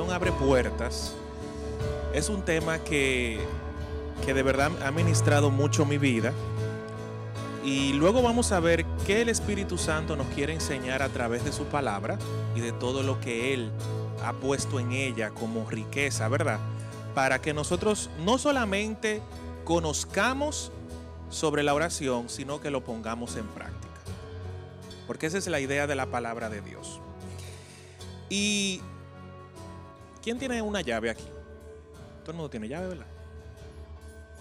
abre 0.00 0.32
puertas 0.32 1.14
es 2.14 2.28
un 2.28 2.42
tema 2.42 2.78
que, 2.78 3.38
que 4.24 4.34
de 4.34 4.42
verdad 4.42 4.70
ha 4.84 4.90
ministrado 4.90 5.50
mucho 5.50 5.84
mi 5.84 5.98
vida. 5.98 6.32
Y 7.64 7.92
luego 7.92 8.22
vamos 8.22 8.52
a 8.52 8.60
ver 8.60 8.84
qué 9.06 9.22
el 9.22 9.28
Espíritu 9.28 9.78
Santo 9.78 10.16
nos 10.16 10.26
quiere 10.28 10.52
enseñar 10.52 11.02
a 11.02 11.08
través 11.08 11.44
de 11.44 11.52
su 11.52 11.64
palabra 11.66 12.18
y 12.56 12.60
de 12.60 12.72
todo 12.72 13.02
lo 13.02 13.20
que 13.20 13.54
Él 13.54 13.70
ha 14.24 14.32
puesto 14.32 14.80
en 14.80 14.92
ella 14.92 15.30
como 15.30 15.68
riqueza, 15.70 16.28
¿verdad? 16.28 16.58
Para 17.14 17.40
que 17.40 17.54
nosotros 17.54 18.10
no 18.24 18.38
solamente 18.38 19.22
conozcamos 19.64 20.72
sobre 21.30 21.62
la 21.62 21.72
oración, 21.72 22.28
sino 22.28 22.60
que 22.60 22.70
lo 22.70 22.82
pongamos 22.82 23.36
en 23.36 23.46
práctica. 23.46 23.92
Porque 25.06 25.26
esa 25.26 25.38
es 25.38 25.46
la 25.46 25.60
idea 25.60 25.86
de 25.86 25.94
la 25.94 26.06
palabra 26.06 26.48
de 26.50 26.60
Dios. 26.62 27.00
¿Y 28.28 28.80
quién 30.22 30.38
tiene 30.38 30.62
una 30.62 30.80
llave 30.80 31.10
aquí? 31.10 31.26
Todo 32.20 32.30
el 32.30 32.36
mundo 32.36 32.50
tiene 32.50 32.68
llave, 32.68 32.88
¿verdad? 32.88 33.06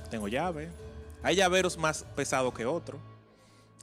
Tengo 0.10 0.28
llave. 0.28 0.70
Hay 1.24 1.36
llaveros 1.36 1.78
más 1.78 2.04
pesados 2.16 2.54
que 2.54 2.66
otros. 2.66 3.02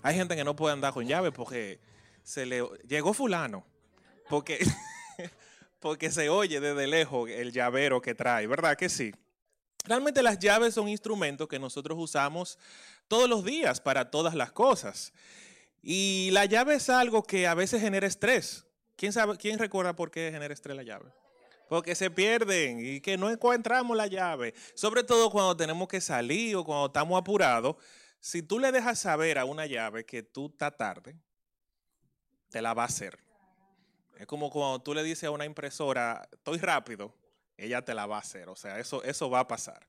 Hay 0.02 0.14
gente 0.14 0.36
que 0.36 0.44
no 0.44 0.54
puede 0.54 0.72
andar 0.72 0.92
con 0.92 1.06
llave 1.06 1.32
porque 1.32 1.80
se 2.22 2.46
le 2.46 2.62
llegó 2.86 3.12
fulano. 3.12 3.64
Porque, 4.28 4.58
porque 5.80 6.10
se 6.10 6.28
oye 6.28 6.60
desde 6.60 6.86
lejos 6.86 7.28
el 7.28 7.52
llavero 7.52 8.00
que 8.00 8.14
trae, 8.14 8.46
¿verdad 8.46 8.76
que 8.76 8.88
sí? 8.88 9.12
Realmente 9.84 10.22
las 10.22 10.38
llaves 10.38 10.74
son 10.74 10.88
instrumentos 10.88 11.48
que 11.48 11.58
nosotros 11.58 11.98
usamos 11.98 12.58
todos 13.08 13.28
los 13.28 13.44
días 13.44 13.80
para 13.80 14.10
todas 14.10 14.34
las 14.34 14.52
cosas. 14.52 15.12
Y 15.82 16.28
la 16.32 16.44
llave 16.44 16.74
es 16.74 16.90
algo 16.90 17.22
que 17.22 17.46
a 17.46 17.54
veces 17.54 17.80
genera 17.80 18.06
estrés. 18.06 18.66
¿Quién, 18.96 19.12
sabe, 19.12 19.36
quién 19.38 19.58
recuerda 19.58 19.94
por 19.96 20.10
qué 20.10 20.30
genera 20.32 20.52
estrés 20.52 20.76
la 20.76 20.82
llave? 20.82 21.10
Porque 21.68 21.94
se 21.94 22.10
pierden 22.10 22.80
y 22.84 23.00
que 23.00 23.16
no 23.16 23.30
encontramos 23.30 23.96
la 23.96 24.06
llave. 24.06 24.54
Sobre 24.74 25.04
todo 25.04 25.30
cuando 25.30 25.56
tenemos 25.56 25.88
que 25.88 26.00
salir 26.00 26.56
o 26.56 26.64
cuando 26.64 26.86
estamos 26.86 27.18
apurados. 27.20 27.76
Si 28.20 28.42
tú 28.42 28.58
le 28.58 28.72
dejas 28.72 28.98
saber 28.98 29.38
a 29.38 29.44
una 29.44 29.66
llave 29.66 30.04
que 30.04 30.22
tú 30.22 30.46
estás 30.46 30.76
tarde, 30.76 31.16
te 32.50 32.62
la 32.62 32.74
va 32.74 32.82
a 32.82 32.86
hacer. 32.86 33.18
Es 34.18 34.26
como 34.26 34.50
cuando 34.50 34.80
tú 34.80 34.94
le 34.94 35.02
dices 35.04 35.24
a 35.24 35.30
una 35.30 35.44
impresora, 35.44 36.28
estoy 36.32 36.58
rápido, 36.58 37.14
ella 37.56 37.84
te 37.84 37.94
la 37.94 38.06
va 38.06 38.16
a 38.16 38.20
hacer. 38.20 38.48
O 38.48 38.56
sea, 38.56 38.78
eso, 38.80 39.02
eso 39.04 39.30
va 39.30 39.40
a 39.40 39.48
pasar. 39.48 39.86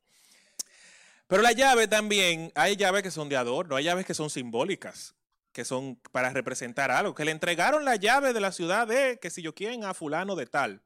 Pero 1.28 1.42
la 1.42 1.52
llave 1.52 1.88
también, 1.88 2.52
hay 2.56 2.76
llaves 2.76 3.04
que 3.04 3.12
son 3.12 3.30
de 3.30 3.38
adorno, 3.38 3.76
hay 3.76 3.86
llaves 3.86 4.06
que 4.06 4.14
son 4.14 4.30
simbólicas, 4.30 5.16
que 5.52 5.64
son 5.64 5.96
para 6.12 6.32
representar 6.32 6.92
algo, 6.92 7.14
que 7.14 7.26
le 7.26 7.32
entregaron 7.32 7.86
la 7.86 7.96
llave 7.96 8.34
de 8.34 8.40
la 8.40 8.52
ciudad 8.52 8.88
de, 8.88 9.20
que 9.20 9.30
si 9.30 9.42
yo 9.42 9.54
quieren, 9.54 9.84
a 9.84 9.94
fulano 9.94 10.36
de 10.36 10.48
tal. 10.48 10.82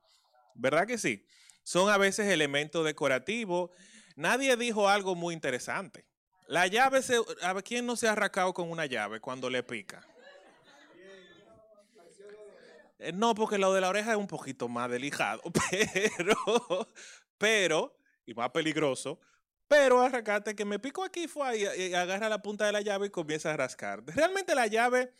¿Verdad 0.55 0.87
que 0.87 0.97
sí? 0.97 1.25
Son 1.63 1.89
a 1.89 1.97
veces 1.97 2.27
elementos 2.27 2.85
decorativos. 2.85 3.71
Nadie 4.15 4.55
dijo 4.57 4.89
algo 4.89 5.15
muy 5.15 5.33
interesante. 5.33 6.05
La 6.47 6.67
llave, 6.67 7.01
se, 7.01 7.17
¿a 7.41 7.61
quién 7.61 7.85
no 7.85 7.95
se 7.95 8.07
ha 8.07 8.11
arracado 8.11 8.53
con 8.53 8.69
una 8.69 8.85
llave 8.85 9.19
cuando 9.19 9.49
le 9.49 9.63
pica? 9.63 10.05
Eh, 12.99 13.11
no, 13.11 13.33
porque 13.35 13.57
lo 13.57 13.73
de 13.73 13.81
la 13.81 13.89
oreja 13.89 14.11
es 14.11 14.17
un 14.17 14.27
poquito 14.27 14.69
más 14.69 14.89
delicado, 14.89 15.41
pero, 15.69 16.89
pero, 17.37 17.97
y 18.25 18.33
más 18.33 18.49
peligroso, 18.51 19.19
pero 19.67 20.01
arrancate 20.01 20.55
que 20.55 20.63
me 20.63 20.79
pico 20.79 21.03
aquí 21.03 21.27
fue 21.27 21.57
y 21.57 21.93
agarra 21.93 22.29
la 22.29 22.41
punta 22.41 22.65
de 22.65 22.71
la 22.71 22.81
llave 22.81 23.07
y 23.07 23.09
comienza 23.09 23.51
a 23.51 23.57
rascar. 23.57 24.03
Realmente 24.05 24.55
la 24.55 24.67
llave 24.67 25.11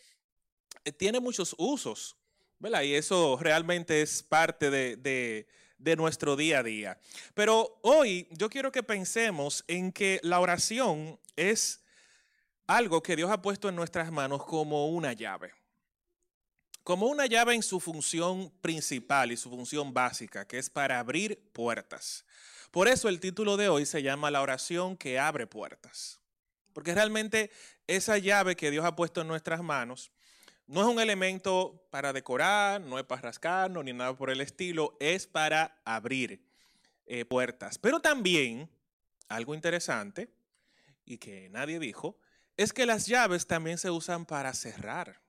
eh, 0.85 0.91
tiene 0.91 1.19
muchos 1.19 1.55
usos. 1.57 2.17
Y 2.83 2.95
eso 2.95 3.37
realmente 3.41 4.01
es 4.01 4.23
parte 4.23 4.69
de, 4.69 5.47
de 5.77 5.95
nuestro 5.97 6.37
día 6.37 6.59
a 6.59 6.63
día. 6.63 6.97
Pero 7.33 7.77
hoy 7.81 8.25
yo 8.31 8.49
quiero 8.49 8.71
que 8.71 8.83
pensemos 8.83 9.65
en 9.67 9.91
que 9.91 10.21
la 10.23 10.39
oración 10.39 11.19
es 11.35 11.81
algo 12.65 13.03
que 13.03 13.17
Dios 13.17 13.29
ha 13.31 13.41
puesto 13.41 13.67
en 13.67 13.75
nuestras 13.75 14.13
manos 14.13 14.45
como 14.45 14.87
una 14.87 15.11
llave. 15.11 15.53
Como 16.85 17.07
una 17.07 17.25
llave 17.25 17.53
en 17.53 17.63
su 17.63 17.81
función 17.81 18.49
principal 18.61 19.33
y 19.33 19.37
su 19.37 19.49
función 19.49 19.93
básica, 19.93 20.47
que 20.47 20.57
es 20.57 20.69
para 20.69 20.99
abrir 20.99 21.51
puertas. 21.51 22.23
Por 22.71 22.87
eso 22.87 23.09
el 23.09 23.19
título 23.19 23.57
de 23.57 23.67
hoy 23.67 23.85
se 23.85 24.01
llama 24.01 24.31
La 24.31 24.41
oración 24.41 24.95
que 24.95 25.19
abre 25.19 25.47
puertas. 25.47 26.21
Porque 26.71 26.95
realmente 26.95 27.51
esa 27.87 28.17
llave 28.17 28.55
que 28.55 28.71
Dios 28.71 28.85
ha 28.85 28.95
puesto 28.95 29.19
en 29.19 29.27
nuestras 29.27 29.61
manos 29.61 30.11
no 30.67 30.81
es 30.81 30.87
un 30.87 30.99
elemento 30.99 31.87
para 31.89 32.13
decorar, 32.13 32.81
no 32.81 32.97
es 32.97 33.05
para 33.05 33.21
rascarnos 33.21 33.83
ni 33.83 33.93
nada 33.93 34.15
por 34.15 34.29
el 34.29 34.41
estilo, 34.41 34.95
es 34.99 35.27
para 35.27 35.81
abrir 35.85 36.41
eh, 37.05 37.25
puertas. 37.25 37.77
Pero 37.77 37.99
también, 37.99 38.69
algo 39.27 39.53
interesante 39.53 40.29
y 41.05 41.17
que 41.17 41.49
nadie 41.49 41.79
dijo, 41.79 42.17
es 42.55 42.71
que 42.71 42.85
las 42.85 43.07
llaves 43.07 43.47
también 43.47 43.77
se 43.77 43.89
usan 43.89 44.25
para 44.25 44.53
cerrar. 44.53 45.21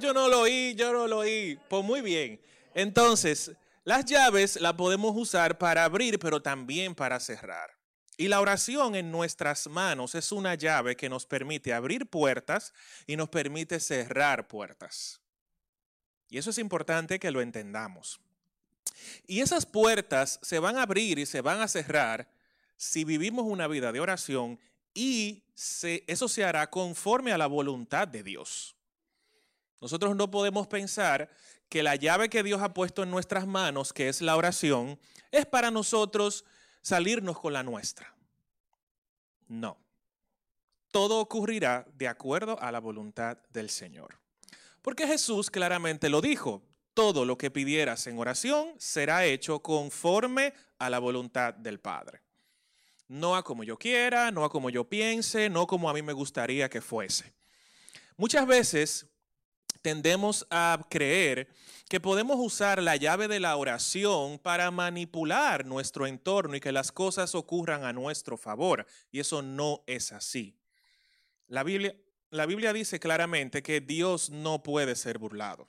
Yo 0.00 0.14
no 0.14 0.28
lo 0.28 0.40
oí, 0.40 0.74
yo 0.74 0.92
no 0.92 1.06
lo 1.06 1.18
oí. 1.18 1.58
Pues 1.68 1.84
muy 1.84 2.00
bien. 2.00 2.40
Entonces, 2.74 3.52
las 3.84 4.04
llaves 4.06 4.60
las 4.60 4.72
podemos 4.72 5.14
usar 5.14 5.58
para 5.58 5.84
abrir, 5.84 6.18
pero 6.18 6.40
también 6.40 6.94
para 6.94 7.20
cerrar. 7.20 7.75
Y 8.16 8.28
la 8.28 8.40
oración 8.40 8.94
en 8.94 9.10
nuestras 9.10 9.66
manos 9.66 10.14
es 10.14 10.32
una 10.32 10.54
llave 10.54 10.96
que 10.96 11.08
nos 11.08 11.26
permite 11.26 11.74
abrir 11.74 12.06
puertas 12.06 12.72
y 13.06 13.16
nos 13.16 13.28
permite 13.28 13.78
cerrar 13.78 14.48
puertas. 14.48 15.20
Y 16.28 16.38
eso 16.38 16.50
es 16.50 16.58
importante 16.58 17.18
que 17.18 17.30
lo 17.30 17.40
entendamos. 17.42 18.20
Y 19.26 19.40
esas 19.40 19.66
puertas 19.66 20.38
se 20.42 20.58
van 20.58 20.76
a 20.76 20.82
abrir 20.82 21.18
y 21.18 21.26
se 21.26 21.42
van 21.42 21.60
a 21.60 21.68
cerrar 21.68 22.28
si 22.76 23.04
vivimos 23.04 23.44
una 23.44 23.68
vida 23.68 23.92
de 23.92 24.00
oración 24.00 24.58
y 24.94 25.44
eso 26.06 26.28
se 26.28 26.44
hará 26.44 26.70
conforme 26.70 27.32
a 27.32 27.38
la 27.38 27.46
voluntad 27.46 28.08
de 28.08 28.22
Dios. 28.22 28.76
Nosotros 29.80 30.16
no 30.16 30.30
podemos 30.30 30.66
pensar 30.66 31.30
que 31.68 31.82
la 31.82 31.96
llave 31.96 32.30
que 32.30 32.42
Dios 32.42 32.62
ha 32.62 32.72
puesto 32.72 33.02
en 33.02 33.10
nuestras 33.10 33.46
manos, 33.46 33.92
que 33.92 34.08
es 34.08 34.22
la 34.22 34.36
oración, 34.36 34.98
es 35.30 35.44
para 35.44 35.70
nosotros 35.70 36.44
salirnos 36.86 37.40
con 37.40 37.52
la 37.52 37.64
nuestra. 37.64 38.14
No. 39.48 39.76
Todo 40.92 41.18
ocurrirá 41.18 41.84
de 41.94 42.06
acuerdo 42.06 42.62
a 42.62 42.70
la 42.70 42.78
voluntad 42.78 43.38
del 43.52 43.70
Señor. 43.70 44.20
Porque 44.82 45.04
Jesús 45.04 45.50
claramente 45.50 46.08
lo 46.08 46.20
dijo, 46.20 46.62
todo 46.94 47.24
lo 47.24 47.36
que 47.36 47.50
pidieras 47.50 48.06
en 48.06 48.20
oración 48.20 48.72
será 48.78 49.24
hecho 49.24 49.58
conforme 49.62 50.54
a 50.78 50.88
la 50.88 51.00
voluntad 51.00 51.54
del 51.54 51.80
Padre. 51.80 52.22
No 53.08 53.34
a 53.34 53.42
como 53.42 53.64
yo 53.64 53.76
quiera, 53.76 54.30
no 54.30 54.44
a 54.44 54.48
como 54.48 54.70
yo 54.70 54.88
piense, 54.88 55.50
no 55.50 55.66
como 55.66 55.90
a 55.90 55.92
mí 55.92 56.02
me 56.02 56.12
gustaría 56.12 56.70
que 56.70 56.80
fuese. 56.80 57.34
Muchas 58.16 58.46
veces 58.46 59.06
tendemos 59.86 60.48
a 60.50 60.84
creer 60.90 61.46
que 61.88 62.00
podemos 62.00 62.38
usar 62.40 62.82
la 62.82 62.96
llave 62.96 63.28
de 63.28 63.38
la 63.38 63.56
oración 63.56 64.40
para 64.40 64.72
manipular 64.72 65.64
nuestro 65.64 66.08
entorno 66.08 66.56
y 66.56 66.60
que 66.60 66.72
las 66.72 66.90
cosas 66.90 67.36
ocurran 67.36 67.84
a 67.84 67.92
nuestro 67.92 68.36
favor. 68.36 68.84
Y 69.12 69.20
eso 69.20 69.42
no 69.42 69.84
es 69.86 70.10
así. 70.10 70.58
La 71.46 71.62
Biblia, 71.62 72.72
dice 72.72 72.98
claramente 72.98 73.62
que 73.62 73.80
Dios 73.80 74.28
no 74.28 74.64
puede 74.64 74.96
ser 74.96 75.18
burlado. 75.18 75.68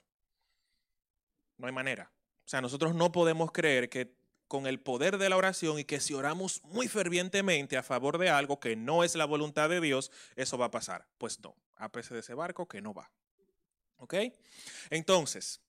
No 1.56 1.68
hay 1.68 1.72
manera. 1.72 2.10
O 2.44 2.48
sea, 2.48 2.60
nosotros 2.60 2.96
no 2.96 3.12
podemos 3.12 3.52
creer 3.52 3.88
que 3.88 4.16
con 4.48 4.66
el 4.66 4.80
poder 4.80 5.18
de 5.18 5.28
la 5.28 5.36
oración 5.36 5.78
y 5.78 5.84
que 5.84 6.00
si 6.00 6.12
oramos 6.12 6.60
muy 6.64 6.88
fervientemente 6.88 7.76
a 7.76 7.84
favor 7.84 8.18
de 8.18 8.30
algo 8.30 8.58
que 8.58 8.74
no 8.74 9.04
es 9.04 9.14
la 9.14 9.26
voluntad 9.26 9.68
de 9.68 9.80
Dios, 9.80 10.10
eso 10.34 10.58
va 10.58 10.66
a 10.66 10.70
pasar. 10.72 11.06
Pues 11.18 11.38
no, 11.38 11.54
apese 11.76 12.14
de 12.14 12.20
ese 12.20 12.34
barco 12.34 12.66
que 12.66 12.82
no 12.82 12.92
va. 12.92 13.12
¿Ok? 13.98 14.14
Entonces, 14.90 15.60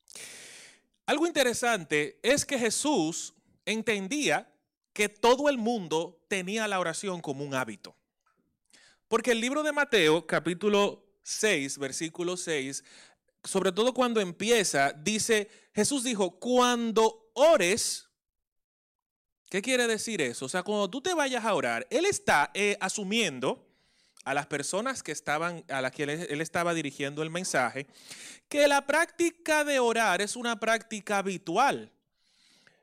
algo 1.05 1.27
interesante 1.27 2.19
es 2.23 2.45
que 2.45 2.57
Jesús 2.57 3.33
entendía 3.65 4.51
que 4.93 5.09
todo 5.09 5.49
el 5.49 5.57
mundo 5.57 6.23
tenía 6.27 6.67
la 6.67 6.79
oración 6.79 7.21
como 7.21 7.43
un 7.43 7.53
hábito. 7.53 7.95
Porque 9.07 9.31
el 9.31 9.41
libro 9.41 9.63
de 9.63 9.71
Mateo, 9.71 10.27
capítulo 10.27 11.03
6, 11.23 11.77
versículo 11.77 12.37
6, 12.37 12.83
sobre 13.43 13.71
todo 13.71 13.93
cuando 13.93 14.19
empieza, 14.19 14.91
dice, 14.93 15.49
Jesús 15.73 16.03
dijo, 16.03 16.39
cuando 16.39 17.31
ores, 17.33 18.09
¿qué 19.49 19.61
quiere 19.61 19.87
decir 19.87 20.21
eso? 20.21 20.45
O 20.45 20.49
sea, 20.49 20.63
cuando 20.63 20.89
tú 20.89 21.01
te 21.01 21.13
vayas 21.13 21.45
a 21.45 21.53
orar, 21.53 21.87
Él 21.89 22.05
está 22.05 22.51
eh, 22.53 22.77
asumiendo 22.81 23.68
a 24.25 24.33
las 24.33 24.47
personas 24.47 25.01
que 25.03 25.11
estaban, 25.11 25.63
a 25.69 25.81
las 25.81 25.91
que 25.91 26.03
él, 26.03 26.41
estaba 26.41 26.73
dirigiendo 26.73 27.23
el 27.23 27.29
mensaje, 27.29 27.87
que 28.47 28.67
la 28.67 28.85
práctica 28.85 29.63
de 29.63 29.79
orar 29.79 30.21
es 30.21 30.35
una 30.35 30.59
práctica 30.59 31.19
habitual. 31.19 31.91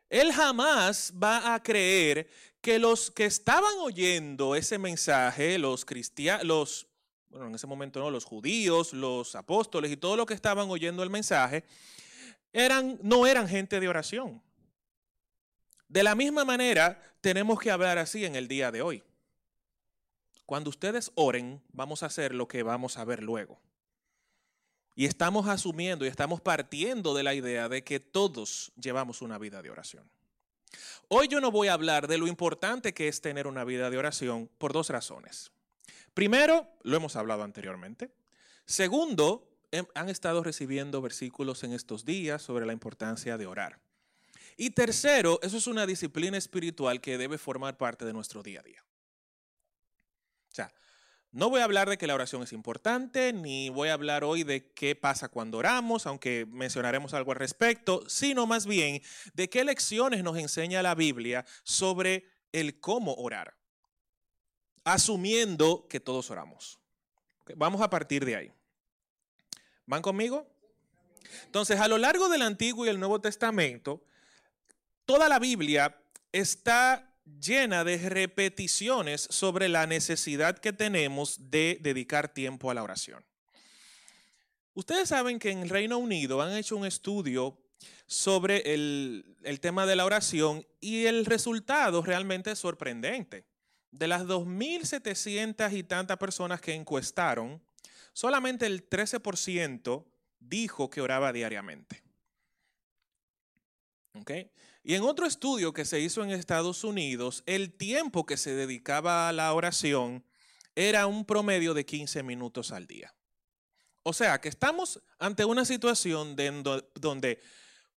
Él 0.09 0.33
jamás 0.33 1.13
va 1.23 1.55
a 1.55 1.63
creer 1.63 2.29
que 2.61 2.79
los 2.79 3.11
que 3.11 3.27
estaban 3.27 3.75
oyendo 3.81 4.55
ese 4.55 4.79
mensaje, 4.79 5.59
los 5.59 5.85
cristianos, 5.85 6.87
bueno, 7.29 7.49
en 7.49 7.55
ese 7.55 7.67
momento 7.67 8.01
no, 8.01 8.11
los 8.11 8.25
judíos, 8.25 8.93
los 8.93 9.35
apóstoles 9.35 9.91
y 9.91 9.97
todo 9.97 10.17
lo 10.17 10.27
que 10.27 10.35
estaban 10.35 10.71
oyendo 10.71 11.03
el 11.03 11.11
mensaje, 11.11 11.65
eran, 12.53 12.99
no 13.03 13.27
eran 13.27 13.49
gente 13.49 13.79
de 13.79 13.89
oración. 13.89 14.43
De 15.89 16.03
la 16.03 16.15
misma 16.15 16.45
manera, 16.45 17.01
tenemos 17.21 17.61
que 17.61 17.71
hablar 17.71 17.99
así 17.99 18.25
en 18.25 18.35
el 18.35 18.49
día 18.49 18.73
de 18.73 18.83
hoy. 18.83 19.03
Cuando 20.47 20.71
ustedes 20.71 21.11
oren, 21.17 21.61
vamos 21.73 22.03
a 22.03 22.07
hacer 22.07 22.35
lo 22.35 22.47
que 22.47 22.63
vamos 22.63 22.97
a 22.97 23.05
ver 23.05 23.23
luego. 23.23 23.61
Y 24.95 25.05
estamos 25.05 25.49
asumiendo 25.49 26.05
y 26.07 26.09
estamos 26.09 26.41
partiendo 26.41 27.15
de 27.15 27.25
la 27.25 27.35
idea 27.35 27.69
de 27.69 27.85
que 27.85 28.01
todos 28.01 28.73
llevamos 28.81 29.21
una 29.21 29.39
vida 29.39 29.61
de 29.61 29.71
oración. 29.71 30.09
Hoy 31.09 31.29
yo 31.29 31.41
no 31.41 31.51
voy 31.51 31.69
a 31.69 31.75
hablar 31.75 32.07
de 32.07 32.17
lo 32.17 32.27
importante 32.27 32.95
que 32.95 33.09
es 33.09 33.21
tener 33.21 33.47
una 33.47 33.65
vida 33.65 33.91
de 33.91 33.99
oración 33.99 34.49
por 34.59 34.73
dos 34.73 34.89
razones. 34.89 35.51
Primero, 36.15 36.67
lo 36.83 36.97
hemos 36.97 37.17
hablado 37.17 37.43
anteriormente. 37.43 38.11
Segundo, 38.65 39.51
han 39.95 40.09
estado 40.09 40.43
recibiendo 40.43 41.03
versículos 41.03 41.63
en 41.65 41.73
estos 41.73 42.05
días 42.05 42.41
sobre 42.41 42.67
la 42.67 42.73
importancia 42.73 43.37
de 43.37 43.47
orar. 43.47 43.79
Y 44.57 44.71
tercero, 44.71 45.39
eso 45.43 45.59
es 45.59 45.67
una 45.67 45.87
disciplina 45.87 46.39
espiritual 46.39 47.01
que 47.01 47.19
debe 47.19 47.37
formar 47.37 47.77
parte 47.77 48.05
de 48.05 48.13
nuestro 48.13 48.43
día 48.43 48.61
a 48.61 48.63
día. 48.63 48.86
O 50.57 50.63
sea, 50.65 50.73
no 51.33 51.51
voy 51.51 51.61
a 51.61 51.65
hablar 51.65 51.91
de 51.91 51.99
que 51.99 52.07
la 52.07 52.15
oración 52.15 52.43
es 52.43 52.55
importante, 52.55 53.35
ni 53.35 53.69
voy 53.69 53.91
a 53.91 53.93
hablar 53.93 54.25
hoy 54.25 54.43
de 54.43 54.73
qué 54.73 54.97
pasa 54.97 55.29
cuando 55.29 55.59
oramos, 55.59 56.07
aunque 56.07 56.47
mencionaremos 56.47 57.13
algo 57.13 57.33
al 57.33 57.39
respecto, 57.39 58.03
sino 58.09 58.47
más 58.47 58.65
bien 58.65 59.03
de 59.35 59.51
qué 59.51 59.65
lecciones 59.65 60.25
nos 60.25 60.39
enseña 60.39 60.83
la 60.83 60.95
Biblia 60.95 61.45
sobre 61.63 62.27
el 62.53 62.81
cómo 62.81 63.13
orar, 63.17 63.55
asumiendo 64.85 65.87
que 65.91 66.01
todos 66.01 66.31
oramos. 66.31 66.79
Vamos 67.55 67.83
a 67.83 67.91
partir 67.91 68.25
de 68.25 68.37
ahí. 68.37 68.53
¿Van 69.85 70.01
conmigo? 70.01 70.47
Entonces, 71.45 71.81
a 71.81 71.89
lo 71.89 71.99
largo 71.99 72.31
del 72.31 72.41
Antiguo 72.41 72.87
y 72.87 72.89
el 72.89 72.99
Nuevo 72.99 73.21
Testamento, 73.21 74.03
toda 75.05 75.29
la 75.29 75.39
Biblia 75.39 76.01
está 76.33 77.06
llena 77.41 77.85
de 77.85 78.09
repeticiones 78.09 79.27
sobre 79.31 79.69
la 79.69 79.87
necesidad 79.87 80.59
que 80.59 80.73
tenemos 80.73 81.51
de 81.51 81.79
dedicar 81.81 82.33
tiempo 82.33 82.71
a 82.71 82.75
la 82.75 82.83
oración. 82.83 83.25
Ustedes 84.75 85.09
saben 85.09 85.39
que 85.39 85.51
en 85.51 85.61
el 85.61 85.69
Reino 85.69 85.99
Unido 85.99 86.41
han 86.43 86.57
hecho 86.57 86.77
un 86.77 86.87
estudio 86.87 87.59
sobre 88.07 88.75
el, 88.75 89.37
tema 89.61 89.87
de 89.87 89.97
la 89.97 90.05
oración 90.05 90.67
y 90.81 91.07
el 91.07 91.25
resultado 91.25 92.03
realmente 92.03 92.53
es 92.53 92.59
sorprendente. 92.59 93.45
De 93.91 94.07
las 94.07 94.25
2.700 94.25 95.73
y 95.73 95.83
tantas 95.83 96.19
personas 96.19 96.61
que 96.61 96.75
encuestaron, 96.75 97.63
solamente 98.13 98.67
el 98.67 98.89
13% 98.89 100.05
dijo 100.39 100.91
que 100.91 101.01
oraba 101.01 101.33
diariamente. 101.33 102.03
¿Okay? 104.15 104.51
Y 104.89 104.95
en 104.95 105.03
otro 105.03 105.27
estudio 105.27 105.73
que 105.73 105.85
se 105.85 105.99
hizo 105.99 106.23
en 106.23 106.31
Estados 106.31 106.85
Unidos, 106.85 107.43
el 107.47 107.73
tiempo 107.73 108.25
que 108.25 108.37
se 108.37 108.55
dedicaba 108.55 109.29
a 109.29 109.33
la 109.33 109.53
oración 109.53 110.25
era 110.77 111.09
un 111.09 111.25
promedio 111.25 111.75
de 111.75 111.85
15 111.85 112.23
minutos 112.23 112.71
al 112.71 112.87
día. 112.87 113.13
O 114.05 114.13
sea 114.13 114.41
que 114.41 114.49
estamos 114.49 115.03
ante 115.19 115.45
una 115.45 115.65
situación 115.65 116.37
donde 116.95 117.41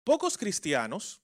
pocos 0.05 0.39
cristianos, 0.39 1.23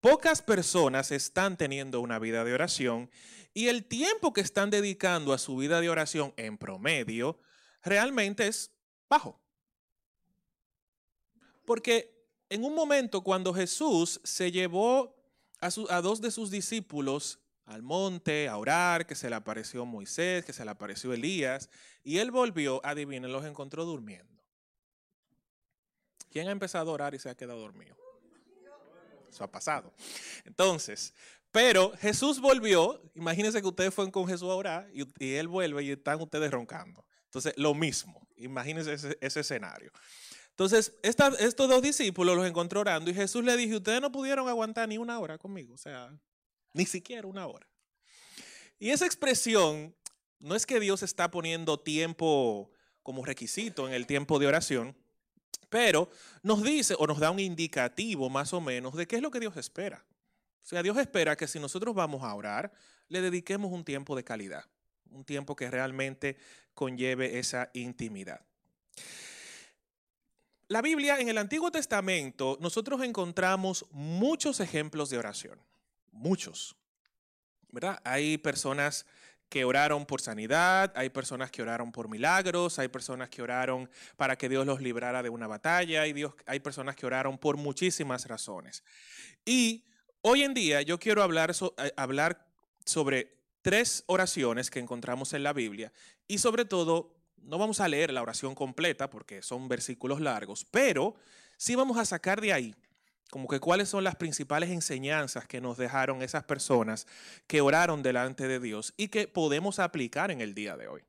pocas 0.00 0.42
personas 0.42 1.10
están 1.10 1.56
teniendo 1.56 2.00
una 2.00 2.20
vida 2.20 2.44
de 2.44 2.54
oración 2.54 3.10
y 3.54 3.66
el 3.66 3.84
tiempo 3.84 4.32
que 4.32 4.42
están 4.42 4.70
dedicando 4.70 5.32
a 5.32 5.38
su 5.38 5.56
vida 5.56 5.80
de 5.80 5.90
oración 5.90 6.34
en 6.36 6.56
promedio 6.56 7.40
realmente 7.82 8.46
es 8.46 8.70
bajo. 9.08 9.42
Porque 11.64 12.11
en 12.52 12.64
un 12.64 12.74
momento 12.74 13.22
cuando 13.22 13.54
Jesús 13.54 14.20
se 14.24 14.52
llevó 14.52 15.16
a, 15.58 16.00
dos 16.02 16.20
de 16.20 16.30
sus 16.30 16.50
discípulos 16.50 17.38
al 17.64 17.80
monte 17.80 18.46
a 18.46 18.58
orar, 18.58 19.06
que 19.06 19.14
se 19.14 19.30
le 19.30 19.36
apareció 19.36 19.86
Moisés, 19.86 20.44
que 20.44 20.52
se 20.52 20.62
le 20.62 20.70
apareció 20.70 21.14
Elías, 21.14 21.70
y 22.04 22.18
él 22.18 22.30
volvió, 22.30 22.84
adivinen, 22.84 23.32
los 23.32 23.46
encontró 23.46 23.86
durmiendo. 23.86 24.44
¿Quién 26.30 26.48
ha 26.48 26.50
empezado 26.50 26.90
a 26.90 26.94
orar 26.94 27.14
y 27.14 27.18
se 27.18 27.30
ha 27.30 27.34
quedado 27.34 27.58
dormido? 27.58 27.96
Eso 29.30 29.44
ha 29.44 29.50
pasado. 29.50 29.94
Entonces, 30.44 31.14
pero 31.50 31.92
Jesús 32.00 32.38
volvió, 32.38 33.00
imagínense 33.14 33.62
que 33.62 33.68
ustedes 33.68 33.94
fueron 33.94 34.10
con 34.10 34.28
Jesús 34.28 34.50
a 34.50 34.54
orar 34.54 34.90
y, 34.92 35.32
él 35.34 35.48
vuelve 35.48 35.84
y 35.84 35.92
están 35.92 36.20
ustedes 36.20 36.50
roncando. 36.50 37.06
Entonces, 37.24 37.54
lo 37.56 37.72
mismo, 37.72 38.28
imagínense 38.36 39.16
ese 39.22 39.40
escenario. 39.40 39.90
Entonces, 40.52 40.92
estos 41.02 41.68
dos 41.68 41.82
discípulos 41.82 42.36
los 42.36 42.46
encontró 42.46 42.80
orando 42.80 43.10
y 43.10 43.14
Jesús 43.14 43.42
le 43.42 43.56
dijo, 43.56 43.78
ustedes 43.78 44.00
no 44.00 44.12
pudieron 44.12 44.48
aguantar 44.48 44.88
ni 44.88 44.98
una 44.98 45.18
hora 45.18 45.38
conmigo, 45.38 45.74
o 45.74 45.78
sea, 45.78 46.14
ni 46.74 46.84
siquiera 46.84 47.26
una 47.26 47.46
hora. 47.46 47.66
Y 48.78 48.90
esa 48.90 49.06
expresión 49.06 49.94
no 50.38 50.54
es 50.54 50.66
que 50.66 50.78
Dios 50.78 51.02
está 51.02 51.30
poniendo 51.30 51.80
tiempo 51.80 52.70
como 53.02 53.24
requisito 53.24 53.88
en 53.88 53.94
el 53.94 54.06
tiempo 54.06 54.38
de 54.38 54.46
oración, 54.46 54.94
pero 55.70 56.10
nos 56.42 56.62
dice 56.62 56.94
o 56.98 57.06
nos 57.06 57.18
da 57.18 57.30
un 57.30 57.40
indicativo 57.40 58.28
más 58.28 58.52
o 58.52 58.60
menos 58.60 58.94
de 58.94 59.06
qué 59.06 59.16
es 59.16 59.22
lo 59.22 59.30
que 59.30 59.40
Dios 59.40 59.56
espera. 59.56 60.04
O 60.62 60.66
sea, 60.66 60.82
Dios 60.82 60.98
espera 60.98 61.34
que 61.34 61.48
si 61.48 61.58
nosotros 61.58 61.94
vamos 61.94 62.22
a 62.22 62.34
orar, 62.34 62.72
le 63.08 63.22
dediquemos 63.22 63.72
un 63.72 63.84
tiempo 63.84 64.14
de 64.14 64.22
calidad, 64.22 64.64
un 65.10 65.24
tiempo 65.24 65.56
que 65.56 65.70
realmente 65.70 66.36
conlleve 66.74 67.38
esa 67.38 67.70
intimidad. 67.72 68.44
La 70.72 70.80
Biblia, 70.80 71.18
en 71.20 71.28
el 71.28 71.36
Antiguo 71.36 71.70
Testamento, 71.70 72.56
nosotros 72.58 73.02
encontramos 73.02 73.84
muchos 73.90 74.58
ejemplos 74.58 75.10
de 75.10 75.18
oración. 75.18 75.60
Muchos. 76.12 76.76
¿Verdad? 77.68 78.00
Hay 78.04 78.38
personas 78.38 79.04
que 79.50 79.66
oraron 79.66 80.06
por 80.06 80.22
sanidad, 80.22 80.90
hay 80.96 81.10
personas 81.10 81.50
que 81.50 81.60
oraron 81.60 81.92
por 81.92 82.08
milagros, 82.08 82.78
hay 82.78 82.88
personas 82.88 83.28
que 83.28 83.42
oraron 83.42 83.90
para 84.16 84.36
que 84.36 84.48
Dios 84.48 84.64
los 84.64 84.80
librara 84.80 85.22
de 85.22 85.28
una 85.28 85.46
batalla, 85.46 86.06
y 86.06 86.14
hay 86.46 86.60
personas 86.60 86.96
que 86.96 87.04
oraron 87.04 87.36
por 87.36 87.58
muchísimas 87.58 88.24
razones. 88.26 88.82
Y 89.44 89.84
hoy 90.22 90.42
en 90.42 90.54
día 90.54 90.80
yo 90.80 90.98
quiero 90.98 91.22
hablar, 91.22 91.50
eh, 91.50 91.92
hablar 91.98 92.46
sobre 92.86 93.36
tres 93.60 94.04
oraciones 94.06 94.70
que 94.70 94.78
encontramos 94.78 95.34
en 95.34 95.42
la 95.42 95.52
Biblia 95.52 95.92
y 96.26 96.38
sobre 96.38 96.64
todo 96.64 97.21
no 97.44 97.58
vamos 97.58 97.80
a 97.80 97.88
leer 97.88 98.12
la 98.12 98.22
oración 98.22 98.54
completa 98.54 99.10
porque 99.10 99.42
son 99.42 99.68
versículos 99.68 100.20
largos, 100.20 100.66
pero 100.70 101.14
sí 101.56 101.74
vamos 101.74 101.98
a 101.98 102.04
sacar 102.04 102.40
de 102.40 102.52
ahí 102.52 102.74
como 103.32 103.48
que 103.48 103.60
cuáles 103.60 103.88
son 103.88 104.04
las 104.04 104.16
principales 104.16 104.68
enseñanzas 104.68 105.46
que 105.46 105.62
nos 105.62 105.78
dejaron 105.78 106.20
esas 106.20 106.44
personas 106.44 107.06
que 107.46 107.62
oraron 107.62 108.02
delante 108.02 108.46
de 108.46 108.60
Dios 108.60 108.92
y 108.98 109.08
que 109.08 109.26
podemos 109.26 109.78
aplicar 109.78 110.30
en 110.30 110.42
el 110.42 110.52
día 110.52 110.76
de 110.76 110.86
hoy. 110.86 111.00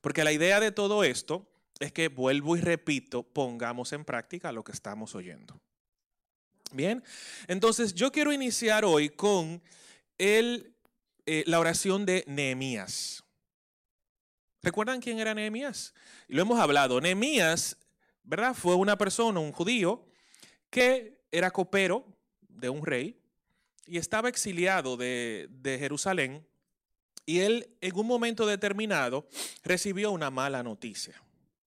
Porque 0.00 0.22
la 0.22 0.30
idea 0.30 0.60
de 0.60 0.70
todo 0.70 1.02
esto 1.02 1.50
es 1.80 1.90
que, 1.90 2.06
vuelvo 2.06 2.56
y 2.56 2.60
repito, 2.60 3.24
pongamos 3.24 3.92
en 3.92 4.04
práctica 4.04 4.52
lo 4.52 4.62
que 4.62 4.70
estamos 4.70 5.16
oyendo. 5.16 5.60
Bien, 6.70 7.02
entonces 7.48 7.94
yo 7.94 8.12
quiero 8.12 8.32
iniciar 8.32 8.84
hoy 8.84 9.08
con 9.08 9.60
el, 10.18 10.72
eh, 11.26 11.42
la 11.48 11.58
oración 11.58 12.06
de 12.06 12.22
Nehemías. 12.28 13.24
¿Recuerdan 14.62 15.00
quién 15.00 15.18
era 15.18 15.34
Nehemías? 15.34 15.94
Lo 16.28 16.42
hemos 16.42 16.60
hablado. 16.60 17.00
Nehemías, 17.00 17.76
¿verdad? 18.22 18.54
Fue 18.54 18.74
una 18.74 18.98
persona, 18.98 19.40
un 19.40 19.52
judío, 19.52 20.04
que 20.68 21.18
era 21.32 21.50
copero 21.50 22.04
de 22.48 22.68
un 22.68 22.84
rey 22.84 23.18
y 23.86 23.98
estaba 23.98 24.28
exiliado 24.28 24.96
de, 24.96 25.48
de 25.50 25.78
Jerusalén. 25.78 26.46
Y 27.26 27.40
él, 27.40 27.76
en 27.80 27.96
un 27.96 28.06
momento 28.06 28.46
determinado, 28.46 29.28
recibió 29.64 30.10
una 30.10 30.30
mala 30.30 30.62
noticia. 30.62 31.20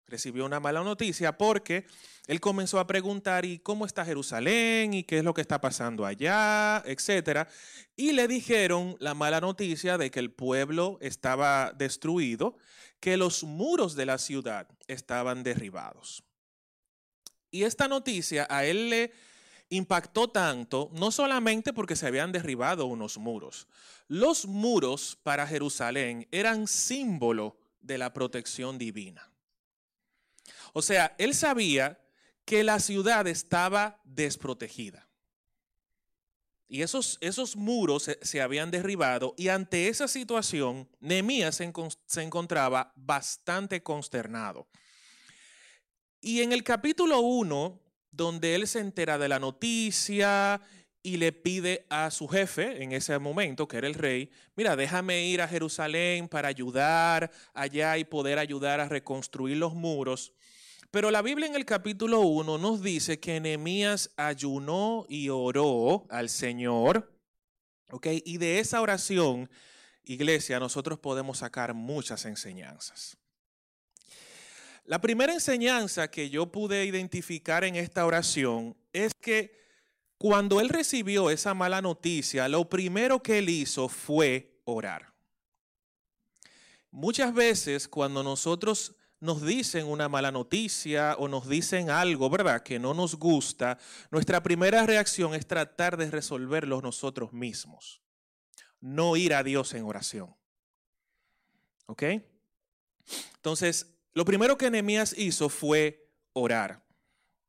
Recibió 0.08 0.44
una 0.46 0.60
mala 0.60 0.82
noticia 0.82 1.36
porque 1.36 1.86
él 2.26 2.40
comenzó 2.40 2.78
a 2.78 2.86
preguntar, 2.86 3.44
¿y 3.44 3.58
cómo 3.58 3.86
está 3.86 4.04
Jerusalén? 4.04 4.94
¿Y 4.94 5.04
qué 5.04 5.18
es 5.18 5.24
lo 5.24 5.34
que 5.34 5.40
está 5.40 5.60
pasando 5.60 6.06
allá? 6.06 6.82
Etcétera. 6.86 7.48
Y 7.96 8.12
le 8.12 8.28
dijeron 8.28 8.96
la 9.00 9.14
mala 9.14 9.40
noticia 9.40 9.98
de 9.98 10.10
que 10.10 10.20
el 10.20 10.32
pueblo 10.32 10.98
estaba 11.00 11.72
destruido 11.72 12.56
que 13.00 13.16
los 13.16 13.44
muros 13.44 13.94
de 13.94 14.06
la 14.06 14.18
ciudad 14.18 14.68
estaban 14.86 15.42
derribados. 15.42 16.24
Y 17.50 17.64
esta 17.64 17.88
noticia 17.88 18.46
a 18.50 18.64
él 18.64 18.90
le 18.90 19.12
impactó 19.68 20.28
tanto, 20.28 20.90
no 20.92 21.10
solamente 21.10 21.72
porque 21.72 21.96
se 21.96 22.06
habían 22.06 22.32
derribado 22.32 22.86
unos 22.86 23.18
muros. 23.18 23.66
Los 24.08 24.46
muros 24.46 25.18
para 25.22 25.46
Jerusalén 25.46 26.28
eran 26.30 26.68
símbolo 26.68 27.56
de 27.80 27.98
la 27.98 28.12
protección 28.12 28.78
divina. 28.78 29.30
O 30.78 30.82
sea, 30.82 31.14
él 31.16 31.34
sabía 31.34 31.98
que 32.44 32.62
la 32.62 32.80
ciudad 32.80 33.26
estaba 33.26 33.98
desprotegida. 34.04 35.08
Y 36.68 36.82
esos, 36.82 37.16
esos 37.22 37.56
muros 37.56 38.10
se, 38.20 38.42
habían 38.42 38.70
derribado 38.70 39.32
y 39.38 39.48
ante 39.48 39.88
esa 39.88 40.06
situación 40.06 40.86
Nehemías 41.00 41.54
se, 41.54 41.72
se 42.04 42.22
encontraba 42.22 42.92
bastante 42.94 43.82
consternado. 43.82 44.68
Y 46.20 46.42
en 46.42 46.52
el 46.52 46.62
capítulo 46.62 47.20
1 47.20 47.80
donde 48.10 48.54
él 48.54 48.68
se 48.68 48.80
entera 48.80 49.16
de 49.16 49.30
la 49.30 49.38
noticia 49.38 50.60
y 51.02 51.16
le 51.16 51.32
pide 51.32 51.86
a 51.88 52.10
su 52.10 52.28
jefe 52.28 52.82
en 52.82 52.92
ese 52.92 53.18
momento, 53.18 53.66
que 53.66 53.78
era 53.78 53.86
el 53.86 53.94
rey, 53.94 54.30
mira, 54.56 54.76
déjame 54.76 55.24
ir 55.24 55.40
a 55.40 55.48
Jerusalén 55.48 56.28
para 56.28 56.48
ayudar 56.48 57.30
allá 57.54 57.96
y 57.96 58.04
poder 58.04 58.38
ayudar 58.38 58.80
a 58.80 58.90
reconstruir 58.90 59.56
los 59.56 59.72
muros. 59.72 60.34
Pero 60.90 61.10
la 61.10 61.22
Biblia 61.22 61.46
en 61.46 61.56
el 61.56 61.64
capítulo 61.64 62.20
1 62.20 62.58
nos 62.58 62.82
dice 62.82 63.18
que 63.18 63.40
Nehemías 63.40 64.10
ayunó 64.16 65.04
y 65.08 65.28
oró 65.28 66.06
al 66.10 66.28
Señor, 66.28 67.12
¿ok? 67.90 68.06
Y 68.24 68.38
de 68.38 68.60
esa 68.60 68.80
oración, 68.80 69.50
iglesia, 70.04 70.60
nosotros 70.60 70.98
podemos 70.98 71.38
sacar 71.38 71.74
muchas 71.74 72.24
enseñanzas. 72.24 73.16
La 74.84 75.00
primera 75.00 75.32
enseñanza 75.32 76.08
que 76.10 76.30
yo 76.30 76.52
pude 76.52 76.84
identificar 76.84 77.64
en 77.64 77.74
esta 77.74 78.06
oración 78.06 78.76
es 78.92 79.12
que 79.14 79.56
cuando 80.18 80.60
él 80.60 80.68
recibió 80.68 81.28
esa 81.30 81.54
mala 81.54 81.82
noticia, 81.82 82.48
lo 82.48 82.68
primero 82.68 83.20
que 83.22 83.38
él 83.38 83.48
hizo 83.48 83.88
fue 83.88 84.60
orar. 84.64 85.12
Muchas 86.90 87.34
veces 87.34 87.88
cuando 87.88 88.22
nosotros 88.22 88.94
nos 89.20 89.44
dicen 89.44 89.86
una 89.86 90.08
mala 90.08 90.30
noticia 90.30 91.16
o 91.18 91.28
nos 91.28 91.48
dicen 91.48 91.90
algo, 91.90 92.28
¿verdad?, 92.28 92.62
que 92.62 92.78
no 92.78 92.94
nos 92.94 93.16
gusta, 93.16 93.78
nuestra 94.10 94.42
primera 94.42 94.84
reacción 94.86 95.34
es 95.34 95.46
tratar 95.46 95.96
de 95.96 96.10
resolverlo 96.10 96.82
nosotros 96.82 97.32
mismos, 97.32 98.02
no 98.80 99.16
ir 99.16 99.34
a 99.34 99.42
Dios 99.42 99.74
en 99.74 99.84
oración. 99.84 100.34
¿Ok? 101.86 102.02
Entonces, 103.36 103.86
lo 104.12 104.24
primero 104.24 104.58
que 104.58 104.70
Nehemías 104.70 105.16
hizo 105.16 105.48
fue 105.48 106.10
orar. 106.32 106.84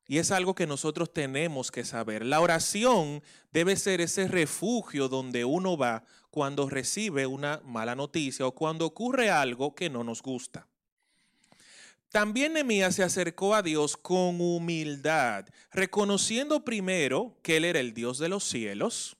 Y 0.09 0.19
es 0.19 0.31
algo 0.31 0.55
que 0.55 0.67
nosotros 0.67 1.11
tenemos 1.11 1.69
que 1.69 1.83
saber. 1.83 2.25
La 2.25 2.39
oración 2.39 3.21
debe 3.51 3.75
ser 3.75 3.99
ese 3.99 4.27
refugio 4.29 5.09
donde 5.09 5.43
uno 5.43 5.75
va 5.75 6.05
cuando 6.29 6.69
recibe 6.69 7.27
una 7.27 7.61
mala 7.65 7.93
noticia 7.93 8.47
o 8.47 8.53
cuando 8.53 8.85
ocurre 8.85 9.29
algo 9.29 9.75
que 9.75 9.89
no 9.89 10.05
nos 10.05 10.21
gusta. 10.21 10.67
También 12.17 12.53
Nehemías 12.53 12.95
se 12.95 13.03
acercó 13.03 13.53
a 13.53 13.61
Dios 13.61 13.95
con 13.95 14.41
humildad, 14.41 15.45
reconociendo 15.71 16.65
primero 16.65 17.37
que 17.43 17.57
Él 17.57 17.65
era 17.65 17.79
el 17.79 17.93
Dios 17.93 18.17
de 18.17 18.27
los 18.27 18.43
cielos. 18.43 19.17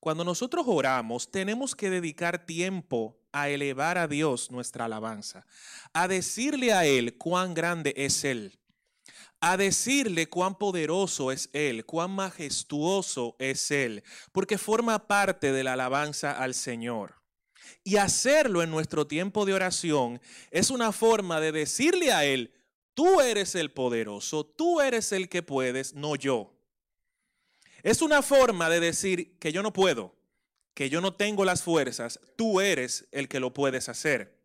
Cuando 0.00 0.24
nosotros 0.24 0.64
oramos, 0.66 1.30
tenemos 1.30 1.74
que 1.74 1.90
dedicar 1.90 2.46
tiempo 2.46 3.20
a 3.32 3.50
elevar 3.50 3.98
a 3.98 4.08
Dios 4.08 4.50
nuestra 4.50 4.86
alabanza, 4.86 5.44
a 5.92 6.08
decirle 6.08 6.72
a 6.72 6.86
Él 6.86 7.18
cuán 7.18 7.52
grande 7.52 7.92
es 7.98 8.24
Él 8.24 8.58
a 9.40 9.56
decirle 9.56 10.28
cuán 10.28 10.56
poderoso 10.56 11.30
es 11.30 11.48
Él, 11.52 11.84
cuán 11.84 12.10
majestuoso 12.10 13.36
es 13.38 13.70
Él, 13.70 14.02
porque 14.32 14.58
forma 14.58 15.06
parte 15.06 15.52
de 15.52 15.62
la 15.62 15.74
alabanza 15.74 16.32
al 16.32 16.54
Señor. 16.54 17.17
Y 17.84 17.96
hacerlo 17.96 18.62
en 18.62 18.70
nuestro 18.70 19.06
tiempo 19.06 19.46
de 19.46 19.54
oración 19.54 20.20
es 20.50 20.70
una 20.70 20.92
forma 20.92 21.40
de 21.40 21.52
decirle 21.52 22.12
a 22.12 22.24
Él, 22.24 22.52
tú 22.94 23.20
eres 23.20 23.54
el 23.54 23.70
poderoso, 23.70 24.44
tú 24.44 24.80
eres 24.80 25.12
el 25.12 25.28
que 25.28 25.42
puedes, 25.42 25.94
no 25.94 26.16
yo. 26.16 26.52
Es 27.82 28.02
una 28.02 28.22
forma 28.22 28.68
de 28.68 28.80
decir 28.80 29.38
que 29.38 29.52
yo 29.52 29.62
no 29.62 29.72
puedo, 29.72 30.16
que 30.74 30.90
yo 30.90 31.00
no 31.00 31.14
tengo 31.14 31.44
las 31.44 31.62
fuerzas, 31.62 32.20
tú 32.36 32.60
eres 32.60 33.06
el 33.12 33.28
que 33.28 33.40
lo 33.40 33.54
puedes 33.54 33.88
hacer. 33.88 34.38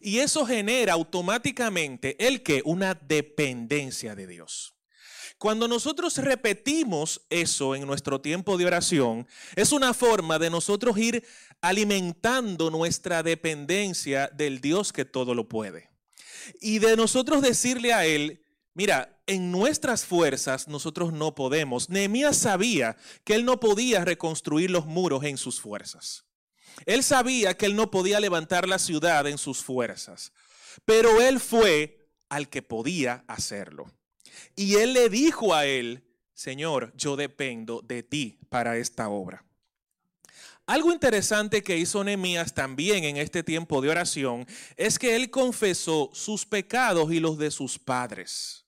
Y 0.00 0.18
eso 0.18 0.46
genera 0.46 0.94
automáticamente 0.94 2.16
el 2.26 2.42
que 2.42 2.62
una 2.64 2.94
dependencia 2.94 4.14
de 4.14 4.26
Dios. 4.26 4.75
Cuando 5.38 5.68
nosotros 5.68 6.16
repetimos 6.16 7.26
eso 7.28 7.74
en 7.74 7.86
nuestro 7.86 8.20
tiempo 8.20 8.56
de 8.56 8.66
oración, 8.66 9.26
es 9.54 9.72
una 9.72 9.92
forma 9.92 10.38
de 10.38 10.48
nosotros 10.48 10.96
ir 10.96 11.24
alimentando 11.60 12.70
nuestra 12.70 13.22
dependencia 13.22 14.28
del 14.28 14.60
Dios 14.60 14.92
que 14.92 15.04
todo 15.04 15.34
lo 15.34 15.48
puede. 15.48 15.90
Y 16.60 16.78
de 16.78 16.96
nosotros 16.96 17.42
decirle 17.42 17.92
a 17.92 18.06
Él, 18.06 18.42
mira, 18.72 19.16
en 19.26 19.50
nuestras 19.50 20.04
fuerzas 20.04 20.68
nosotros 20.68 21.12
no 21.12 21.34
podemos. 21.34 21.90
Nehemías 21.90 22.36
sabía 22.36 22.96
que 23.24 23.34
él 23.34 23.44
no 23.44 23.58
podía 23.60 24.04
reconstruir 24.04 24.70
los 24.70 24.86
muros 24.86 25.24
en 25.24 25.36
sus 25.36 25.60
fuerzas. 25.60 26.24
Él 26.84 27.02
sabía 27.02 27.56
que 27.56 27.66
él 27.66 27.74
no 27.74 27.90
podía 27.90 28.20
levantar 28.20 28.68
la 28.68 28.78
ciudad 28.78 29.26
en 29.26 29.38
sus 29.38 29.62
fuerzas, 29.62 30.32
pero 30.84 31.20
él 31.20 31.40
fue 31.40 32.10
al 32.28 32.48
que 32.48 32.62
podía 32.62 33.24
hacerlo. 33.26 33.95
Y 34.54 34.76
él 34.76 34.92
le 34.92 35.08
dijo 35.08 35.54
a 35.54 35.66
él, 35.66 36.04
Señor, 36.34 36.92
yo 36.96 37.16
dependo 37.16 37.80
de 37.82 38.02
ti 38.02 38.38
para 38.48 38.76
esta 38.76 39.08
obra. 39.08 39.44
Algo 40.66 40.92
interesante 40.92 41.62
que 41.62 41.78
hizo 41.78 42.02
Nehemías 42.02 42.52
también 42.52 43.04
en 43.04 43.16
este 43.16 43.44
tiempo 43.44 43.80
de 43.80 43.88
oración 43.88 44.46
es 44.76 44.98
que 44.98 45.14
él 45.14 45.30
confesó 45.30 46.10
sus 46.12 46.44
pecados 46.44 47.12
y 47.12 47.20
los 47.20 47.38
de 47.38 47.52
sus 47.52 47.78
padres. 47.78 48.64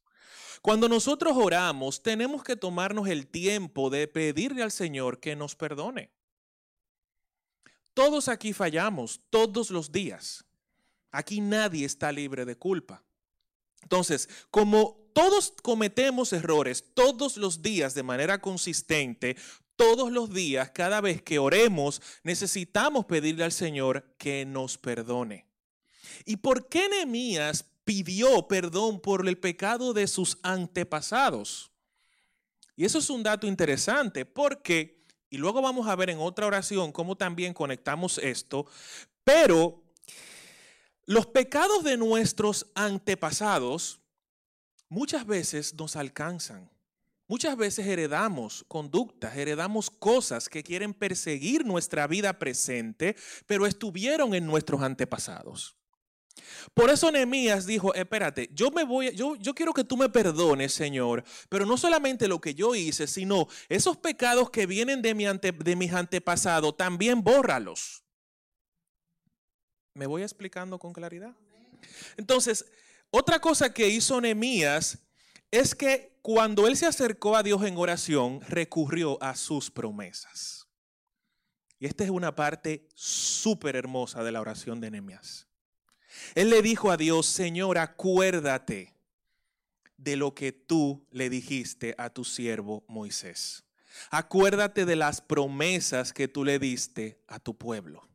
Cuando 0.63 0.89
nosotros 0.89 1.33
oramos, 1.37 2.03
tenemos 2.03 2.45
que 2.45 2.55
tomarnos 2.55 3.09
el 3.09 3.27
tiempo 3.27 3.91
de 3.91 4.07
pedirle 4.07 4.63
al 4.63 4.71
Señor 4.71 5.19
que 5.19 5.35
nos 5.35 5.57
perdone. 5.57 6.11
Todos 7.95 8.29
aquí 8.29 8.53
fallamos 8.53 9.21
todos 9.29 9.71
los 9.71 9.91
días. 9.91 10.45
Aquí 11.11 11.41
nadie 11.41 11.85
está 11.85 12.13
libre 12.13 12.45
de 12.45 12.57
culpa. 12.57 13.03
Entonces, 13.83 14.29
como 14.51 15.08
todos 15.19 15.53
cometemos 15.65 16.33
errores 16.33 16.95
todos 16.95 17.39
los 17.39 17.61
días 17.61 17.93
de 17.93 18.05
manera 18.05 18.41
consistente, 18.41 19.37
todos 19.75 20.13
los 20.13 20.33
días, 20.33 20.71
cada 20.71 21.01
vez 21.01 21.23
que 21.23 21.41
oremos, 21.41 22.01
necesitamos 22.23 23.05
pedirle 23.05 23.43
al 23.43 23.51
Señor 23.51 24.15
que 24.17 24.47
nos 24.47 24.79
perdone. 24.79 25.45
¿Y 26.25 26.37
por 26.37 26.69
qué 26.69 26.89
Nehemías 26.89 27.65
pidió 27.83 28.47
perdón 28.47 29.01
por 29.01 29.27
el 29.27 29.37
pecado 29.39 29.93
de 29.93 30.07
sus 30.07 30.39
antepasados? 30.45 31.73
Y 32.77 32.85
eso 32.85 33.01
es 33.01 33.11
un 33.11 33.25
dato 33.25 33.49
interesante 33.49 34.25
porque 34.25 35.05
y 35.31 35.37
luego 35.37 35.61
vamos 35.61 35.89
a 35.89 35.97
ver 35.97 36.11
en 36.11 36.19
otra 36.21 36.47
oración 36.47 36.93
cómo 36.93 37.17
también 37.17 37.55
conectamos 37.55 38.19
esto. 38.19 38.67
Pero 39.25 39.83
los 41.07 41.27
pecados 41.27 41.83
de 41.83 41.97
nuestros 41.97 42.69
antepasados 42.77 43.99
muchas 44.89 45.27
veces 45.27 45.75
nos 45.75 45.97
alcanzan. 45.97 46.71
Muchas 47.27 47.59
veces 47.59 47.87
heredamos 47.87 48.65
conductas, 48.69 49.37
heredamos 49.37 49.91
cosas 49.91 50.49
que 50.49 50.63
quieren 50.63 50.95
perseguir 50.95 51.67
nuestra 51.67 52.07
vida 52.07 52.39
presente, 52.39 53.17
pero 53.47 53.67
estuvieron 53.67 54.35
en 54.35 54.47
nuestros 54.47 54.81
antepasados. 54.81 55.77
Por 56.73 56.89
eso 56.89 57.11
Nehemías 57.11 57.67
dijo, 57.67 57.93
espérate, 57.95 58.49
yo 58.55 58.71
me 58.71 58.85
voy, 58.85 59.15
yo, 59.15 59.37
yo 59.37 59.55
quiero 59.55 59.75
que 59.75 59.85
tú 59.85 59.97
me 59.97 60.09
perdones, 60.09 60.73
Señor, 60.73 61.25
pero 61.49 61.67
no 61.67 61.77
solamente 61.77 62.29
lo 62.29 62.41
que 62.41 62.55
yo 62.55 62.75
hice, 62.75 63.07
sino 63.07 63.47
esos 63.69 63.97
pecados 63.97 64.51
que 64.51 64.67
vienen 64.67 65.03
de, 65.03 65.15
mi 65.15 65.27
ante, 65.27 65.53
de 65.53 65.77
mis 65.77 65.93
antepasados, 65.93 66.77
también 66.77 67.23
bórralos. 67.23 68.05
¿Me 69.95 70.07
voy 70.07 70.23
explicando 70.23 70.79
con 70.79 70.93
claridad? 70.93 71.35
Entonces, 72.17 72.65
otra 73.11 73.41
cosa 73.41 73.73
que 73.73 73.89
hizo 73.89 74.21
Nehemías 74.21 74.99
es 75.51 75.75
que 75.75 76.19
cuando 76.23 76.67
él 76.67 76.77
se 76.77 76.87
acercó 76.87 77.37
a 77.37 77.43
Dios 77.43 77.63
en 77.65 77.77
oración, 77.79 78.41
recurrió 78.43 79.23
a 79.23 79.35
sus 79.35 79.71
promesas. 79.71 80.67
Y 81.79 81.87
esta 81.87 82.05
es 82.05 82.11
una 82.11 82.35
parte 82.35 82.89
súper 82.95 83.77
hermosa 83.77 84.23
de 84.23 84.33
la 84.33 84.41
oración 84.41 84.81
de 84.81 84.91
Nehemías. 84.91 85.47
Él 86.35 86.51
le 86.51 86.63
dijo 86.63 86.91
a 86.91 86.97
Dios, 86.97 87.27
Señor, 87.27 87.79
acuérdate 87.79 88.95
de 89.97 90.17
lo 90.17 90.35
que 90.35 90.53
tú 90.53 91.07
le 91.11 91.31
dijiste 91.31 91.95
a 91.99 92.11
tu 92.11 92.25
siervo 92.25 92.85
Moisés. 92.89 93.65
Acuérdate 94.11 94.85
de 94.85 94.97
las 94.97 95.21
promesas 95.21 96.13
que 96.13 96.29
tú 96.29 96.45
le 96.45 96.59
diste 96.59 97.23
a 97.27 97.39
tu 97.39 97.57
pueblo. 97.57 98.08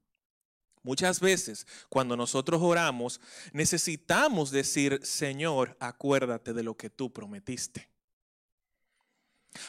Muchas 0.83 1.21
veces 1.21 1.65
cuando 1.89 2.17
nosotros 2.17 2.61
oramos 2.61 3.21
necesitamos 3.53 4.51
decir, 4.51 4.99
Señor, 5.03 5.77
acuérdate 5.79 6.53
de 6.53 6.63
lo 6.63 6.75
que 6.75 6.89
tú 6.89 7.11
prometiste. 7.11 7.89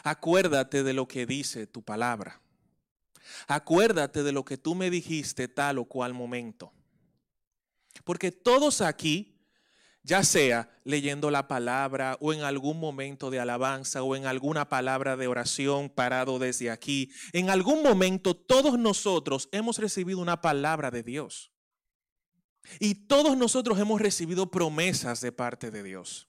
Acuérdate 0.02 0.82
de 0.82 0.92
lo 0.92 1.06
que 1.06 1.24
dice 1.24 1.66
tu 1.66 1.82
palabra. 1.82 2.40
Acuérdate 3.46 4.22
de 4.22 4.32
lo 4.32 4.44
que 4.44 4.58
tú 4.58 4.74
me 4.74 4.90
dijiste 4.90 5.48
tal 5.48 5.78
o 5.78 5.84
cual 5.84 6.14
momento. 6.14 6.72
Porque 8.02 8.32
todos 8.32 8.80
aquí, 8.80 9.33
ya 10.04 10.22
sea 10.22 10.68
leyendo 10.84 11.30
la 11.30 11.48
palabra 11.48 12.18
o 12.20 12.34
en 12.34 12.42
algún 12.42 12.78
momento 12.78 13.30
de 13.30 13.40
alabanza 13.40 14.02
o 14.02 14.14
en 14.14 14.26
alguna 14.26 14.68
palabra 14.68 15.16
de 15.16 15.26
oración 15.26 15.88
parado 15.88 16.38
desde 16.38 16.70
aquí, 16.70 17.10
en 17.32 17.48
algún 17.48 17.82
momento 17.82 18.34
todos 18.36 18.78
nosotros 18.78 19.48
hemos 19.50 19.78
recibido 19.78 20.18
una 20.20 20.42
palabra 20.42 20.90
de 20.90 21.02
Dios. 21.02 21.50
Y 22.78 23.06
todos 23.06 23.36
nosotros 23.36 23.78
hemos 23.78 24.00
recibido 24.00 24.50
promesas 24.50 25.20
de 25.20 25.32
parte 25.32 25.70
de 25.70 25.82
Dios. 25.82 26.28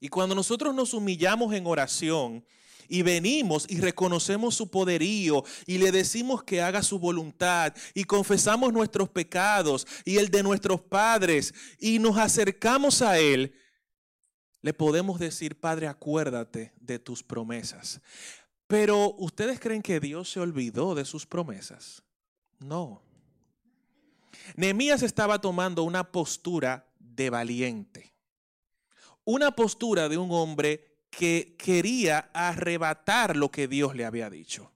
Y 0.00 0.08
cuando 0.08 0.34
nosotros 0.34 0.74
nos 0.74 0.92
humillamos 0.92 1.54
en 1.54 1.66
oración 1.66 2.44
y 2.88 3.02
venimos 3.02 3.66
y 3.68 3.80
reconocemos 3.80 4.54
su 4.54 4.70
poderío 4.70 5.44
y 5.66 5.78
le 5.78 5.92
decimos 5.92 6.42
que 6.42 6.62
haga 6.62 6.82
su 6.82 6.98
voluntad 6.98 7.74
y 7.94 8.04
confesamos 8.04 8.72
nuestros 8.72 9.08
pecados 9.08 9.86
y 10.04 10.16
el 10.16 10.30
de 10.30 10.42
nuestros 10.42 10.80
padres 10.80 11.54
y 11.78 11.98
nos 11.98 12.18
acercamos 12.18 13.02
a 13.02 13.18
Él, 13.18 13.54
le 14.62 14.72
podemos 14.72 15.18
decir, 15.18 15.60
Padre, 15.60 15.88
acuérdate 15.88 16.72
de 16.80 16.98
tus 16.98 17.22
promesas. 17.22 18.00
Pero 18.66 19.14
¿ustedes 19.18 19.60
creen 19.60 19.82
que 19.82 20.00
Dios 20.00 20.30
se 20.30 20.40
olvidó 20.40 20.94
de 20.94 21.04
sus 21.04 21.26
promesas? 21.26 22.02
No. 22.58 23.02
Nehemías 24.56 25.02
estaba 25.02 25.40
tomando 25.40 25.82
una 25.82 26.10
postura 26.10 26.88
de 26.98 27.30
valiente. 27.30 28.14
Una 29.24 29.54
postura 29.54 30.08
de 30.08 30.18
un 30.18 30.30
hombre 30.32 30.93
que 31.16 31.54
quería 31.58 32.30
arrebatar 32.32 33.36
lo 33.36 33.50
que 33.50 33.68
Dios 33.68 33.94
le 33.94 34.04
había 34.04 34.30
dicho. 34.30 34.70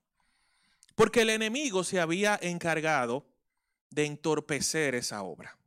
Porque 0.95 1.21
el 1.21 1.29
enemigo 1.29 1.83
se 1.83 1.99
había 1.99 2.37
encargado 2.41 3.25
de 3.89 4.05
entorpecer 4.05 4.95
esa 4.95 5.23
obra. 5.23 5.57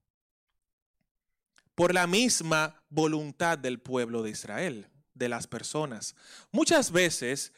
Por 1.75 1.95
la 1.95 2.07
misma 2.07 2.83
voluntad 2.91 3.59
del 3.59 3.81
pueblo 3.81 4.23
de 4.23 4.31
Israel, 4.31 4.89
de 5.15 5.29
las 5.29 5.47
personas. 5.47 6.15
Muchas 6.51 6.93
veces 6.93 7.53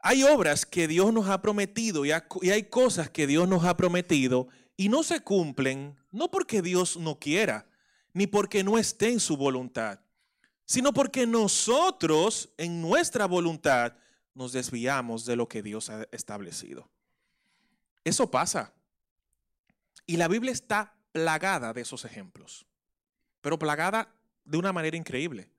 hay 0.00 0.22
obras 0.22 0.66
que 0.66 0.86
Dios 0.86 1.12
nos 1.12 1.28
ha 1.28 1.40
prometido 1.40 2.04
y 2.04 2.12
hay 2.12 2.62
cosas 2.64 3.10
que 3.10 3.26
Dios 3.26 3.48
nos 3.48 3.64
ha 3.64 3.76
prometido 3.76 4.48
y 4.76 4.88
no 4.88 5.02
se 5.02 5.20
cumplen, 5.20 5.96
no 6.12 6.30
porque 6.30 6.62
Dios 6.62 6.96
no 6.96 7.18
quiera, 7.18 7.66
ni 8.12 8.26
porque 8.26 8.62
no 8.62 8.78
esté 8.78 9.10
en 9.10 9.20
su 9.20 9.36
voluntad, 9.36 10.00
sino 10.66 10.92
porque 10.92 11.26
nosotros 11.26 12.50
en 12.58 12.82
nuestra 12.82 13.26
voluntad 13.26 13.94
nos 14.34 14.52
desviamos 14.52 15.24
de 15.24 15.36
lo 15.36 15.48
que 15.48 15.62
Dios 15.62 15.88
ha 15.88 16.06
establecido. 16.12 16.90
Eso 18.04 18.30
pasa. 18.30 18.74
Y 20.04 20.16
la 20.18 20.28
Biblia 20.28 20.52
está 20.52 20.94
plagada 21.12 21.72
de 21.72 21.80
esos 21.80 22.04
ejemplos, 22.04 22.66
pero 23.40 23.58
plagada 23.58 24.12
de 24.44 24.58
una 24.58 24.72
manera 24.72 24.96
increíble. 24.96 25.50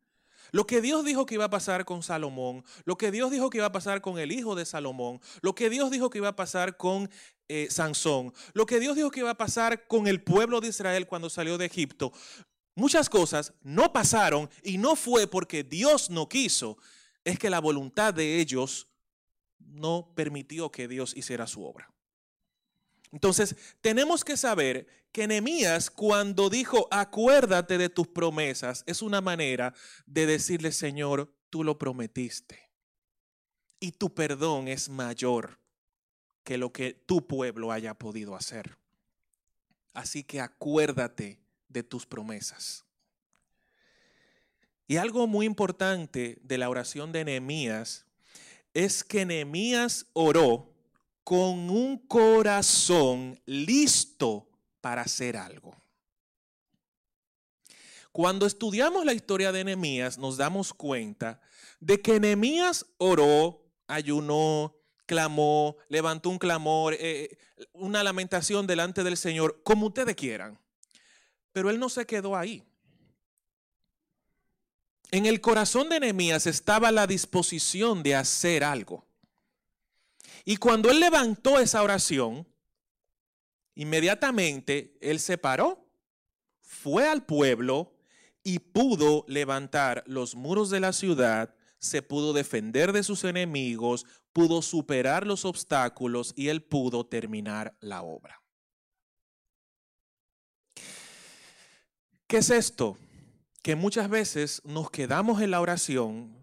Lo 0.51 0.65
que 0.65 0.81
Dios 0.81 1.03
dijo 1.03 1.25
que 1.25 1.35
iba 1.35 1.45
a 1.45 1.49
pasar 1.49 1.83
con 1.83 2.03
Salomón, 2.03 2.63
lo 2.85 2.97
que 2.97 3.11
Dios 3.11 3.31
dijo 3.31 3.49
que 3.49 3.57
iba 3.57 3.67
a 3.67 3.71
pasar 3.71 4.01
con 4.01 4.17
el 4.17 4.31
hijo 4.31 4.55
de 4.55 4.65
Salomón, 4.65 5.19
lo 5.41 5.55
que 5.55 5.69
Dios 5.69 5.91
dijo 5.91 6.09
que 6.09 6.19
iba 6.19 6.29
a 6.29 6.35
pasar 6.35 6.77
con 6.77 7.09
eh, 7.49 7.67
Sansón, 7.69 8.33
lo 8.53 8.65
que 8.65 8.79
Dios 8.79 8.95
dijo 8.95 9.11
que 9.11 9.21
iba 9.21 9.31
a 9.31 9.37
pasar 9.37 9.87
con 9.87 10.07
el 10.07 10.21
pueblo 10.21 10.61
de 10.61 10.69
Israel 10.69 11.07
cuando 11.07 11.29
salió 11.29 11.57
de 11.57 11.65
Egipto, 11.65 12.13
muchas 12.77 13.09
cosas 13.09 13.53
no 13.63 13.91
pasaron 13.91 14.49
y 14.63 14.77
no 14.77 14.95
fue 14.95 15.27
porque 15.27 15.63
Dios 15.63 16.09
no 16.09 16.29
quiso, 16.29 16.77
es 17.25 17.37
que 17.39 17.49
la 17.49 17.59
voluntad 17.59 18.13
de 18.13 18.39
ellos 18.39 18.87
no 19.59 20.13
permitió 20.15 20.71
que 20.71 20.87
Dios 20.87 21.17
hiciera 21.17 21.47
su 21.47 21.65
obra. 21.65 21.91
Entonces, 23.11 23.55
tenemos 23.81 24.23
que 24.23 24.37
saber 24.37 24.87
que 25.11 25.27
Nehemías 25.27 25.89
cuando 25.89 26.49
dijo, 26.49 26.87
acuérdate 26.91 27.77
de 27.77 27.89
tus 27.89 28.07
promesas, 28.07 28.83
es 28.85 29.01
una 29.01 29.21
manera 29.21 29.73
de 30.05 30.27
decirle, 30.27 30.71
Señor, 30.71 31.33
tú 31.49 31.63
lo 31.63 31.79
prometiste. 31.79 32.69
Y 33.79 33.93
tu 33.93 34.13
perdón 34.13 34.67
es 34.67 34.89
mayor 34.89 35.59
que 36.43 36.57
lo 36.57 36.71
que 36.71 36.93
tu 36.93 37.25
pueblo 37.25 37.71
haya 37.71 37.95
podido 37.95 38.35
hacer. 38.35 38.77
Así 39.93 40.23
que 40.23 40.41
acuérdate 40.41 41.39
de 41.69 41.83
tus 41.83 42.05
promesas. 42.05 42.85
Y 44.87 44.97
algo 44.97 45.27
muy 45.27 45.45
importante 45.45 46.39
de 46.41 46.57
la 46.57 46.69
oración 46.69 47.11
de 47.11 47.25
Nehemías 47.25 48.05
es 48.73 49.03
que 49.03 49.25
Nehemías 49.25 50.05
oró 50.13 50.73
con 51.23 51.69
un 51.69 51.97
corazón 52.07 53.39
listo 53.45 54.47
para 54.79 55.01
hacer 55.01 55.35
algo. 55.35 55.75
Cuando 58.13 58.45
estudiamos 58.45 59.03
la 59.03 59.13
historia 59.13 59.51
de 59.51 59.63
Nehemías, 59.63 60.17
nos 60.17 60.37
damos 60.37 60.73
cuenta 60.73 61.41
de 61.79 62.01
que 62.01 62.19
Nehemías 62.19 62.85
oró, 62.97 63.61
ayunó, 63.87 64.73
clamó, 65.05 65.77
levantó 65.89 66.29
un 66.29 66.39
clamor, 66.39 66.95
eh, 66.99 67.37
una 67.73 68.03
lamentación 68.03 68.65
delante 68.65 69.03
del 69.03 69.17
Señor, 69.17 69.61
como 69.63 69.87
ustedes 69.87 70.15
quieran. 70.15 70.59
Pero 71.57 71.71
él 71.71 71.79
no 71.79 71.89
se 71.89 72.05
quedó 72.05 72.35
ahí. 72.37 72.63
En 75.09 75.25
el 75.25 75.41
corazón 75.41 75.89
de 75.89 75.99
Nehemías 75.99 76.45
estaba 76.45 76.91
la 76.91 77.07
disposición 77.07 78.03
de 78.03 78.13
hacer 78.13 78.63
algo. 78.63 79.07
Y 80.45 80.57
cuando 80.57 80.91
él 80.91 80.99
levantó 80.99 81.57
esa 81.57 81.81
oración, 81.81 82.47
inmediatamente 83.73 84.99
él 85.01 85.19
se 85.19 85.39
paró, 85.39 85.83
fue 86.61 87.09
al 87.09 87.25
pueblo 87.25 87.91
y 88.43 88.59
pudo 88.59 89.25
levantar 89.27 90.03
los 90.05 90.35
muros 90.35 90.69
de 90.69 90.79
la 90.79 90.93
ciudad, 90.93 91.55
se 91.79 92.03
pudo 92.03 92.33
defender 92.33 92.91
de 92.91 93.01
sus 93.01 93.23
enemigos, 93.23 94.05
pudo 94.31 94.61
superar 94.61 95.25
los 95.25 95.43
obstáculos 95.43 96.33
y 96.35 96.49
él 96.49 96.61
pudo 96.61 97.07
terminar 97.07 97.75
la 97.79 98.03
obra. 98.03 98.43
¿Qué 102.27 102.37
es 102.37 102.49
esto? 102.49 102.97
Que 103.63 103.75
muchas 103.75 104.09
veces 104.09 104.61
nos 104.65 104.91
quedamos 104.91 105.41
en 105.41 105.51
la 105.51 105.61
oración 105.61 106.37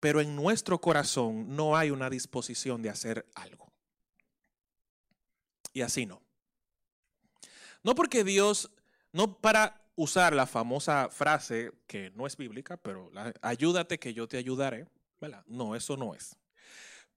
pero 0.00 0.20
en 0.20 0.36
nuestro 0.36 0.80
corazón 0.80 1.56
no 1.56 1.76
hay 1.76 1.90
una 1.90 2.08
disposición 2.08 2.82
de 2.82 2.90
hacer 2.90 3.26
algo. 3.34 3.72
Y 5.72 5.82
así 5.82 6.06
no. 6.06 6.22
No 7.82 7.94
porque 7.94 8.24
Dios, 8.24 8.70
no 9.12 9.38
para 9.38 9.80
usar 9.96 10.34
la 10.34 10.46
famosa 10.46 11.08
frase 11.10 11.72
que 11.86 12.10
no 12.10 12.26
es 12.26 12.36
bíblica, 12.36 12.76
pero 12.76 13.10
ayúdate 13.42 13.98
que 13.98 14.14
yo 14.14 14.28
te 14.28 14.36
ayudaré. 14.36 14.86
No, 15.46 15.74
eso 15.74 15.96
no 15.96 16.14
es. 16.14 16.36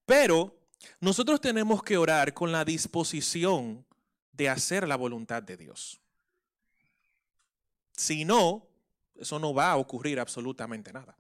Pero 0.05 0.55
nosotros 0.99 1.39
tenemos 1.39 1.83
que 1.83 1.97
orar 1.97 2.33
con 2.33 2.51
la 2.51 2.65
disposición 2.65 3.85
de 4.31 4.49
hacer 4.49 4.87
la 4.87 4.95
voluntad 4.95 5.43
de 5.43 5.57
Dios. 5.57 6.00
Si 7.95 8.25
no, 8.25 8.67
eso 9.15 9.39
no 9.39 9.53
va 9.53 9.71
a 9.71 9.77
ocurrir 9.77 10.19
absolutamente 10.19 10.91
nada. 10.91 11.17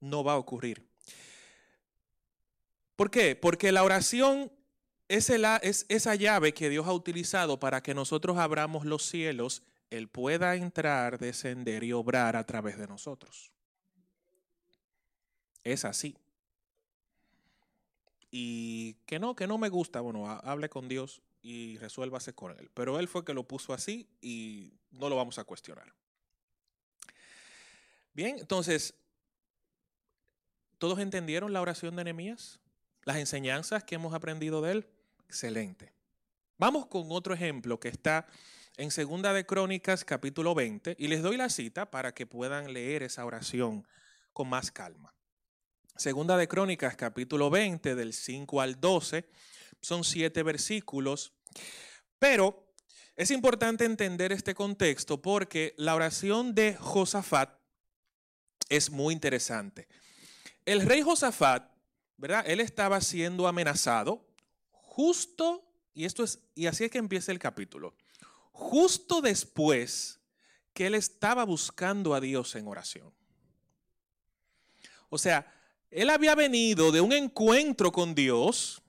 no 0.00 0.24
va 0.24 0.32
a 0.32 0.38
ocurrir. 0.38 0.86
¿Por 2.96 3.10
qué? 3.10 3.36
Porque 3.36 3.72
la 3.72 3.84
oración 3.84 4.52
es, 5.08 5.30
es, 5.30 5.86
esa 5.88 6.14
llave 6.14 6.52
que 6.52 6.68
Dios 6.68 6.86
ha 6.86 6.92
utilizado 6.92 7.58
para 7.60 7.82
que 7.82 7.94
nosotros 7.94 8.38
abramos 8.38 8.84
los 8.84 9.04
cielos, 9.04 9.62
Él 9.90 10.08
pueda 10.08 10.54
entrar, 10.56 11.18
descender 11.18 11.84
y 11.84 11.92
obrar 11.92 12.36
a 12.36 12.44
través 12.44 12.78
de 12.78 12.86
nosotros. 12.86 13.52
Es 15.64 15.84
así. 15.84 16.16
Y 18.30 18.94
que 19.06 19.18
no, 19.18 19.34
que 19.34 19.46
no 19.46 19.58
me 19.58 19.68
gusta, 19.68 20.00
bueno, 20.00 20.28
hable 20.28 20.68
con 20.68 20.88
Dios 20.88 21.22
y 21.42 21.78
resuélvase 21.78 22.32
con 22.34 22.56
Él. 22.58 22.70
Pero 22.74 22.98
Él 22.98 23.08
fue 23.08 23.24
que 23.24 23.34
lo 23.34 23.46
puso 23.46 23.72
así 23.72 24.08
y 24.20 24.72
no 24.90 25.08
lo 25.08 25.16
vamos 25.16 25.38
a 25.38 25.44
cuestionar. 25.44 25.92
Bien, 28.12 28.38
entonces, 28.38 28.94
¿Todos 30.80 30.98
entendieron 30.98 31.52
la 31.52 31.60
oración 31.60 31.94
de 31.94 32.04
Nehemías? 32.04 32.58
Las 33.04 33.18
enseñanzas 33.18 33.84
que 33.84 33.96
hemos 33.96 34.14
aprendido 34.14 34.62
de 34.62 34.72
él. 34.72 34.86
Excelente. 35.26 35.92
Vamos 36.56 36.86
con 36.86 37.04
otro 37.10 37.34
ejemplo 37.34 37.78
que 37.78 37.88
está 37.88 38.26
en 38.78 38.90
Segunda 38.90 39.34
de 39.34 39.44
Crónicas 39.44 40.06
capítulo 40.06 40.54
20 40.54 40.96
y 40.98 41.08
les 41.08 41.20
doy 41.20 41.36
la 41.36 41.50
cita 41.50 41.90
para 41.90 42.14
que 42.14 42.24
puedan 42.26 42.72
leer 42.72 43.02
esa 43.02 43.26
oración 43.26 43.86
con 44.32 44.48
más 44.48 44.72
calma. 44.72 45.14
Segunda 45.96 46.38
de 46.38 46.48
Crónicas 46.48 46.96
capítulo 46.96 47.50
20 47.50 47.94
del 47.94 48.14
5 48.14 48.62
al 48.62 48.80
12 48.80 49.28
son 49.80 50.04
siete 50.04 50.42
versículos, 50.42 51.32
pero 52.18 52.74
es 53.16 53.30
importante 53.30 53.84
entender 53.84 54.32
este 54.32 54.54
contexto 54.54 55.20
porque 55.20 55.74
la 55.76 55.94
oración 55.94 56.54
de 56.54 56.74
Josafat 56.74 57.58
es 58.68 58.90
muy 58.90 59.12
interesante. 59.14 59.88
El 60.64 60.82
rey 60.82 61.02
Josafat, 61.02 61.70
¿verdad? 62.16 62.44
Él 62.46 62.60
estaba 62.60 63.00
siendo 63.00 63.46
amenazado 63.48 64.26
justo, 64.70 65.64
y 65.94 66.04
esto 66.04 66.24
es, 66.24 66.40
y 66.54 66.66
así 66.66 66.84
es 66.84 66.90
que 66.90 66.98
empieza 66.98 67.32
el 67.32 67.38
capítulo, 67.38 67.94
justo 68.52 69.20
después 69.20 70.20
que 70.72 70.86
él 70.86 70.94
estaba 70.94 71.44
buscando 71.44 72.14
a 72.14 72.20
Dios 72.20 72.54
en 72.54 72.68
oración. 72.68 73.12
O 75.08 75.18
sea, 75.18 75.52
él 75.90 76.08
había 76.10 76.34
venido 76.34 76.92
de 76.92 77.00
un 77.00 77.12
encuentro 77.12 77.90
con 77.90 78.14
Dios 78.14 78.79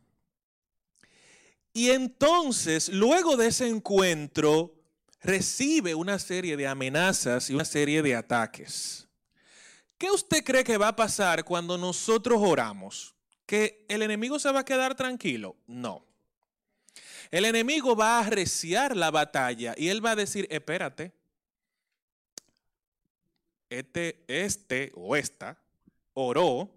y 1.74 1.90
entonces, 1.90 2.90
luego 2.90 3.38
de 3.38 3.48
ese 3.48 3.68
encuentro, 3.68 4.76
recibe 5.22 5.96
una 5.96 6.20
serie 6.20 6.58
de 6.58 6.68
amenazas 6.68 7.50
y 7.50 7.54
una 7.54 7.66
serie 7.66 8.02
de 8.02 8.16
ataques. 8.16 9.08
¿Qué 9.98 10.10
usted 10.10 10.44
cree 10.44 10.64
que 10.64 10.78
va 10.78 10.90
a 10.90 10.96
pasar 10.96 11.44
cuando 11.44 11.78
nosotros 11.78 12.42
oramos? 12.44 13.16
¿Que 13.46 13.86
el 13.88 14.02
enemigo 14.02 14.40
se 14.40 14.52
va 14.52 14.62
a 14.62 14.66
quedar 14.66 14.96
tranquilo? 14.96 15.56
No. 15.68 16.06
El 17.30 17.46
enemigo 17.46 17.96
va 17.96 18.18
a 18.18 18.26
arreciar 18.26 18.98
la 18.98 19.12
batalla 19.12 19.74
y 19.78 19.90
él 19.90 20.04
va 20.04 20.12
a 20.12 20.16
decir, 20.16 20.48
espérate, 20.50 21.14
este, 23.70 24.24
este 24.28 24.92
o 24.96 25.16
esta 25.16 25.58
oró 26.14 26.70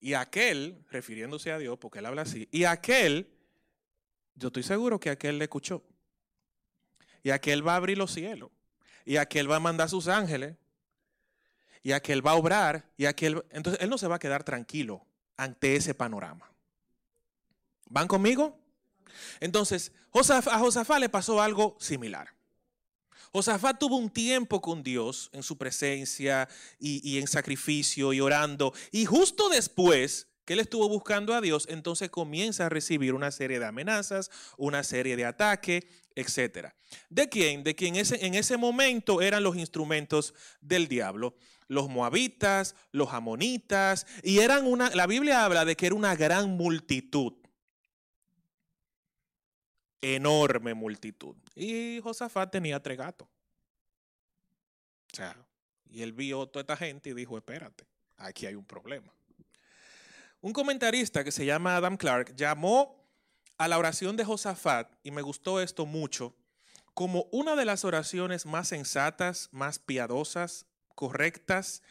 y 0.00 0.14
aquel, 0.14 0.82
refiriéndose 0.90 1.52
a 1.52 1.58
Dios, 1.58 1.78
porque 1.78 1.98
él 1.98 2.06
habla 2.06 2.22
así, 2.22 2.48
y 2.50 2.64
aquel, 2.64 3.28
yo 4.40 4.48
estoy 4.48 4.62
seguro 4.62 4.98
que 4.98 5.10
aquel 5.10 5.38
le 5.38 5.44
escuchó. 5.44 5.84
Y 7.22 7.30
aquel 7.30 7.66
va 7.66 7.74
a 7.74 7.76
abrir 7.76 7.98
los 7.98 8.12
cielos. 8.12 8.50
Y 9.04 9.18
aquel 9.18 9.50
va 9.50 9.56
a 9.56 9.60
mandar 9.60 9.88
sus 9.88 10.08
ángeles. 10.08 10.56
Y 11.82 11.92
aquel 11.92 12.26
va 12.26 12.32
a 12.32 12.36
obrar. 12.36 12.90
Y 12.96 13.04
aquel, 13.04 13.44
entonces 13.50 13.82
él 13.82 13.90
no 13.90 13.98
se 13.98 14.08
va 14.08 14.16
a 14.16 14.18
quedar 14.18 14.42
tranquilo 14.42 15.06
ante 15.36 15.76
ese 15.76 15.94
panorama. 15.94 16.50
¿Van 17.90 18.08
conmigo? 18.08 18.58
Entonces, 19.40 19.92
a 20.12 20.58
Josafá 20.58 20.98
le 20.98 21.08
pasó 21.08 21.42
algo 21.42 21.76
similar. 21.78 22.28
Josafat 23.32 23.78
tuvo 23.78 23.96
un 23.96 24.10
tiempo 24.10 24.60
con 24.60 24.82
Dios 24.82 25.28
en 25.32 25.42
su 25.42 25.56
presencia 25.56 26.48
y, 26.78 27.18
en 27.18 27.26
sacrificio 27.26 28.12
y 28.12 28.20
orando. 28.20 28.72
Y 28.90 29.04
justo 29.04 29.48
después 29.48 30.26
que 30.50 30.54
él 30.54 30.58
estuvo 30.58 30.88
buscando 30.88 31.32
a 31.32 31.40
Dios, 31.40 31.68
entonces 31.70 32.10
comienza 32.10 32.66
a 32.66 32.68
recibir 32.68 33.14
una 33.14 33.30
serie 33.30 33.60
de 33.60 33.66
amenazas, 33.66 34.32
una 34.56 34.82
serie 34.82 35.14
de 35.14 35.24
ataques, 35.24 35.84
etc. 36.16 36.70
¿De 37.08 37.28
quién? 37.28 37.62
De 37.62 37.76
quien 37.76 37.94
en 37.94 38.34
ese 38.34 38.56
momento 38.56 39.22
eran 39.22 39.44
los 39.44 39.54
instrumentos 39.54 40.34
del 40.60 40.88
diablo. 40.88 41.36
Los 41.68 41.88
moabitas, 41.88 42.74
los 42.90 43.12
amonitas, 43.12 44.08
y 44.24 44.40
eran 44.40 44.66
una, 44.66 44.90
la 44.90 45.06
Biblia 45.06 45.44
habla 45.44 45.64
de 45.64 45.76
que 45.76 45.86
era 45.86 45.94
una 45.94 46.16
gran 46.16 46.50
multitud 46.56 47.34
enorme 50.00 50.74
multitud. 50.74 51.36
Y 51.54 52.00
Josafat 52.02 52.50
tenía 52.50 52.82
tres 52.82 52.98
gatos. 52.98 53.28
O 55.12 55.16
sea, 55.16 55.36
y 55.88 56.02
él 56.02 56.12
vio 56.12 56.48
toda 56.48 56.62
esta 56.62 56.76
gente 56.76 57.10
y 57.10 57.14
dijo, 57.14 57.38
espérate, 57.38 57.84
aquí 58.16 58.46
hay 58.46 58.56
un 58.56 58.64
problema. 58.64 59.14
Un 60.42 60.54
comentarista 60.54 61.22
que 61.22 61.32
se 61.32 61.44
llama 61.44 61.76
Adam 61.76 61.98
Clark 61.98 62.34
llamó 62.34 63.06
a 63.58 63.68
la 63.68 63.76
oración 63.76 64.16
de 64.16 64.24
Josafat, 64.24 64.90
y 65.02 65.10
me 65.10 65.20
gustó 65.20 65.60
esto 65.60 65.84
mucho, 65.84 66.34
como 66.94 67.26
una 67.30 67.56
de 67.56 67.66
las 67.66 67.84
oraciones 67.84 68.46
más 68.46 68.68
sensatas, 68.68 69.50
más 69.52 69.78
piadosas, 69.78 70.64
correctas 70.94 71.82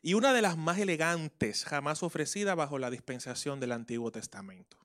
y 0.00 0.14
una 0.14 0.32
de 0.32 0.40
las 0.40 0.56
más 0.56 0.78
elegantes 0.78 1.64
jamás 1.64 2.02
ofrecida 2.02 2.54
bajo 2.54 2.78
la 2.78 2.90
dispensación 2.90 3.60
del 3.60 3.72
Antiguo 3.72 4.10
Testamento. 4.10 4.78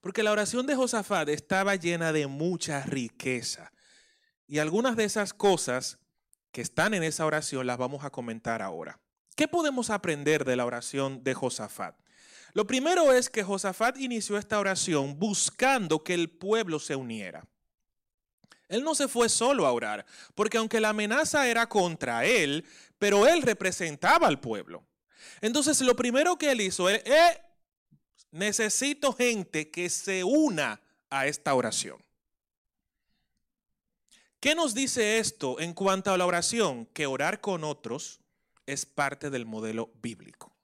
Porque 0.00 0.22
la 0.22 0.32
oración 0.32 0.66
de 0.66 0.76
Josafat 0.76 1.28
estaba 1.28 1.76
llena 1.76 2.12
de 2.12 2.26
mucha 2.26 2.82
riqueza. 2.82 3.70
Y 4.46 4.60
algunas 4.60 4.96
de 4.96 5.04
esas 5.04 5.34
cosas 5.34 5.98
que 6.52 6.62
están 6.62 6.94
en 6.94 7.02
esa 7.02 7.26
oración 7.26 7.66
las 7.66 7.76
vamos 7.76 8.02
a 8.02 8.10
comentar 8.10 8.62
ahora. 8.62 8.98
¿Qué 9.34 9.46
podemos 9.46 9.90
aprender 9.90 10.46
de 10.46 10.56
la 10.56 10.64
oración 10.64 11.22
de 11.22 11.34
Josafat? 11.34 11.96
Lo 12.52 12.66
primero 12.66 13.12
es 13.12 13.28
que 13.28 13.42
Josafat 13.42 13.98
inició 13.98 14.38
esta 14.38 14.58
oración 14.58 15.18
buscando 15.18 16.02
que 16.02 16.14
el 16.14 16.30
pueblo 16.30 16.78
se 16.78 16.96
uniera. 16.96 17.46
Él 18.68 18.82
no 18.82 18.94
se 18.94 19.08
fue 19.08 19.28
solo 19.28 19.66
a 19.66 19.72
orar, 19.72 20.04
porque 20.34 20.58
aunque 20.58 20.80
la 20.80 20.88
amenaza 20.88 21.46
era 21.46 21.68
contra 21.68 22.24
él, 22.24 22.64
pero 22.98 23.26
él 23.26 23.42
representaba 23.42 24.26
al 24.26 24.40
pueblo. 24.40 24.84
Entonces 25.40 25.80
lo 25.82 25.94
primero 25.94 26.36
que 26.36 26.50
él 26.50 26.60
hizo, 26.62 26.88
es, 26.88 27.02
eh, 27.04 27.40
Necesito 28.30 29.12
gente 29.12 29.70
que 29.70 29.88
se 29.88 30.24
una 30.24 30.80
a 31.10 31.26
esta 31.26 31.54
oración. 31.54 32.04
¿Qué 34.40 34.54
nos 34.54 34.74
dice 34.74 35.18
esto 35.18 35.58
en 35.60 35.72
cuanto 35.72 36.12
a 36.12 36.18
la 36.18 36.26
oración? 36.26 36.86
Que 36.86 37.06
orar 37.06 37.40
con 37.40 37.64
otros 37.64 38.20
es 38.66 38.84
parte 38.84 39.30
del 39.30 39.46
modelo 39.46 39.90
bíblico. 40.02 40.55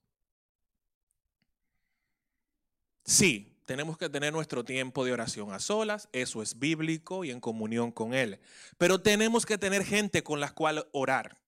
Sí, 3.05 3.53
tenemos 3.65 3.97
que 3.97 4.09
tener 4.09 4.33
nuestro 4.33 4.65
tiempo 4.65 5.05
de 5.05 5.13
oración 5.13 5.53
a 5.53 5.61
solas, 5.61 6.09
eso 6.13 6.43
es 6.43 6.59
bíblico 6.59 7.25
y 7.25 7.31
en 7.31 7.41
comunión 7.41 7.91
con 7.91 8.15
Él. 8.15 8.39
Pero 8.79 9.01
tenemos 9.01 9.47
que 9.47 9.59
tener 9.59 9.85
gente 9.85 10.23
con 10.23 10.41
la 10.41 10.53
cual 10.53 10.89
orar. 10.93 11.39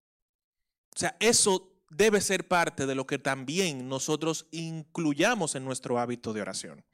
O 0.94 0.98
sea, 0.98 1.16
eso 1.20 1.72
debe 1.90 2.20
ser 2.20 2.48
parte 2.48 2.86
de 2.86 2.94
lo 2.94 3.06
que 3.06 3.18
también 3.18 3.88
nosotros 3.88 4.46
incluyamos 4.50 5.54
en 5.54 5.64
nuestro 5.64 5.98
hábito 5.98 6.32
de 6.32 6.40
oración. 6.40 6.84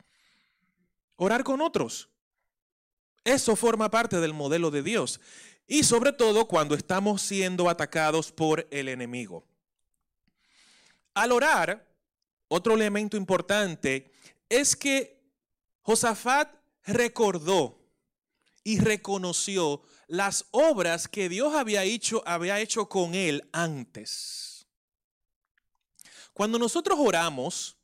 Orar 1.16 1.44
con 1.44 1.60
otros. 1.60 2.08
Eso 3.24 3.56
forma 3.56 3.90
parte 3.90 4.20
del 4.20 4.32
modelo 4.32 4.70
de 4.70 4.82
Dios. 4.82 5.20
Y 5.66 5.84
sobre 5.84 6.12
todo 6.12 6.48
cuando 6.48 6.74
estamos 6.74 7.22
siendo 7.22 7.68
atacados 7.68 8.32
por 8.32 8.66
el 8.70 8.88
enemigo. 8.88 9.46
Al 11.14 11.32
orar, 11.32 11.86
otro 12.48 12.74
elemento 12.74 13.16
importante 13.16 14.09
es 14.50 14.76
que 14.76 15.18
Josafat 15.80 16.52
recordó 16.84 17.78
y 18.62 18.78
reconoció 18.78 19.82
las 20.06 20.44
obras 20.50 21.08
que 21.08 21.28
Dios 21.28 21.54
había 21.54 21.84
hecho, 21.84 22.22
había 22.26 22.60
hecho 22.60 22.88
con 22.88 23.14
él 23.14 23.48
antes. 23.52 24.66
Cuando 26.34 26.58
nosotros 26.58 26.98
oramos 27.00 27.76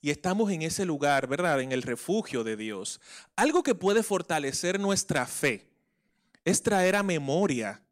y 0.00 0.10
estamos 0.10 0.50
en 0.50 0.62
ese 0.62 0.84
lugar, 0.84 1.26
¿verdad? 1.26 1.60
En 1.60 1.72
el 1.72 1.82
refugio 1.82 2.42
de 2.42 2.56
Dios, 2.56 3.00
algo 3.36 3.62
que 3.62 3.74
puede 3.74 4.02
fortalecer 4.02 4.80
nuestra 4.80 5.26
fe 5.26 5.68
es 6.44 6.62
traer 6.62 6.96
a 6.96 7.02
memoria 7.02 7.82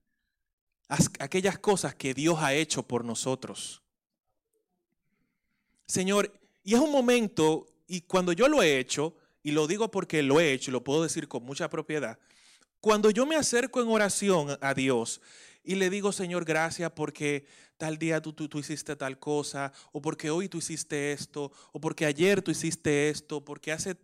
aquellas 1.19 1.59
cosas 1.59 1.95
que 1.95 2.15
Dios 2.15 2.39
ha 2.41 2.55
hecho 2.55 2.83
por 2.83 3.05
nosotros. 3.05 3.83
Señor, 5.87 6.33
y 6.65 6.75
es 6.75 6.81
un 6.81 6.91
momento, 6.91 7.67
y 7.87 8.03
cuando 8.03 8.33
yo 8.33 8.49
lo 8.49 8.63
he 8.63 8.79
hecho, 8.79 9.15
y 9.43 9.53
lo 9.53 9.67
digo 9.67 9.91
porque 9.91 10.23
lo 10.23 10.41
he 10.41 10.53
hecho 10.53 10.71
y 10.71 10.73
lo 10.73 10.83
puedo 10.83 11.03
decir 11.03 11.29
con 11.29 11.45
mucha 11.45 11.71
propiedad, 11.71 12.19
cuando 12.81 13.11
yo 13.11 13.27
me 13.27 13.37
acerco 13.37 13.81
en 13.81 13.89
oración 13.89 14.59
a 14.61 14.75
Dios 14.75 15.21
y 15.63 15.75
le 15.77 15.91
digo, 15.91 16.13
Señor, 16.13 16.45
gracias 16.45 16.93
porque 16.93 17.47
tal 17.77 17.99
día 17.99 18.21
tú, 18.21 18.33
tú, 18.33 18.59
hiciste 18.59 18.97
tal 18.97 19.19
cosa, 19.19 19.73
o 19.93 20.01
porque 20.01 20.31
hoy 20.31 20.49
tú 20.49 20.59
hiciste 20.59 21.13
esto, 21.13 21.53
o 21.73 21.81
porque 21.81 22.07
ayer 22.07 22.43
tú 22.43 22.51
hiciste 22.51 23.09
esto, 23.09 23.45
porque 23.45 23.73
hace 23.73 23.97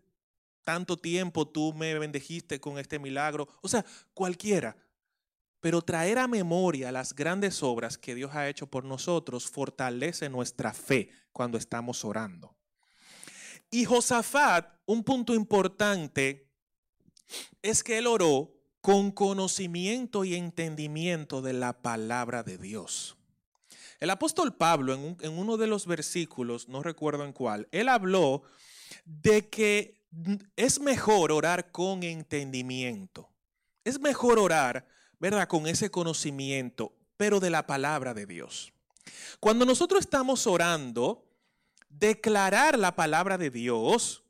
tanto 0.65 0.97
tiempo 0.97 1.47
tú 1.47 1.73
me 1.73 1.99
bendejiste 1.99 2.61
con 2.61 2.79
este 2.79 2.99
milagro. 2.99 3.49
O 3.63 3.69
sea, 3.69 3.85
cualquiera. 4.15 4.77
Pero 5.61 5.83
traer 5.83 6.19
a 6.19 6.27
memoria 6.27 6.91
las 6.91 7.15
grandes 7.15 7.63
obras 7.63 7.97
que 7.97 8.17
Dios 8.17 8.35
ha 8.35 8.49
hecho 8.49 8.67
por 8.67 8.85
nosotros 8.85 9.49
fortalece 9.49 10.29
nuestra 10.29 10.73
fe 10.73 11.11
cuando 11.31 11.57
estamos 11.57 12.05
orando. 12.05 12.57
Y 13.75 13.87
Josafat, 13.87 14.71
un 14.85 15.03
punto 15.03 15.33
importante 15.33 16.47
es 17.63 17.83
que 17.83 17.97
él 17.97 18.07
oró 18.07 18.53
con 18.83 19.11
conocimiento 19.11 20.25
y 20.25 20.35
entendimiento 20.35 21.41
de 21.41 21.55
la 21.55 21.81
palabra 21.81 22.43
de 22.43 22.59
Dios. 22.59 23.17
El 23.99 24.11
apóstol 24.11 24.55
Pablo, 24.55 24.93
en, 24.93 25.39
uno 25.39 25.57
de 25.57 25.69
los 25.69 25.87
versículos, 25.87 26.69
no 26.69 26.83
recuerdo 26.83 27.25
en 27.25 27.33
cuál, 27.33 27.67
él 27.73 27.89
habló 27.89 28.43
de 29.07 29.49
que 29.49 30.05
es 30.57 30.79
mejor 30.79 31.33
orar 31.33 31.73
con 31.73 32.03
entendimiento. 32.03 33.31
Es 33.85 33.99
mejor 33.99 34.39
orar, 34.39 34.87
¿verdad? 35.19 35.49
Con 35.49 35.67
ese 35.67 35.91
conocimiento, 35.91 36.93
pero 37.17 37.41
de 37.41 37.49
la 37.49 37.67
palabra 37.67 38.13
de 38.13 38.27
Dios. 38.27 38.75
Cuando 39.41 39.65
nosotros 39.65 40.01
estamos 40.01 40.47
orando, 40.47 41.32
declarar 41.99 42.79
la 42.79 42.97
palabra 42.97 43.39
de 43.39 43.51
Dios 43.51 44.23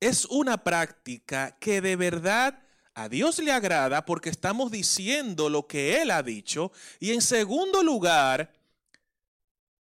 es 0.00 0.24
una 0.26 0.62
práctica 0.64 1.56
que 1.58 1.80
de 1.80 1.96
verdad 1.96 2.62
a 2.94 3.08
Dios 3.08 3.38
le 3.38 3.52
agrada 3.52 4.04
porque 4.04 4.28
estamos 4.28 4.70
diciendo 4.70 5.48
lo 5.48 5.66
que 5.66 6.02
Él 6.02 6.10
ha 6.10 6.22
dicho. 6.22 6.72
Y 6.98 7.12
en 7.12 7.22
segundo 7.22 7.82
lugar, 7.82 8.52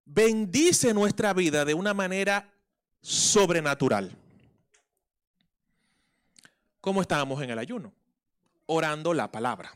bendice 0.06 0.94
nuestra 0.94 1.34
vida 1.34 1.66
de 1.66 1.74
una 1.74 1.94
manera 1.94 2.52
sobrenatural. 3.02 4.16
¿Cómo 6.80 7.02
estábamos 7.02 7.42
en 7.42 7.50
el 7.50 7.60
ayuno? 7.60 7.92
Orando 8.68 9.14
la 9.14 9.32
palabra. 9.32 9.74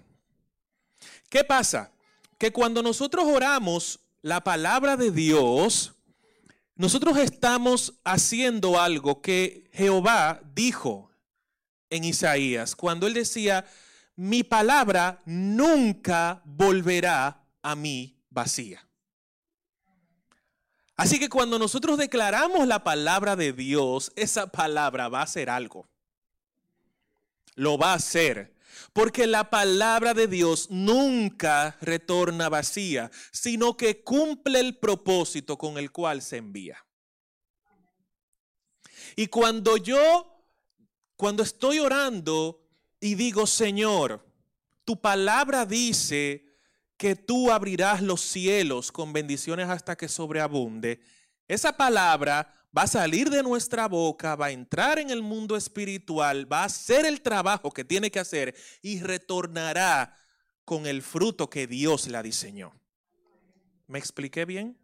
¿Qué 1.30 1.44
pasa? 1.44 1.92
Que 2.38 2.52
cuando 2.52 2.84
nosotros 2.84 3.26
oramos 3.26 4.00
la 4.22 4.44
palabra 4.44 4.98
de 4.98 5.12
Dios, 5.12 5.94
nosotros 6.82 7.16
estamos 7.18 7.94
haciendo 8.04 8.82
algo 8.82 9.22
que 9.22 9.70
Jehová 9.72 10.42
dijo 10.56 11.12
en 11.92 12.04
Isaías, 12.04 12.76
cuando 12.76 13.06
él 13.06 13.14
decía, 13.14 13.66
mi 14.16 14.42
palabra 14.44 15.22
nunca 15.28 16.42
volverá 16.44 17.46
a 17.62 17.76
mí 17.76 18.18
vacía. 18.32 18.84
Así 20.96 21.20
que 21.20 21.30
cuando 21.30 21.60
nosotros 21.60 22.00
declaramos 22.00 22.68
la 22.68 22.84
palabra 22.84 23.36
de 23.36 23.54
Dios, 23.54 24.12
esa 24.16 24.48
palabra 24.48 25.08
va 25.08 25.22
a 25.22 25.28
ser 25.28 25.52
algo. 25.52 25.88
Lo 27.54 27.78
va 27.78 27.92
a 27.92 27.98
hacer. 27.98 28.51
Porque 28.94 29.28
la 29.28 29.50
palabra 29.50 30.14
de 30.14 30.28
Dios 30.28 30.68
nunca 30.70 31.78
retorna 31.82 32.50
vacía, 32.50 33.12
sino 33.32 33.78
que 33.78 34.04
cumple 34.04 34.60
el 34.60 34.78
propósito 34.78 35.58
con 35.58 35.78
el 35.78 35.92
cual 35.92 36.22
se 36.22 36.38
envía. 36.38 36.78
Y 39.16 39.28
cuando 39.28 39.78
yo, 39.78 40.46
cuando 41.16 41.44
estoy 41.44 41.80
orando 41.80 42.62
y 43.00 43.16
digo, 43.16 43.48
Señor, 43.48 44.26
tu 44.86 45.00
palabra 45.00 45.66
dice 45.66 46.46
que 46.98 47.16
tú 47.16 47.52
abrirás 47.52 48.02
los 48.02 48.22
cielos 48.22 48.92
con 48.92 49.12
bendiciones 49.12 49.70
hasta 49.70 49.96
que 49.96 50.08
sobreabunde, 50.08 51.02
esa 51.48 51.76
palabra 51.76 52.61
va 52.76 52.84
a 52.84 52.88
salir 52.88 53.30
de 53.30 53.44
nuestra 53.44 53.88
boca, 53.88 54.36
va 54.36 54.48
a 54.48 54.52
entrar 54.52 55.00
en 55.00 55.10
el 55.10 55.22
mundo 55.22 55.56
espiritual, 55.56 56.52
va 56.52 56.62
a 56.62 56.66
hacer 56.66 57.06
el 57.06 57.22
trabajo 57.22 57.72
que 57.72 57.84
tiene 57.84 58.12
que 58.12 58.20
hacer 58.20 58.56
y 58.82 59.00
retornará 59.02 60.16
con 60.64 60.86
el 60.86 61.02
fruto 61.02 61.50
que 61.50 61.68
Dios 61.68 62.08
la 62.08 62.24
diseñó. 62.24 62.74
¿Me 63.88 64.00
expliqué 64.00 64.46
bien? 64.46 64.78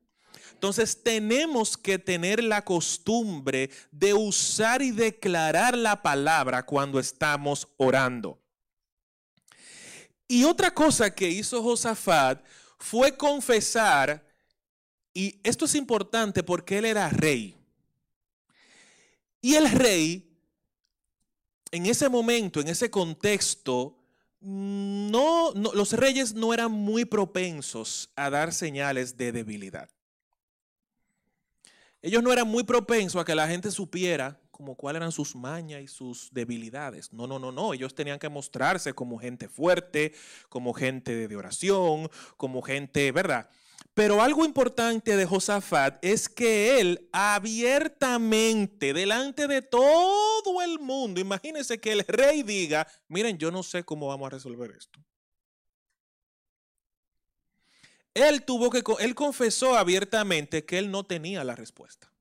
Entonces 0.52 1.02
tenemos 1.04 1.78
que 1.78 1.98
tener 1.98 2.44
la 2.44 2.64
costumbre 2.64 3.70
de 3.92 4.14
usar 4.14 4.82
y 4.82 4.92
declarar 4.92 5.78
la 5.78 6.02
palabra 6.02 6.66
cuando 6.66 7.00
estamos 7.00 7.68
orando. 7.78 8.42
Y 10.28 10.44
otra 10.44 10.74
cosa 10.74 11.14
que 11.14 11.30
hizo 11.30 11.64
Josafat 11.64 12.44
fue 12.80 13.16
confesar, 13.16 14.26
y 15.14 15.40
esto 15.44 15.66
es 15.66 15.76
importante 15.76 16.44
porque 16.44 16.80
él 16.80 16.86
era 16.86 17.10
rey. 17.10 17.57
Y 19.48 19.56
el 19.56 19.72
rey, 19.72 20.30
en 21.72 21.86
ese 21.86 22.10
momento, 22.10 22.60
en 22.60 22.68
ese 22.68 22.92
contexto, 22.92 23.98
no, 24.42 25.54
los 25.54 25.94
reyes 25.94 26.34
no 26.34 26.54
eran 26.54 26.70
muy 26.70 27.06
propensos 27.06 28.10
a 28.18 28.30
dar 28.30 28.52
señales 28.52 29.16
de 29.16 29.32
debilidad. 29.32 29.90
Ellos 32.02 32.22
no 32.22 32.34
eran 32.34 32.50
muy 32.50 32.66
propensos 32.66 33.22
a 33.22 33.24
que 33.24 33.36
la 33.36 33.48
gente 33.48 33.72
supiera 33.72 34.38
como 34.52 34.76
cuáles 34.76 35.00
eran 35.00 35.14
sus 35.14 35.34
mañas 35.34 35.82
y 35.82 35.88
sus 35.88 36.28
debilidades. 36.34 37.14
No, 37.14 37.26
no, 37.26 37.40
no, 37.40 37.54
no. 37.54 37.74
Ellos 37.74 37.96
tenían 37.96 38.20
que 38.20 38.28
mostrarse 38.28 38.92
como 38.92 39.18
gente 39.18 39.48
fuerte, 39.48 40.14
como 40.50 40.74
gente 40.74 41.30
de 41.30 41.36
oración, 41.38 42.10
como 42.36 42.62
gente, 42.62 43.14
¿verdad? 43.14 43.50
Pero 43.94 44.22
algo 44.22 44.46
importante 44.46 45.16
de 45.18 45.26
Josafat 45.26 45.98
es 46.04 46.30
que 46.30 46.80
él 46.80 47.10
abiertamente, 47.12 48.94
delante 48.94 49.48
de 49.48 49.64
todo 49.64 50.62
el 50.62 50.78
mundo, 50.80 51.20
imagínense 51.20 51.80
que 51.80 51.94
el 51.94 52.06
rey 52.06 52.44
diga, 52.44 52.88
miren, 53.08 53.40
yo 53.40 53.50
no 53.50 53.64
sé 53.64 53.84
cómo 53.84 54.08
vamos 54.08 54.28
a 54.28 54.30
resolver 54.32 54.72
esto. 54.72 55.00
Él 58.14 58.44
tuvo 58.44 58.70
que, 58.70 58.84
él 59.00 59.16
confesó 59.16 59.76
abiertamente 59.76 60.66
que 60.66 60.80
él 60.80 60.90
no 60.90 61.04
tenía 61.04 61.44
la 61.44 61.56
respuesta. 61.56 62.12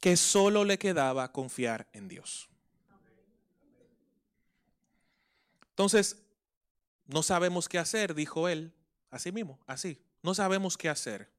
Que 0.00 0.16
solo 0.16 0.64
le 0.64 0.78
quedaba 0.78 1.32
confiar 1.32 1.88
en 1.92 2.08
Dios. 2.08 2.48
Entonces, 5.70 6.23
no 7.06 7.22
sabemos 7.22 7.68
qué 7.68 7.78
hacer, 7.78 8.14
dijo 8.14 8.48
él, 8.48 8.74
así 9.10 9.32
mismo, 9.32 9.60
así. 9.66 10.00
No 10.22 10.34
sabemos 10.34 10.76
qué 10.76 10.88
hacer. 10.88 11.30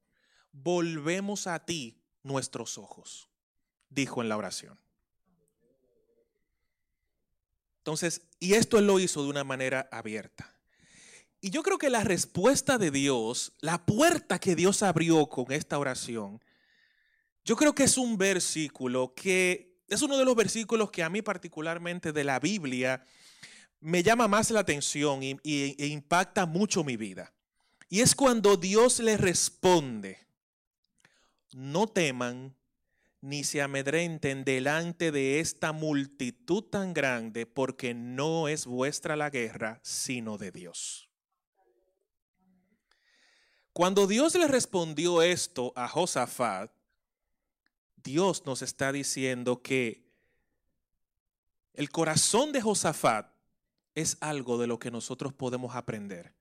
Volvemos 0.51 1.47
a 1.47 1.65
ti 1.65 2.01
nuestros 2.23 2.77
ojos, 2.77 3.29
dijo 3.89 4.21
en 4.21 4.29
la 4.29 4.37
oración. 4.37 4.79
Entonces, 7.79 8.21
y 8.39 8.53
esto 8.53 8.79
él 8.79 8.87
lo 8.87 8.99
hizo 8.99 9.23
de 9.23 9.29
una 9.29 9.43
manera 9.43 9.87
abierta. 9.91 10.55
Y 11.41 11.51
yo 11.51 11.61
creo 11.61 11.77
que 11.77 11.91
la 11.91 12.03
respuesta 12.03 12.79
de 12.79 12.89
Dios, 12.89 13.53
la 13.59 13.85
puerta 13.85 14.39
que 14.39 14.55
Dios 14.55 14.81
abrió 14.81 15.27
con 15.27 15.51
esta 15.51 15.77
oración, 15.77 16.43
yo 17.43 17.55
creo 17.55 17.75
que 17.75 17.83
es 17.83 17.99
un 17.99 18.17
versículo 18.17 19.13
que 19.13 19.75
es 19.87 20.01
uno 20.01 20.17
de 20.17 20.25
los 20.25 20.35
versículos 20.35 20.89
que 20.89 21.03
a 21.03 21.09
mí 21.09 21.21
particularmente 21.21 22.11
de 22.11 22.23
la 22.23 22.39
Biblia 22.39 23.05
me 23.85 24.01
llama 24.01 24.27
más 24.27 24.49
la 24.49 24.61
atención 24.61 25.21
y, 25.21 25.37
e 25.43 25.85
impacta 25.85 26.47
mucho 26.47 26.83
mi 26.83 26.97
vida. 26.97 27.31
Y 27.87 28.01
es 28.01 28.15
cuando 28.15 28.57
Dios 28.57 28.99
le 28.99 29.15
responde, 29.15 30.25
no 31.53 31.85
teman 31.85 32.55
ni 33.21 33.43
se 33.43 33.61
amedrenten 33.61 34.43
delante 34.43 35.11
de 35.11 35.39
esta 35.39 35.71
multitud 35.71 36.63
tan 36.63 36.93
grande, 36.95 37.45
porque 37.45 37.93
no 37.93 38.47
es 38.47 38.65
vuestra 38.65 39.15
la 39.15 39.29
guerra, 39.29 39.79
sino 39.83 40.39
de 40.39 40.51
Dios. 40.51 41.07
Cuando 43.71 44.07
Dios 44.07 44.33
le 44.33 44.47
respondió 44.47 45.21
esto 45.21 45.73
a 45.75 45.87
Josafat, 45.87 46.71
Dios 47.97 48.47
nos 48.47 48.63
está 48.63 48.91
diciendo 48.91 49.61
que 49.61 50.09
el 51.75 51.91
corazón 51.91 52.51
de 52.51 52.61
Josafat 52.61 53.34
es 53.95 54.17
algo 54.19 54.57
de 54.57 54.67
lo 54.67 54.77
que 54.77 54.91
nosotros 54.91 55.33
podemos 55.33 55.75
aprender 55.75 56.33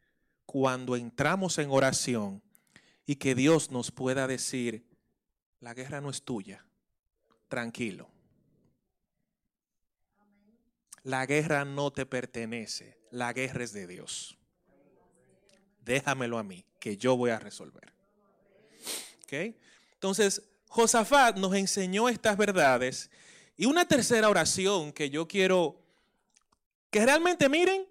cuando 0.45 0.97
entramos 0.97 1.59
en 1.59 1.71
oración 1.71 2.43
y 3.07 3.17
que 3.17 3.35
Dios 3.35 3.71
nos 3.71 3.91
pueda 3.91 4.27
decir, 4.27 4.87
la 5.61 5.75
guerra 5.75 6.01
no 6.01 6.11
es 6.11 6.23
tuya, 6.23 6.67
tranquilo. 7.49 8.09
La 11.03 11.27
guerra 11.27 11.65
no 11.65 11.93
te 11.93 12.07
pertenece, 12.07 12.99
la 13.11 13.33
guerra 13.33 13.65
es 13.65 13.73
de 13.73 13.87
Dios. 13.87 14.37
Déjamelo 15.83 16.39
a 16.39 16.43
mí 16.43 16.65
que 16.81 16.97
yo 16.97 17.17
voy 17.17 17.31
a 17.31 17.39
resolver. 17.39 17.93
¿Okay? 19.25 19.57
Entonces, 19.93 20.43
Josafat 20.69 21.37
nos 21.37 21.55
enseñó 21.55 22.09
estas 22.09 22.37
verdades 22.37 23.11
y 23.57 23.67
una 23.67 23.87
tercera 23.87 24.29
oración 24.29 24.93
que 24.93 25.11
yo 25.11 25.29
quiero, 25.29 25.84
que 26.95 27.05
realmente 27.05 27.49
miren, 27.49 27.89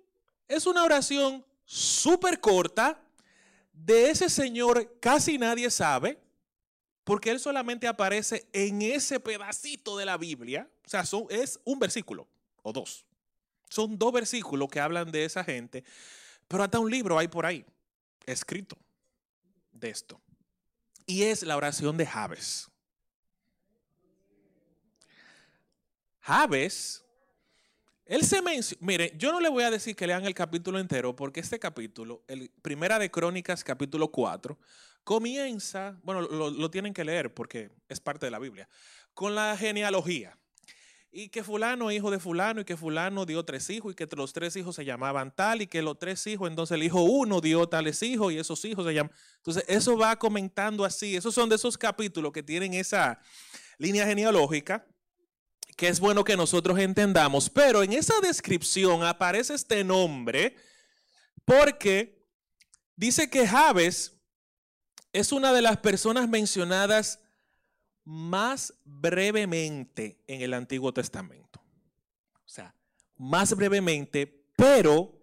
es 0.47 0.65
una 0.65 0.81
oración 0.81 1.45
súper 1.65 2.39
corta, 2.39 3.03
de 3.73 4.09
ese 4.09 4.29
señor 4.29 4.97
casi 5.01 5.37
nadie 5.37 5.69
sabe, 5.69 6.17
porque 7.03 7.29
él 7.29 7.41
solamente 7.41 7.85
aparece 7.85 8.47
en 8.53 8.81
ese 8.81 9.19
pedacito 9.19 9.97
de 9.97 10.05
la 10.05 10.15
Biblia, 10.15 10.69
o 10.85 10.89
sea, 10.89 11.03
es 11.31 11.59
un 11.65 11.79
versículo 11.79 12.29
o 12.61 12.71
dos. 12.71 13.05
Son 13.67 13.99
dos 13.99 14.13
versículos 14.13 14.69
que 14.69 14.79
hablan 14.79 15.11
de 15.11 15.25
esa 15.25 15.43
gente, 15.43 15.83
pero 16.47 16.63
hasta 16.63 16.79
un 16.79 16.89
libro 16.89 17.19
hay 17.19 17.27
por 17.27 17.45
ahí 17.45 17.65
escrito 18.25 18.77
de 19.73 19.89
esto. 19.89 20.21
Y 21.05 21.23
es 21.23 21.43
la 21.43 21.57
oración 21.57 21.97
de 21.97 22.05
Javes. 22.05 22.69
Javes, 26.21 27.02
él 28.05 28.23
se 28.23 28.41
menciona, 28.41 28.85
mire, 28.85 29.13
yo 29.17 29.31
no 29.31 29.39
le 29.39 29.49
voy 29.49 29.63
a 29.63 29.71
decir 29.71 29.95
que 29.95 30.07
lean 30.07 30.25
el 30.25 30.33
capítulo 30.33 30.79
entero 30.79 31.15
porque 31.15 31.39
este 31.39 31.59
capítulo, 31.59 32.23
el 32.27 32.49
Primera 32.61 32.99
de 32.99 33.09
Crónicas, 33.09 33.63
capítulo 33.63 34.11
4, 34.11 34.57
comienza, 35.03 35.97
bueno, 36.03 36.21
lo 36.21 36.71
tienen 36.71 36.93
que 36.93 37.03
leer 37.03 37.33
porque 37.33 37.71
es 37.87 37.99
parte 37.99 38.25
de 38.25 38.31
la 38.31 38.39
Biblia, 38.39 38.67
con 39.13 39.35
la 39.35 39.55
genealogía 39.57 40.37
y 41.15 41.29
que 41.29 41.43
fulano 41.43 41.91
hijo 41.91 42.09
de 42.09 42.19
fulano 42.19 42.61
y 42.61 42.65
que 42.65 42.75
fulano 42.75 43.27
dio 43.27 43.45
tres 43.45 43.69
hijos 43.69 43.93
y 43.93 43.95
que 43.95 44.07
los 44.15 44.33
tres 44.33 44.55
hijos 44.55 44.75
se 44.75 44.83
llamaban 44.83 45.33
tal 45.33 45.61
y 45.61 45.67
que 45.67 45.83
los 45.83 45.99
tres 45.99 46.25
hijos, 46.25 46.49
entonces 46.49 46.75
el 46.75 46.81
hijo 46.81 47.03
uno 47.03 47.39
dio 47.39 47.67
tales 47.67 48.01
hijos 48.01 48.33
y 48.33 48.39
esos 48.39 48.65
hijos 48.65 48.83
se 48.85 48.95
llaman. 48.95 49.13
Entonces 49.37 49.63
eso 49.67 49.95
va 49.95 50.17
comentando 50.17 50.83
así, 50.83 51.15
esos 51.15 51.35
son 51.35 51.49
de 51.49 51.55
esos 51.55 51.77
capítulos 51.77 52.31
que 52.31 52.41
tienen 52.41 52.73
esa 52.73 53.19
línea 53.77 54.07
genealógica 54.07 54.87
que 55.75 55.87
es 55.87 55.99
bueno 55.99 56.23
que 56.23 56.37
nosotros 56.37 56.79
entendamos, 56.79 57.49
pero 57.49 57.83
en 57.83 57.93
esa 57.93 58.19
descripción 58.21 59.03
aparece 59.03 59.53
este 59.53 59.83
nombre 59.83 60.55
porque 61.45 62.25
dice 62.95 63.29
que 63.29 63.47
Javes 63.47 64.13
es 65.11 65.31
una 65.31 65.53
de 65.53 65.61
las 65.61 65.77
personas 65.77 66.27
mencionadas 66.27 67.19
más 68.03 68.73
brevemente 68.83 70.19
en 70.27 70.41
el 70.41 70.53
Antiguo 70.53 70.93
Testamento. 70.93 71.61
O 72.45 72.49
sea, 72.49 72.75
más 73.15 73.55
brevemente, 73.55 74.45
pero 74.55 75.21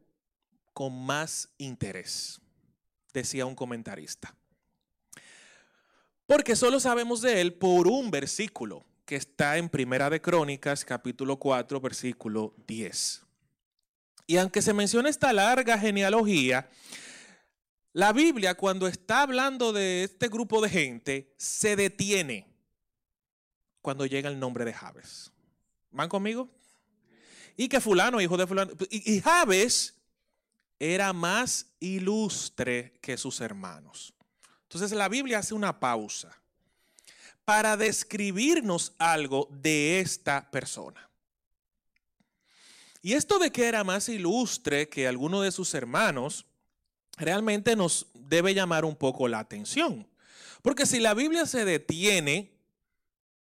con 0.72 1.04
más 1.04 1.50
interés, 1.58 2.40
decía 3.12 3.46
un 3.46 3.54
comentarista. 3.54 4.34
Porque 6.26 6.54
solo 6.54 6.78
sabemos 6.78 7.20
de 7.20 7.40
él 7.40 7.54
por 7.54 7.88
un 7.88 8.10
versículo 8.10 8.86
que 9.11 9.16
está 9.16 9.59
en 9.59 9.68
Primera 9.68 10.09
de 10.09 10.23
Crónicas, 10.23 10.85
capítulo 10.85 11.37
4, 11.37 11.81
versículo 11.81 12.55
10. 12.68 13.23
Y 14.29 14.37
aunque 14.37 14.62
se 14.62 14.73
menciona 14.73 15.09
esta 15.09 15.33
larga 15.33 15.77
genealogía, 15.77 16.70
la 17.92 18.12
Biblia 18.12 18.55
cuando 18.55 18.87
está 18.87 19.23
hablando 19.23 19.73
de 19.73 20.05
este 20.05 20.29
grupo 20.29 20.62
de 20.62 20.68
gente 20.68 21.35
se 21.38 21.75
detiene 21.75 22.46
cuando 23.83 24.07
llega 24.07 24.31
el 24.31 24.38
nombre 24.38 24.64
de 24.64 24.75
Jabes. 24.75 25.33
¿Van 25.90 26.09
conmigo? 26.09 26.49
Y 27.57 27.66
que 27.68 27.81
fulano, 27.81 28.20
hijo 28.20 28.37
de 28.37 28.46
fulano. 28.46 28.75
Y, 28.90 29.16
y 29.16 29.20
Jabes 29.20 30.01
era 30.79 31.12
más 31.12 31.66
ilustre 31.81 32.96
que 33.03 33.16
sus 33.16 33.40
hermanos. 33.40 34.14
Entonces 34.62 34.92
la 34.92 35.09
Biblia 35.09 35.40
hace 35.40 35.55
una 35.55 35.81
pausa 35.81 36.39
para 37.44 37.76
describirnos 37.76 38.94
algo 38.98 39.48
de 39.50 40.00
esta 40.00 40.50
persona. 40.50 41.11
Y 43.03 43.14
esto 43.14 43.38
de 43.38 43.50
que 43.50 43.66
era 43.66 43.83
más 43.83 44.09
ilustre 44.09 44.88
que 44.88 45.09
alguno 45.09 45.40
de 45.40 45.53
sus 45.53 45.74
hermanos, 45.74 46.46
realmente 47.16 47.76
nos 47.76 48.07
debe 48.14 48.55
llamar 48.55 48.85
un 48.85 48.96
poco 48.96 49.26
la 49.29 49.38
atención. 49.38 50.07
Porque 50.62 50.87
si 50.87 51.00
la 51.00 51.14
Biblia 51.14 51.46
se 51.46 51.64
detiene 51.64 52.53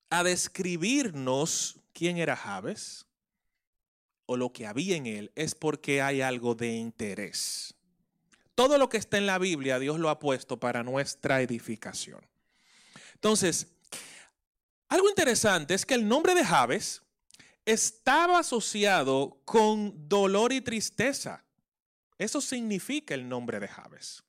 a 0.08 0.24
describirnos 0.24 1.78
quién 1.92 2.16
era 2.16 2.36
Jabes 2.36 3.06
o 4.26 4.36
lo 4.36 4.52
que 4.52 4.66
había 4.66 4.96
en 4.96 5.06
él, 5.06 5.32
es 5.34 5.54
porque 5.54 6.00
hay 6.00 6.22
algo 6.22 6.54
de 6.54 6.74
interés. 6.74 7.74
Todo 8.54 8.78
lo 8.78 8.88
que 8.88 8.96
está 8.96 9.18
en 9.18 9.26
la 9.26 9.38
Biblia 9.38 9.78
Dios 9.78 9.98
lo 9.98 10.08
ha 10.08 10.18
puesto 10.18 10.58
para 10.58 10.82
nuestra 10.82 11.42
edificación. 11.42 12.20
Entonces, 13.14 13.68
algo 14.90 15.08
interesante 15.08 15.74
es 15.74 15.86
que 15.86 15.94
el 15.94 16.06
nombre 16.06 16.34
de 16.34 16.44
Jabes 16.44 17.00
estaba 17.64 18.40
asociado 18.40 19.40
con 19.44 20.08
dolor 20.08 20.52
y 20.52 20.60
tristeza. 20.60 21.44
Eso 22.18 22.40
significa 22.40 23.14
el 23.14 23.28
nombre 23.28 23.60
de 23.60 23.68
Jabes. 23.68 24.24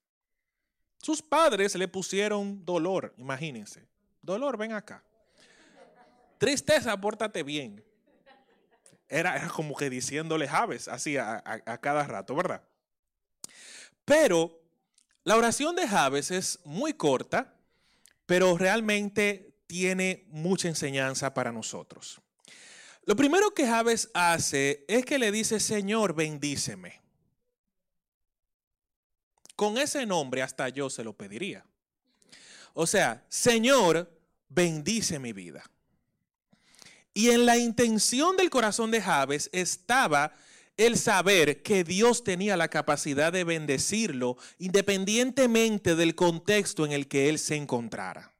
Sus 0.99 1.21
padres 1.21 1.75
le 1.75 1.87
pusieron 1.87 2.63
dolor, 2.63 3.13
imagínense. 3.17 3.87
Dolor, 4.21 4.55
ven 4.55 4.73
acá. 4.73 5.03
Tristeza, 6.37 6.95
pórtate 6.99 7.41
bien. 7.41 7.83
Era, 9.09 9.47
como 9.49 9.75
que 9.75 9.89
diciéndole 9.89 10.47
Jabes, 10.47 10.87
así 10.87 11.17
a, 11.17 11.41
cada 11.81 12.03
rato, 12.03 12.35
¿verdad? 12.35 12.63
Pero 14.05 14.61
la 15.23 15.37
oración 15.37 15.75
de 15.75 15.87
Jabes 15.87 16.29
es 16.29 16.59
muy 16.63 16.93
corta, 16.93 17.55
pero 18.27 18.57
realmente 18.59 19.50
tiene 19.71 20.25
mucha 20.27 20.67
enseñanza 20.67 21.33
para 21.33 21.49
nosotros. 21.49 22.19
Lo 23.05 23.15
primero 23.15 23.53
que 23.53 23.65
Jabes 23.65 24.09
hace 24.13 24.83
es 24.89 25.05
que 25.05 25.17
le 25.17 25.31
dice, 25.31 25.61
Señor, 25.61 26.13
bendíceme. 26.13 26.99
Con 29.55 29.77
ese 29.77 30.05
nombre 30.05 30.41
hasta 30.41 30.67
yo 30.67 30.89
se 30.89 31.05
lo 31.05 31.13
pediría. 31.13 31.63
O 32.73 32.85
sea, 32.85 33.25
Señor, 33.29 34.11
bendice 34.49 35.19
mi 35.19 35.31
vida. 35.31 35.63
Y 37.13 37.29
en 37.29 37.45
la 37.45 37.55
intención 37.55 38.35
del 38.35 38.49
corazón 38.49 38.91
de 38.91 39.01
Jabes 39.01 39.49
estaba 39.53 40.33
el 40.75 40.97
saber 40.97 41.63
que 41.63 41.85
Dios 41.85 42.25
tenía 42.25 42.57
la 42.57 42.67
capacidad 42.67 43.31
de 43.31 43.45
bendecirlo 43.45 44.35
independientemente 44.59 45.95
del 45.95 46.13
contexto 46.13 46.85
en 46.85 46.91
el 46.91 47.07
que 47.07 47.29
él 47.29 47.39
se 47.39 47.55
encontrara. 47.55 48.30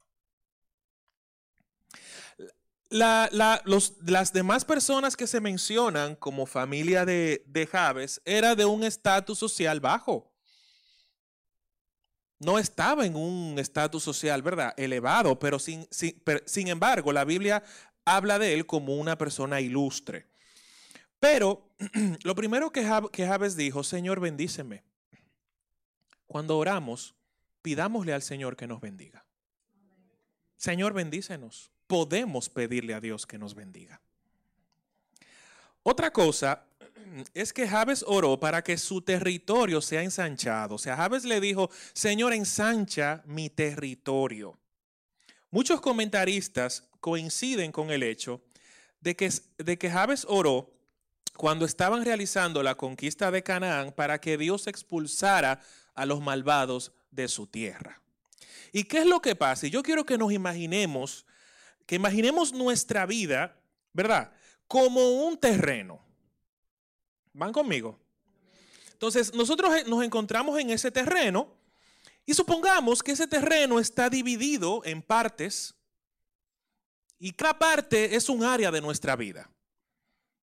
Las 2.91 4.33
demás 4.33 4.65
personas 4.65 5.15
que 5.15 5.25
se 5.25 5.41
mencionan 5.41 6.15
como 6.15 6.45
familia 6.45 7.05
de, 7.05 7.43
de 7.47 7.65
Jabes 7.65 8.21
era 8.25 8.55
de 8.55 8.65
un 8.65 8.83
estatus 8.83 9.39
social 9.39 9.79
bajo. 9.79 10.31
No 12.39 12.59
estaba 12.59 13.05
en 13.05 13.15
un 13.15 13.57
estatus 13.59 14.03
social, 14.03 14.41
¿verdad? 14.41 14.73
Elevado, 14.77 15.39
pero 15.39 15.59
sin, 15.59 15.87
sin 16.45 16.67
embargo 16.67 17.11
la 17.11 17.23
Biblia 17.23 17.63
habla 18.05 18.39
de 18.39 18.53
él 18.53 18.65
como 18.65 18.95
una 18.95 19.17
persona 19.17 19.61
ilustre. 19.61 20.27
Pero 21.19 21.69
lo 22.23 22.35
primero 22.35 22.71
que, 22.71 22.83
Jabes 22.83 23.55
dijo, 23.55 23.83
Señor, 23.83 24.19
bendíceme. 24.19 24.83
Cuando 26.25 26.57
oramos, 26.57 27.15
pidámosle 27.61 28.13
al 28.13 28.23
Señor 28.23 28.55
que 28.55 28.67
nos 28.67 28.81
bendiga. 28.81 29.25
Señor, 30.57 30.93
bendícenos. 30.93 31.71
Podemos 31.91 32.47
pedirle 32.47 32.93
a 32.93 33.01
Dios 33.01 33.27
que 33.27 33.37
nos 33.37 33.53
bendiga. 33.53 33.99
Otra 35.83 36.13
cosa 36.13 36.63
es 37.33 37.51
que 37.51 37.67
Jabes 37.67 38.05
oró 38.07 38.39
para 38.39 38.63
que 38.63 38.77
su 38.77 39.01
territorio 39.01 39.81
sea 39.81 40.01
ensanchado. 40.01 40.75
O 40.75 40.77
sea, 40.77 40.95
Jabes 40.95 41.25
le 41.25 41.41
dijo, 41.41 41.69
Señor, 41.91 42.31
ensancha 42.31 43.23
mi 43.25 43.49
territorio. 43.49 44.57
Muchos 45.49 45.81
comentaristas 45.81 46.85
coinciden 47.01 47.73
con 47.73 47.91
el 47.91 48.03
hecho 48.03 48.41
de 49.01 49.17
que, 49.17 49.29
de 49.57 49.77
que 49.77 49.89
Jabes 49.89 50.25
oró 50.29 50.73
cuando 51.35 51.65
estaban 51.65 52.05
realizando 52.05 52.63
la 52.63 52.75
conquista 52.75 53.31
de 53.31 53.43
Canaán 53.43 53.91
para 53.91 54.21
que 54.21 54.37
Dios 54.37 54.67
expulsara 54.67 55.59
a 55.93 56.05
los 56.05 56.21
malvados 56.21 56.93
de 57.11 57.27
su 57.27 57.47
tierra. 57.47 58.01
¿Y 58.71 58.85
qué 58.85 58.99
es 58.99 59.05
lo 59.05 59.21
que 59.21 59.35
pasa? 59.35 59.67
Y 59.67 59.71
yo 59.71 59.83
quiero 59.83 60.05
que 60.05 60.17
nos 60.17 60.31
imaginemos, 60.31 61.25
que 61.85 61.95
imaginemos 61.95 62.53
nuestra 62.53 63.05
vida, 63.05 63.59
¿verdad? 63.93 64.31
Como 64.67 65.25
un 65.25 65.37
terreno. 65.37 65.99
¿Van 67.33 67.51
conmigo? 67.51 67.99
Entonces, 68.93 69.33
nosotros 69.33 69.87
nos 69.87 70.03
encontramos 70.03 70.59
en 70.59 70.69
ese 70.69 70.91
terreno 70.91 71.53
y 72.25 72.33
supongamos 72.33 73.01
que 73.01 73.13
ese 73.13 73.27
terreno 73.27 73.79
está 73.79 74.09
dividido 74.09 74.81
en 74.85 75.01
partes 75.01 75.75
y 77.19 77.31
cada 77.31 77.57
parte 77.57 78.15
es 78.15 78.29
un 78.29 78.43
área 78.43 78.71
de 78.71 78.81
nuestra 78.81 79.15
vida. 79.15 79.49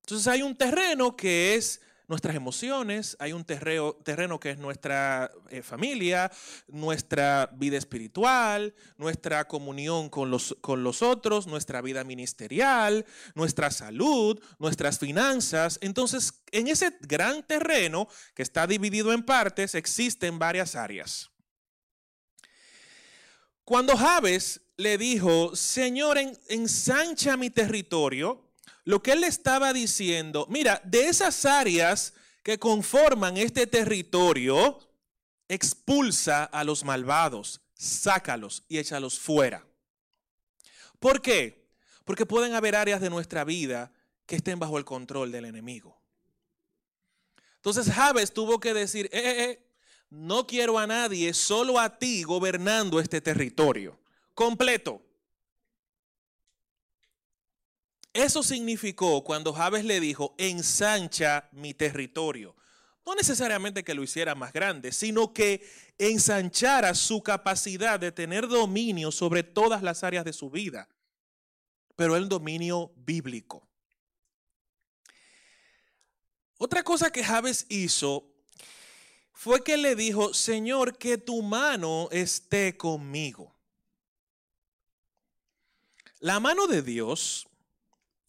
Entonces 0.03 0.27
hay 0.27 0.42
un 0.42 0.57
terreno 0.57 1.16
que 1.16 1.55
es 1.55 1.81
nuestras 2.09 2.35
emociones, 2.35 3.16
hay 3.21 3.35
un 3.35 3.44
terreno, 3.44 3.92
terreno 4.03 4.40
que 4.40 4.51
es 4.51 4.59
nuestra 4.59 5.31
eh, 5.51 5.62
familia, 5.62 6.33
nuestra 6.66 7.51
vida 7.55 7.77
espiritual, 7.77 8.75
nuestra 8.97 9.47
comunión 9.47 10.09
con 10.09 10.31
los, 10.31 10.57
con 10.62 10.83
los 10.83 11.03
otros, 11.03 11.46
nuestra 11.46 11.83
vida 11.83 12.04
ministerial, 12.04 13.04
nuestra 13.35 13.71
salud, 13.71 14.40
nuestras 14.59 14.98
finanzas. 14.98 15.79
Entonces, 15.83 16.42
en 16.50 16.69
ese 16.69 16.96
gran 17.02 17.46
terreno 17.46 18.09
que 18.35 18.42
está 18.42 18.67
dividido 18.67 19.13
en 19.13 19.23
partes, 19.23 19.75
existen 19.75 20.38
varias 20.38 20.75
áreas. 20.75 21.31
Cuando 23.65 23.98
Jabes 23.98 24.63
le 24.79 24.96
dijo, 24.96 25.54
Señor, 25.54 26.17
ensancha 26.48 27.37
mi 27.37 27.50
territorio, 27.50 28.48
lo 28.88 29.02
que 29.02 29.12
él 29.12 29.22
estaba 29.24 29.74
diciendo, 29.74 30.46
mira, 30.48 30.80
de 30.82 31.08
esas 31.08 31.44
áreas 31.44 32.14
que 32.42 32.58
conforman 32.58 33.36
este 33.36 33.66
territorio, 33.66 34.78
expulsa 35.46 36.44
a 36.44 36.64
los 36.64 36.84
malvados, 36.84 37.60
sácalos 37.74 38.64
y 38.66 38.78
échalos 38.78 39.18
fuera. 39.18 39.66
¿Por 40.98 41.20
qué? 41.20 41.68
Porque 42.06 42.24
pueden 42.24 42.54
haber 42.54 42.76
áreas 42.76 43.02
de 43.02 43.10
nuestra 43.10 43.44
vida 43.44 43.92
que 44.24 44.36
estén 44.36 44.58
bajo 44.58 44.78
el 44.78 44.86
control 44.86 45.32
del 45.32 45.44
enemigo. 45.44 46.00
Entonces 47.56 47.92
Jabes 47.92 48.32
tuvo 48.32 48.58
que 48.58 48.72
decir, 48.72 49.10
eh, 49.12 49.20
eh, 49.22 49.44
eh, 49.50 49.68
no 50.08 50.46
quiero 50.46 50.78
a 50.78 50.86
nadie, 50.86 51.34
solo 51.34 51.78
a 51.78 51.98
ti 51.98 52.22
gobernando 52.22 53.00
este 53.00 53.20
territorio 53.20 54.00
completo. 54.32 55.02
Eso 58.13 58.42
significó 58.42 59.23
cuando 59.23 59.52
Jabes 59.52 59.85
le 59.85 60.00
dijo, 60.00 60.35
ensancha 60.38 61.48
mi 61.52 61.75
territorio. 61.75 62.56
No 63.04 63.15
necesariamente 63.15 63.85
que 63.85 63.94
lo 63.94 64.02
hiciera 64.02 64.35
más 64.35 64.52
grande, 64.52 64.92
sino 64.92 65.33
que 65.33 65.67
ensanchara 65.96 66.94
su 66.94 67.23
capacidad 67.23 67.98
de 67.98 68.13
tener 68.13 68.48
dominio 68.48 69.11
sobre 69.11 69.42
todas 69.42 69.83
las 69.83 70.04
áreas 70.04 70.25
de 70.25 70.33
su 70.33 70.50
vida, 70.50 70.88
pero 71.96 72.17
el 72.17 72.29
dominio 72.29 72.92
bíblico. 72.96 73.67
Otra 76.59 76.83
cosa 76.83 77.11
que 77.11 77.25
Jabes 77.25 77.67
hizo 77.69 78.27
fue 79.33 79.63
que 79.63 79.77
le 79.77 79.94
dijo, 79.94 80.35
Señor, 80.35 80.98
que 80.98 81.17
tu 81.17 81.42
mano 81.42 82.09
esté 82.11 82.77
conmigo. 82.77 83.56
La 86.19 86.40
mano 86.40 86.67
de 86.67 86.83
Dios 86.83 87.48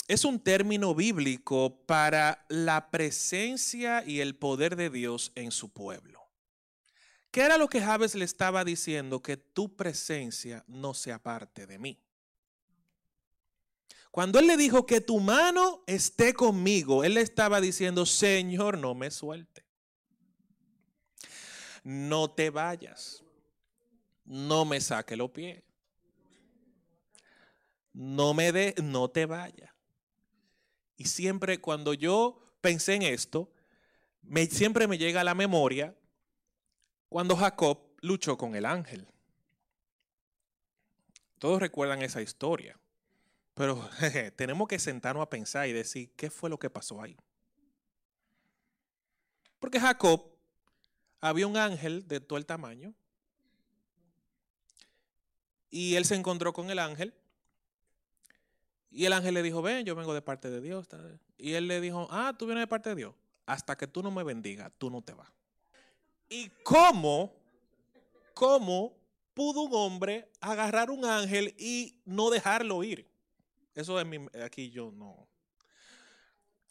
es 0.10 0.26
un 0.26 0.40
término 0.40 0.96
bíblico 0.96 1.86
para 1.86 2.44
la 2.50 2.90
presencia 2.90 4.04
y 4.04 4.22
el 4.22 4.36
poder 4.36 4.76
de 4.76 4.90
Dios 4.90 5.32
en 5.36 5.52
su 5.52 5.70
pueblo. 5.70 6.28
¿Qué 7.30 7.42
era 7.42 7.60
lo 7.60 7.68
que 7.70 7.80
Jabes 7.80 8.16
le 8.16 8.26
estaba 8.26 8.66
diciendo? 8.66 9.22
Que 9.22 9.38
tu 9.38 9.76
presencia 9.76 10.64
no 10.68 10.96
se 10.96 11.12
aparte 11.12 11.68
de 11.68 11.78
mí. 11.78 12.02
Cuando 14.10 14.40
él 14.40 14.48
le 14.48 14.58
dijo 14.58 14.88
que 14.88 15.00
tu 15.00 15.20
mano 15.20 15.84
esté 15.86 16.34
conmigo, 16.34 17.04
él 17.04 17.14
le 17.14 17.22
estaba 17.22 17.62
diciendo, 17.62 18.08
Señor, 18.08 18.80
no 18.80 18.96
me 18.96 19.12
suelte. 19.12 19.64
No 21.84 22.32
te 22.32 22.50
vayas. 22.50 23.24
No 24.26 24.66
me 24.66 24.82
saque 24.82 25.16
los 25.16 25.30
pies. 25.30 25.62
No 27.94 28.34
me 28.34 28.52
de, 28.52 28.74
no 28.82 29.08
te 29.08 29.28
vayas. 29.28 29.69
Y 31.00 31.06
siempre 31.06 31.62
cuando 31.62 31.94
yo 31.94 32.42
pensé 32.60 32.94
en 32.96 33.04
esto, 33.04 33.50
me, 34.22 34.46
siempre 34.48 34.86
me 34.86 34.98
llega 34.98 35.22
a 35.22 35.24
la 35.24 35.34
memoria 35.34 35.96
cuando 37.08 37.38
Jacob 37.38 37.80
luchó 38.02 38.38
con 38.38 38.54
el 38.54 38.66
ángel. 38.66 39.08
Todos 41.40 41.62
recuerdan 41.62 42.02
esa 42.02 42.22
historia. 42.22 42.78
Pero 43.54 43.90
tenemos 44.36 44.68
que 44.68 44.78
sentarnos 44.78 45.24
a 45.24 45.30
pensar 45.30 45.70
y 45.70 45.72
decir, 45.72 46.12
¿qué 46.18 46.30
fue 46.30 46.50
lo 46.50 46.60
que 46.60 46.70
pasó 46.70 47.02
ahí? 47.02 47.16
Porque 49.58 49.80
Jacob 49.80 50.36
había 51.22 51.48
un 51.48 51.56
ángel 51.56 52.10
de 52.10 52.20
todo 52.20 52.38
el 52.38 52.46
tamaño 52.46 52.94
y 55.70 55.96
él 55.96 56.04
se 56.04 56.16
encontró 56.16 56.52
con 56.52 56.70
el 56.70 56.80
ángel 56.80 57.14
y 58.92 59.06
el 59.06 59.14
ángel 59.14 59.36
le 59.36 59.44
dijo, 59.44 59.62
ven, 59.62 59.86
yo 59.86 59.96
vengo 59.96 60.14
de 60.14 60.22
parte 60.22 60.50
de 60.50 60.62
Dios. 60.62 60.88
Y 61.38 61.54
él 61.54 61.68
le 61.68 61.80
dijo, 61.80 62.08
ah, 62.10 62.34
tú 62.38 62.46
vienes 62.46 62.64
de 62.64 62.68
parte 62.68 62.90
de 62.90 62.96
Dios. 62.96 63.16
Hasta 63.46 63.78
que 63.78 63.88
tú 63.88 64.02
no 64.02 64.12
me 64.12 64.24
bendigas, 64.24 64.72
tú 64.78 64.90
no 64.90 65.02
te 65.02 65.14
vas. 65.14 65.30
¿Y 66.28 66.50
cómo, 66.64 67.34
cómo 68.34 68.96
pudo 69.34 69.62
un 69.62 69.74
hombre 69.74 70.30
agarrar 70.42 70.90
un 70.90 71.06
ángel 71.06 71.56
y 71.58 71.96
no 72.06 72.30
dejarlo 72.30 72.84
ir? 72.84 73.08
Eso 73.76 74.00
es 74.00 74.06
mi, 74.06 74.26
aquí 74.44 74.72
yo 74.72 74.92
no. 74.92 75.28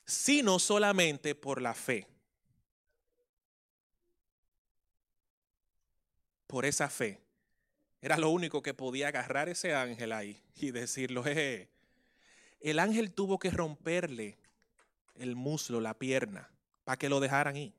Sino 0.04 0.58
solamente 0.58 1.34
por 1.34 1.62
la 1.62 1.74
fe. 1.74 2.08
Por 6.46 6.64
esa 6.64 6.88
fe. 6.88 7.20
Era 8.00 8.16
lo 8.16 8.30
único 8.30 8.62
que 8.62 8.74
podía 8.74 9.08
agarrar 9.08 9.48
ese 9.48 9.74
ángel 9.74 10.12
ahí 10.12 10.42
y 10.56 10.70
decirlo, 10.70 11.22
jeje 11.22 11.77
el 12.60 12.78
ángel 12.78 13.12
tuvo 13.12 13.38
que 13.38 13.50
romperle 13.50 14.38
el 15.16 15.36
muslo, 15.36 15.80
la 15.80 15.94
pierna, 15.94 16.50
para 16.84 16.96
que 16.96 17.08
lo 17.08 17.20
dejaran 17.20 17.56
ir. 17.56 17.74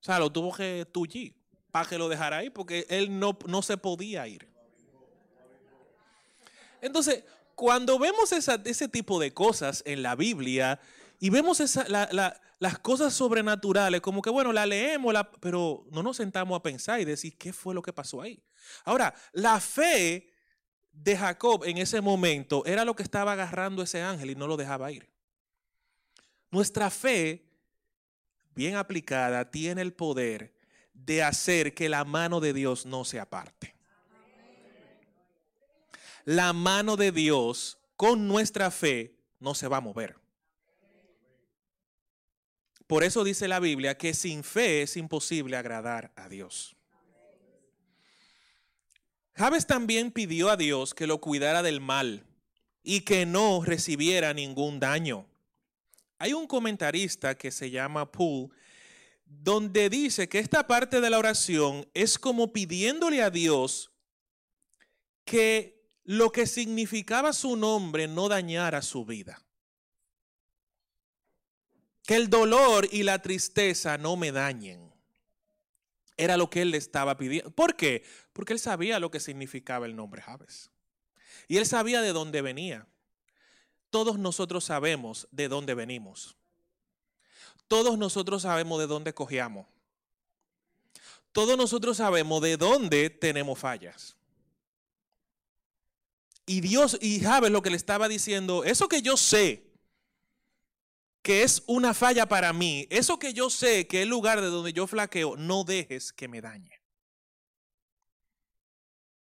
O 0.00 0.04
sea, 0.04 0.18
lo 0.18 0.30
tuvo 0.30 0.54
que 0.54 0.86
tullir 0.90 1.38
para 1.70 1.88
que 1.88 1.98
lo 1.98 2.08
dejara 2.08 2.42
ir, 2.44 2.52
porque 2.52 2.86
él 2.88 3.18
no, 3.18 3.38
no 3.46 3.62
se 3.62 3.76
podía 3.76 4.26
ir. 4.26 4.48
Entonces, 6.80 7.24
cuando 7.54 7.98
vemos 7.98 8.32
ese 8.32 8.88
tipo 8.88 9.18
de 9.18 9.34
cosas 9.34 9.82
en 9.84 10.02
la 10.02 10.14
Biblia 10.14 10.80
y 11.18 11.30
vemos 11.30 11.60
las 11.88 12.78
cosas 12.78 13.12
sobrenaturales, 13.12 14.00
como 14.00 14.22
que 14.22 14.30
bueno, 14.30 14.52
la 14.52 14.64
leemos, 14.64 15.14
pero 15.40 15.84
no 15.90 16.02
nos 16.02 16.16
sentamos 16.16 16.56
a 16.56 16.62
pensar 16.62 17.00
y 17.00 17.04
decir 17.04 17.36
qué 17.36 17.52
fue 17.52 17.74
lo 17.74 17.82
que 17.82 17.92
pasó 17.92 18.22
ahí. 18.22 18.40
Ahora, 18.84 19.12
la 19.32 19.60
fe 19.60 20.32
de 21.02 21.16
Jacob 21.16 21.64
en 21.64 21.78
ese 21.78 22.00
momento 22.00 22.64
era 22.66 22.84
lo 22.84 22.96
que 22.96 23.02
estaba 23.02 23.32
agarrando 23.32 23.82
ese 23.82 24.02
ángel 24.02 24.30
y 24.30 24.34
no 24.34 24.46
lo 24.46 24.56
dejaba 24.56 24.90
ir. 24.90 25.08
Nuestra 26.50 26.90
fe, 26.90 27.44
bien 28.54 28.76
aplicada, 28.76 29.50
tiene 29.50 29.82
el 29.82 29.92
poder 29.92 30.54
de 30.92 31.22
hacer 31.22 31.74
que 31.74 31.88
la 31.88 32.04
mano 32.04 32.40
de 32.40 32.52
Dios 32.52 32.86
no 32.86 33.04
se 33.04 33.20
aparte. 33.20 33.74
La 36.24 36.52
mano 36.52 36.96
de 36.96 37.12
Dios 37.12 37.78
con 37.96 38.28
nuestra 38.28 38.70
fe 38.70 39.16
no 39.40 39.54
se 39.54 39.68
va 39.68 39.78
a 39.78 39.82
mover. 39.82 40.16
Por 42.86 43.04
eso 43.04 43.22
dice 43.22 43.48
la 43.48 43.60
Biblia 43.60 43.96
que 43.96 44.14
sin 44.14 44.42
fe 44.42 44.82
es 44.82 44.96
imposible 44.96 45.56
agradar 45.56 46.12
a 46.16 46.28
Dios. 46.28 46.77
Jabes 49.38 49.68
también 49.68 50.10
pidió 50.10 50.50
a 50.50 50.56
Dios 50.56 50.94
que 50.94 51.06
lo 51.06 51.20
cuidara 51.20 51.62
del 51.62 51.80
mal 51.80 52.26
y 52.82 53.02
que 53.02 53.24
no 53.24 53.62
recibiera 53.64 54.34
ningún 54.34 54.80
daño. 54.80 55.28
Hay 56.18 56.32
un 56.32 56.48
comentarista 56.48 57.36
que 57.36 57.52
se 57.52 57.70
llama 57.70 58.10
Poole, 58.10 58.48
donde 59.24 59.90
dice 59.90 60.28
que 60.28 60.40
esta 60.40 60.66
parte 60.66 61.00
de 61.00 61.08
la 61.08 61.20
oración 61.20 61.88
es 61.94 62.18
como 62.18 62.52
pidiéndole 62.52 63.22
a 63.22 63.30
Dios 63.30 63.92
que 65.24 65.88
lo 66.02 66.32
que 66.32 66.48
significaba 66.48 67.32
su 67.32 67.54
nombre 67.54 68.08
no 68.08 68.28
dañara 68.28 68.82
su 68.82 69.04
vida. 69.04 69.46
Que 72.02 72.16
el 72.16 72.28
dolor 72.28 72.88
y 72.90 73.04
la 73.04 73.22
tristeza 73.22 73.98
no 73.98 74.16
me 74.16 74.32
dañen. 74.32 74.87
Era 76.18 76.36
lo 76.36 76.50
que 76.50 76.60
él 76.62 76.72
le 76.72 76.76
estaba 76.76 77.16
pidiendo. 77.16 77.50
¿Por 77.50 77.76
qué? 77.76 78.02
Porque 78.34 78.52
él 78.52 78.58
sabía 78.58 78.98
lo 78.98 79.10
que 79.10 79.20
significaba 79.20 79.86
el 79.86 79.96
nombre 79.96 80.20
Javes. 80.20 80.70
Y 81.46 81.56
él 81.56 81.64
sabía 81.64 82.02
de 82.02 82.12
dónde 82.12 82.42
venía. 82.42 82.86
Todos 83.88 84.18
nosotros 84.18 84.64
sabemos 84.64 85.28
de 85.30 85.48
dónde 85.48 85.74
venimos. 85.74 86.36
Todos 87.68 87.96
nosotros 87.96 88.42
sabemos 88.42 88.80
de 88.80 88.86
dónde 88.88 89.14
cogíamos. 89.14 89.66
Todos 91.32 91.56
nosotros 91.56 91.98
sabemos 91.98 92.42
de 92.42 92.56
dónde 92.56 93.10
tenemos 93.10 93.58
fallas. 93.58 94.16
Y 96.46 96.62
Dios, 96.62 96.98
y 97.00 97.20
Javes 97.20 97.50
lo 97.50 97.62
que 97.62 97.70
le 97.70 97.76
estaba 97.76 98.08
diciendo, 98.08 98.64
eso 98.64 98.88
que 98.88 99.02
yo 99.02 99.16
sé, 99.16 99.67
que 101.22 101.42
es 101.42 101.62
una 101.66 101.94
falla 101.94 102.26
para 102.26 102.52
mí, 102.52 102.86
eso 102.90 103.18
que 103.18 103.34
yo 103.34 103.50
sé 103.50 103.86
que 103.86 103.98
es 103.98 104.02
el 104.04 104.08
lugar 104.08 104.40
de 104.40 104.46
donde 104.46 104.72
yo 104.72 104.86
flaqueo, 104.86 105.36
no 105.36 105.64
dejes 105.64 106.12
que 106.12 106.28
me 106.28 106.40
dañe. 106.40 106.78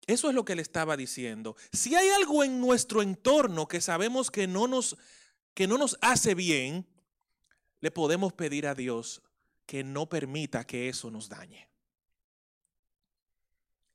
Eso 0.05 0.27
es 0.27 0.35
lo 0.35 0.43
que 0.43 0.55
le 0.55 0.61
estaba 0.61 0.97
diciendo. 0.97 1.55
Si 1.71 1.95
hay 1.95 2.09
algo 2.09 2.43
en 2.43 2.59
nuestro 2.59 3.01
entorno 3.01 3.67
que 3.67 3.79
sabemos 3.79 4.31
que 4.31 4.47
no 4.47 4.67
nos, 4.67 4.97
que 5.53 5.67
no 5.67 5.77
nos 5.77 5.97
hace 6.01 6.35
bien, 6.35 6.85
le 7.79 7.91
podemos 7.91 8.33
pedir 8.33 8.67
a 8.67 8.75
Dios 8.75 9.21
que 9.65 9.83
no 9.83 10.09
permita 10.09 10.65
que 10.65 10.89
eso 10.89 11.09
nos 11.09 11.29
dañe. 11.29 11.69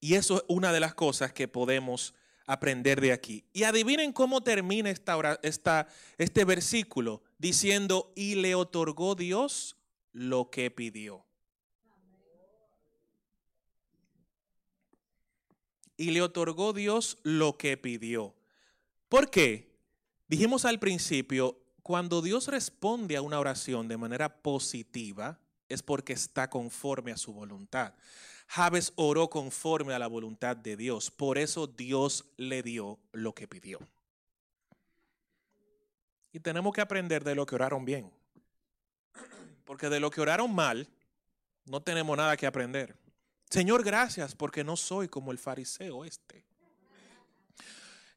Y 0.00 0.14
eso 0.14 0.38
es 0.38 0.44
una 0.48 0.72
de 0.72 0.80
las 0.80 0.94
cosas 0.94 1.32
que 1.32 1.48
podemos 1.48 2.14
aprender 2.46 3.00
de 3.00 3.12
aquí. 3.12 3.44
Y 3.52 3.64
adivinen 3.64 4.12
cómo 4.12 4.42
termina 4.42 4.88
esta, 4.90 5.38
esta, 5.42 5.88
este 6.16 6.44
versículo 6.44 7.22
diciendo, 7.38 8.12
y 8.14 8.34
le 8.34 8.54
otorgó 8.54 9.14
Dios 9.14 9.76
lo 10.12 10.50
que 10.50 10.70
pidió. 10.70 11.24
Y 15.96 16.10
le 16.10 16.22
otorgó 16.22 16.72
Dios 16.72 17.18
lo 17.22 17.56
que 17.56 17.76
pidió. 17.76 18.34
¿Por 19.08 19.30
qué? 19.30 19.74
Dijimos 20.28 20.64
al 20.64 20.78
principio, 20.78 21.58
cuando 21.82 22.20
Dios 22.22 22.48
responde 22.48 23.16
a 23.16 23.22
una 23.22 23.40
oración 23.40 23.88
de 23.88 23.96
manera 23.96 24.42
positiva, 24.42 25.40
es 25.68 25.82
porque 25.82 26.12
está 26.12 26.50
conforme 26.50 27.12
a 27.12 27.16
su 27.16 27.32
voluntad. 27.32 27.94
Javes 28.46 28.92
oró 28.96 29.28
conforme 29.28 29.94
a 29.94 29.98
la 29.98 30.06
voluntad 30.06 30.56
de 30.56 30.76
Dios. 30.76 31.10
Por 31.10 31.38
eso 31.38 31.66
Dios 31.66 32.26
le 32.36 32.62
dio 32.62 32.98
lo 33.12 33.34
que 33.34 33.46
pidió. 33.46 33.78
Y 36.32 36.40
tenemos 36.40 36.72
que 36.72 36.80
aprender 36.80 37.24
de 37.24 37.34
lo 37.34 37.46
que 37.46 37.54
oraron 37.54 37.84
bien. 37.84 38.12
Porque 39.64 39.88
de 39.88 40.00
lo 40.00 40.10
que 40.10 40.20
oraron 40.20 40.54
mal, 40.54 40.88
no 41.64 41.82
tenemos 41.82 42.16
nada 42.16 42.36
que 42.36 42.46
aprender. 42.46 42.96
Señor, 43.50 43.82
gracias 43.82 44.34
porque 44.34 44.64
no 44.64 44.76
soy 44.76 45.08
como 45.08 45.32
el 45.32 45.38
fariseo 45.38 46.04
este. 46.04 46.44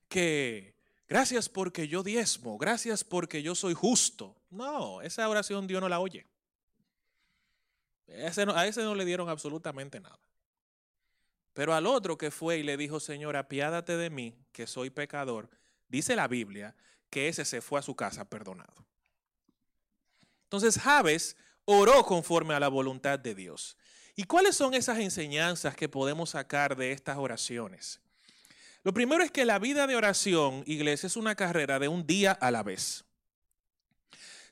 Que 0.08 0.76
gracias 1.08 1.48
porque 1.48 1.88
yo 1.88 2.04
diezmo, 2.04 2.58
gracias 2.58 3.04
porque 3.04 3.42
yo 3.42 3.56
soy 3.56 3.74
justo. 3.74 4.36
No, 4.50 5.02
esa 5.02 5.28
oración 5.30 5.68
Dios 5.68 5.82
no 5.82 5.88
la 5.88 6.00
oye 6.00 6.28
a 8.14 8.68
ese 8.68 8.84
no 8.84 8.96
le 8.96 9.06
dieron 9.06 9.30
absolutamente 9.30 10.00
nada. 10.00 10.20
Pero 11.54 11.74
al 11.74 11.86
otro 11.86 12.18
que 12.18 12.32
fue 12.32 12.58
y 12.60 12.64
le 12.64 12.78
dijo, 12.78 13.00
Señor, 13.00 13.36
apiádate 13.36 13.98
de 13.98 14.10
mí, 14.10 14.36
que 14.52 14.68
soy 14.68 14.90
pecador, 14.90 15.50
dice 15.90 16.16
la 16.16 16.28
Biblia 16.28 16.76
que 17.12 17.28
ese 17.28 17.46
se 17.46 17.62
fue 17.62 17.80
a 17.80 17.84
su 17.84 17.96
casa 17.96 18.26
perdonado. 18.26 18.74
Entonces 20.46 20.80
Javes 20.80 21.38
oró 21.66 22.04
conforme 22.04 22.56
a 22.56 22.60
la 22.60 22.70
voluntad 22.70 23.20
de 23.20 23.36
Dios. 23.36 23.78
¿Y 24.16 24.24
cuáles 24.24 24.56
son 24.56 24.74
esas 24.74 24.98
enseñanzas 24.98 25.76
que 25.76 25.88
podemos 25.88 26.32
sacar 26.32 26.76
de 26.76 26.92
estas 26.92 27.18
oraciones? 27.18 28.02
Lo 28.84 28.94
primero 28.94 29.24
es 29.24 29.32
que 29.32 29.46
la 29.46 29.60
vida 29.60 29.86
de 29.86 29.96
oración, 29.96 30.64
iglesia, 30.66 31.08
es 31.08 31.16
una 31.16 31.36
carrera 31.36 31.78
de 31.78 31.88
un 31.88 32.08
día 32.08 32.32
a 32.32 32.50
la 32.50 32.64
vez. 32.64 33.06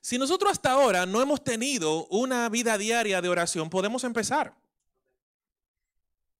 Si 0.01 0.17
nosotros 0.17 0.51
hasta 0.51 0.71
ahora 0.71 1.05
no 1.05 1.21
hemos 1.21 1.43
tenido 1.43 2.05
una 2.07 2.47
vida 2.49 2.77
diaria 2.77 3.21
de 3.21 3.29
oración, 3.29 3.69
podemos 3.69 4.03
empezar. 4.03 4.53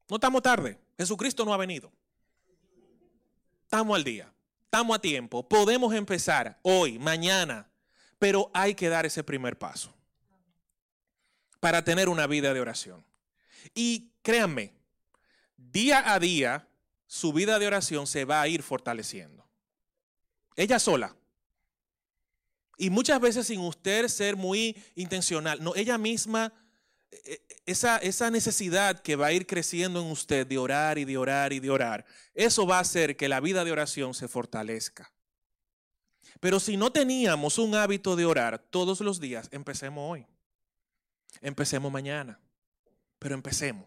No 0.08 0.16
estamos 0.16 0.42
tarde. 0.42 0.80
Jesucristo 0.98 1.46
no 1.46 1.54
ha 1.54 1.58
venido. 1.58 1.92
estamos 3.64 3.96
al 3.96 4.04
día, 4.04 4.32
estamos 4.72 4.96
a 4.96 5.02
tiempo, 5.02 5.50
podemos 5.50 5.96
empezar 5.96 6.60
hoy, 6.62 7.00
mañana, 7.00 7.68
pero 8.20 8.52
hay 8.54 8.76
que 8.76 8.88
dar 8.88 9.04
ese 9.04 9.24
primer 9.24 9.58
paso 9.58 9.92
para 11.60 11.84
tener 11.84 12.08
una 12.08 12.28
vida 12.28 12.54
de 12.54 12.62
oración. 12.62 13.04
Y 13.74 14.12
créanme, 14.22 14.76
día 15.58 16.14
a 16.14 16.20
día 16.20 16.68
su 17.08 17.34
vida 17.34 17.58
de 17.58 17.66
oración 17.66 18.06
se 18.06 18.26
va 18.26 18.42
a 18.42 18.48
ir 18.48 18.62
fortaleciendo. 18.62 19.44
Ella 20.56 20.78
sola. 20.78 21.16
Y 22.78 22.92
muchas 22.92 23.20
veces 23.20 23.48
sin 23.48 23.62
usted 23.62 24.08
ser 24.08 24.36
muy 24.36 24.78
intencional, 24.94 25.64
no, 25.64 25.74
ella 25.76 25.98
misma, 25.98 26.54
esa, 27.66 27.98
esa 27.98 28.32
necesidad 28.32 29.02
que 29.02 29.16
va 29.16 29.28
a 29.28 29.34
ir 29.34 29.46
creciendo 29.46 30.02
en 30.02 30.08
usted 30.08 30.48
de 30.48 30.58
orar 30.58 30.98
y 30.98 31.06
de 31.06 31.18
orar 31.18 31.54
y 31.54 31.60
de 31.60 31.70
orar, 31.70 32.06
eso 32.34 32.66
va 32.66 32.78
a 32.78 32.82
hacer 32.82 33.18
que 33.18 33.30
la 33.30 33.40
vida 33.40 33.64
de 33.64 33.72
oración 33.72 34.14
se 34.14 34.28
fortalezca. 34.28 35.12
Pero 36.40 36.60
si 36.60 36.78
no 36.78 36.92
teníamos 36.92 37.58
un 37.58 37.76
hábito 37.76 38.16
de 38.16 38.26
orar 38.26 38.60
todos 38.60 39.02
los 39.02 39.20
días, 39.20 39.50
empecemos 39.52 40.10
hoy. 40.10 40.26
Empecemos 41.42 41.92
mañana. 41.92 42.40
Pero 43.20 43.36
empecemos. 43.36 43.86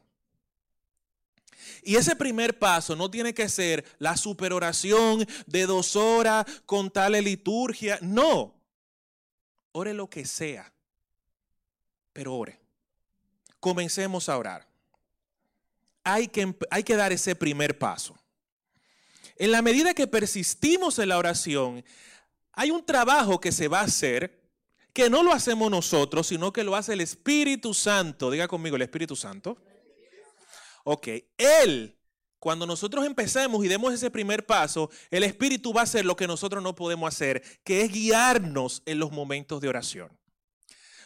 Y 1.83 1.97
ese 1.97 2.14
primer 2.16 2.59
paso 2.59 2.95
no 2.97 3.11
tiene 3.11 3.35
que 3.35 3.49
ser 3.49 3.85
la 3.99 4.16
superoración 4.16 5.27
de 5.47 5.66
dos 5.66 5.97
horas 5.97 6.45
con 6.66 6.91
tal 6.91 7.12
liturgia. 7.12 7.99
No. 8.03 8.55
Ore 9.73 9.95
lo 9.95 10.11
que 10.11 10.27
sea. 10.27 10.73
Pero 12.12 12.35
ore. 12.35 12.62
Comencemos 13.63 14.29
a 14.29 14.37
orar. 14.37 14.67
Hay 16.03 16.27
que, 16.27 16.53
hay 16.69 16.83
que 16.83 16.97
dar 16.97 17.13
ese 17.13 17.37
primer 17.37 17.79
paso. 17.79 18.19
En 19.37 19.53
la 19.53 19.63
medida 19.63 19.95
que 19.95 20.09
persistimos 20.09 20.99
en 20.99 21.11
la 21.11 21.17
oración, 21.17 21.85
hay 22.55 22.73
un 22.73 22.85
trabajo 22.85 23.41
que 23.41 23.53
se 23.53 23.69
va 23.69 23.79
a 23.79 23.85
hacer 23.85 24.43
que 24.93 25.09
no 25.09 25.23
lo 25.23 25.33
hacemos 25.33 25.71
nosotros, 25.71 26.27
sino 26.27 26.53
que 26.53 26.65
lo 26.65 26.75
hace 26.75 26.95
el 26.95 27.03
Espíritu 27.03 27.73
Santo. 27.73 28.33
Diga 28.33 28.49
conmigo, 28.49 28.75
el 28.75 28.83
Espíritu 28.83 29.15
Santo. 29.15 29.57
Ok, 30.83 31.07
Él, 31.39 31.97
cuando 32.41 32.67
nosotros 32.67 33.07
empecemos 33.07 33.65
y 33.65 33.69
demos 33.69 33.95
ese 33.95 34.11
primer 34.11 34.45
paso, 34.45 34.91
el 35.09 35.23
Espíritu 35.23 35.73
va 35.73 35.83
a 35.83 35.85
hacer 35.85 36.05
lo 36.05 36.17
que 36.17 36.27
nosotros 36.27 36.65
no 36.65 36.75
podemos 36.75 37.15
hacer, 37.15 37.45
que 37.63 37.83
es 37.83 37.93
guiarnos 37.93 38.83
en 38.87 38.99
los 38.99 39.13
momentos 39.13 39.61
de 39.61 39.69
oración. 39.69 40.11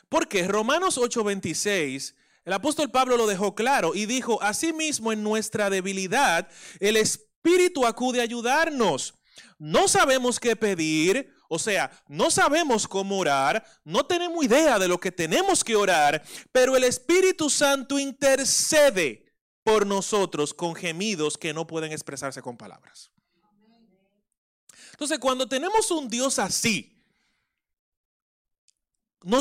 Porque 0.09 0.49
Romanos 0.49 0.97
8:26, 0.97 2.15
el 2.47 2.53
apóstol 2.53 2.93
Pablo 2.93 3.17
lo 3.17 3.27
dejó 3.27 3.57
claro 3.57 3.97
y 3.97 4.07
dijo, 4.07 4.41
asimismo 4.41 5.13
en 5.13 5.25
nuestra 5.25 5.69
debilidad, 5.69 6.49
el 6.79 6.97
Espíritu 6.97 7.85
acude 7.85 8.21
a 8.21 8.23
ayudarnos. 8.23 9.15
No 9.59 9.89
sabemos 9.89 10.39
qué 10.39 10.55
pedir, 10.55 11.35
o 11.49 11.59
sea, 11.59 11.91
no 12.07 12.31
sabemos 12.31 12.87
cómo 12.87 13.19
orar, 13.19 13.67
no 13.83 14.07
tenemos 14.07 14.45
idea 14.45 14.79
de 14.79 14.87
lo 14.87 15.01
que 15.01 15.11
tenemos 15.11 15.65
que 15.65 15.75
orar, 15.75 16.23
pero 16.53 16.77
el 16.77 16.85
Espíritu 16.85 17.51
Santo 17.51 17.99
intercede 17.99 19.25
por 19.65 19.85
nosotros 19.85 20.55
con 20.55 20.77
gemidos 20.77 21.37
que 21.37 21.53
no 21.53 21.67
pueden 21.67 21.91
expresarse 21.91 22.43
con 22.43 22.57
palabras. 22.57 23.11
Entonces, 24.93 25.19
cuando 25.19 25.49
tenemos 25.49 25.91
un 25.91 26.09
Dios 26.09 26.39
así, 26.39 26.96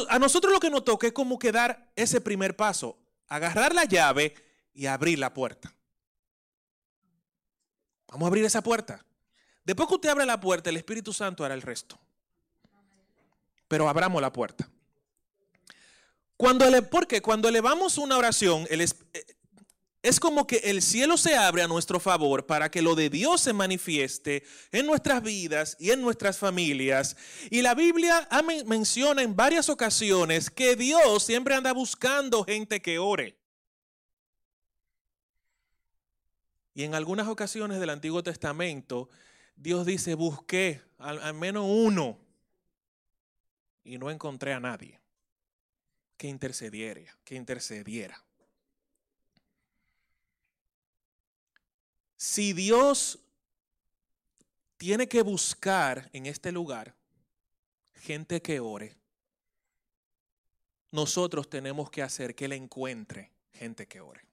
a 0.10 0.20
nosotros 0.20 0.52
lo 0.52 0.60
que 0.60 0.70
nos 0.70 0.84
toca 0.84 1.08
es 1.08 1.14
como 1.14 1.38
que 1.38 1.52
dar 1.52 1.92
ese 1.96 2.22
primer 2.22 2.56
paso, 2.56 2.98
agarrar 3.28 3.74
la 3.74 3.86
llave 3.86 4.34
y 4.74 4.88
abrir 4.88 5.20
la 5.20 5.34
puerta. 5.34 5.74
Vamos 8.08 8.26
a 8.26 8.28
abrir 8.28 8.46
esa 8.46 8.62
puerta. 8.62 9.06
Después 9.64 9.88
que 9.90 9.96
usted 9.96 10.10
abre 10.10 10.26
la 10.26 10.40
puerta, 10.40 10.70
el 10.70 10.78
Espíritu 10.78 11.14
Santo 11.14 11.44
hará 11.44 11.54
el 11.54 11.62
resto. 11.62 12.00
Pero 13.68 13.90
abramos 13.90 14.22
la 14.22 14.32
puerta. 14.32 14.70
Cuando 16.38 16.66
porque 16.90 17.22
cuando 17.22 17.48
elevamos 17.48 17.98
una 17.98 18.18
oración, 18.18 18.68
el, 18.70 18.82
eh, 18.82 18.90
es 20.06 20.20
como 20.20 20.46
que 20.46 20.58
el 20.58 20.84
cielo 20.84 21.18
se 21.18 21.36
abre 21.36 21.64
a 21.64 21.68
nuestro 21.68 22.00
favor 22.00 22.46
para 22.46 22.70
que 22.70 22.84
lo 22.84 22.94
de 22.94 23.10
Dios 23.10 23.42
se 23.42 23.54
manifieste 23.54 24.44
en 24.72 24.86
nuestras 24.86 25.24
vidas 25.24 25.76
y 25.80 25.90
en 25.90 26.02
nuestras 26.02 26.38
familias. 26.38 27.18
Y 27.50 27.64
la 27.64 27.74
Biblia 27.74 28.30
menciona 28.68 29.24
en 29.24 29.36
varias 29.36 29.68
ocasiones 29.68 30.52
que 30.52 30.76
Dios 30.76 31.24
siempre 31.24 31.56
anda 31.56 31.74
buscando 31.74 32.44
gente 32.44 32.84
que 32.84 33.00
ore. 33.00 33.36
Y 36.76 36.84
en 36.84 36.94
algunas 36.94 37.28
ocasiones 37.28 37.80
del 37.80 37.90
Antiguo 37.90 38.22
Testamento, 38.22 39.10
Dios 39.56 39.88
dice, 39.88 40.14
busqué 40.14 40.84
al, 41.00 41.20
al 41.20 41.34
menos 41.34 41.66
uno 41.68 42.20
y 43.84 43.98
no 43.98 44.12
encontré 44.12 44.54
a 44.54 44.60
nadie 44.60 45.00
que 46.16 46.28
intercediera, 46.28 47.02
que 47.24 47.34
intercediera. 47.34 48.25
Si 52.26 52.54
Dios 52.54 53.20
tiene 54.78 55.08
que 55.08 55.22
buscar 55.22 56.10
en 56.12 56.26
este 56.26 56.52
lugar 56.52 56.96
gente 57.94 58.42
que 58.42 58.60
ore, 58.60 58.98
nosotros 60.92 61.48
tenemos 61.48 61.92
que 61.92 62.02
hacer 62.02 62.34
que 62.34 62.46
Él 62.46 62.54
encuentre 62.54 63.32
gente 63.54 63.88
que 63.88 64.02
ore. 64.02 64.26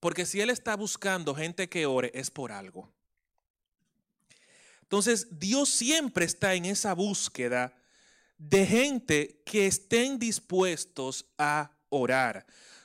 Porque 0.00 0.26
si 0.26 0.40
Él 0.40 0.50
está 0.50 0.74
buscando 0.74 1.32
gente 1.32 1.68
que 1.68 1.86
ore 1.86 2.10
es 2.12 2.28
por 2.28 2.50
algo. 2.50 2.92
Entonces 4.82 5.28
Dios 5.38 5.68
siempre 5.68 6.24
está 6.24 6.54
en 6.54 6.64
esa 6.64 6.92
búsqueda 6.92 7.72
de 8.36 8.66
gente 8.66 9.42
que 9.46 9.68
estén 9.68 10.18
dispuestos 10.18 11.24
a 11.38 11.70
orar. 11.88 12.44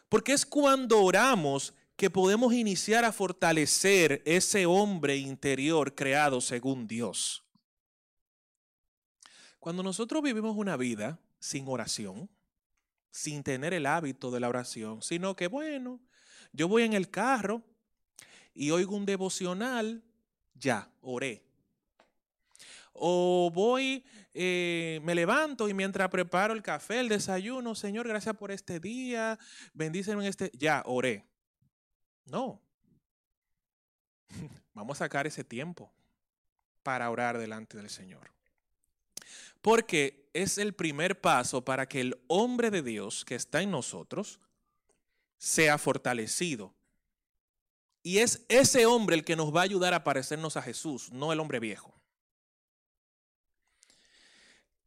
Porque 0.09 0.33
es 0.33 0.45
cuando 0.45 1.01
oramos 1.01 1.73
que 1.99 2.09
podemos 2.09 2.53
iniciar 2.53 3.03
a 3.03 3.11
fortalecer 3.11 4.23
ese 4.23 4.65
hombre 4.65 5.17
interior 5.17 5.95
creado 5.95 6.39
según 6.39 6.87
Dios. 6.87 7.43
Cuando 9.59 9.83
nosotros 9.83 10.23
vivimos 10.23 10.55
una 10.55 10.77
vida 10.77 11.19
sin 11.39 11.67
oración, 11.67 12.29
sin 13.11 13.43
tener 13.43 13.73
el 13.73 13.85
hábito 13.85 14.31
de 14.31 14.39
la 14.39 14.47
oración, 14.47 15.01
sino 15.01 15.35
que, 15.35 15.47
bueno, 15.47 15.99
yo 16.53 16.69
voy 16.69 16.83
en 16.83 16.93
el 16.93 17.09
carro 17.09 17.63
y 18.53 18.71
oigo 18.71 18.95
un 18.95 19.05
devocional, 19.05 20.01
ya, 20.53 20.89
oré. 21.01 21.43
O 22.93 23.51
voy, 23.53 24.05
eh, 24.33 25.01
me 25.03 25.15
levanto 25.15 25.67
y 25.67 25.73
mientras 25.73 26.07
preparo 26.07 26.53
el 26.53 26.61
café, 26.61 27.01
el 27.01 27.09
desayuno, 27.09 27.75
Señor, 27.75 28.07
gracias 28.07 28.37
por 28.37 28.51
este 28.51 28.79
día, 28.79 29.37
bendíceme 29.73 30.23
en 30.23 30.29
este, 30.29 30.49
ya, 30.57 30.81
oré. 30.85 31.28
No. 32.29 32.61
Vamos 34.73 34.97
a 34.97 35.05
sacar 35.05 35.27
ese 35.27 35.43
tiempo 35.43 35.91
para 36.83 37.09
orar 37.09 37.37
delante 37.37 37.77
del 37.77 37.89
Señor. 37.89 38.31
Porque 39.61 40.29
es 40.33 40.57
el 40.57 40.73
primer 40.73 41.19
paso 41.19 41.63
para 41.63 41.87
que 41.87 42.01
el 42.01 42.21
hombre 42.27 42.71
de 42.71 42.81
Dios 42.81 43.25
que 43.25 43.35
está 43.35 43.61
en 43.61 43.71
nosotros 43.71 44.39
sea 45.37 45.77
fortalecido. 45.77 46.73
Y 48.01 48.19
es 48.19 48.45
ese 48.47 48.85
hombre 48.85 49.15
el 49.15 49.25
que 49.25 49.35
nos 49.35 49.53
va 49.53 49.61
a 49.61 49.63
ayudar 49.63 49.93
a 49.93 50.03
parecernos 50.03 50.55
a 50.55 50.61
Jesús, 50.61 51.11
no 51.11 51.33
el 51.33 51.39
hombre 51.39 51.59
viejo. 51.59 51.93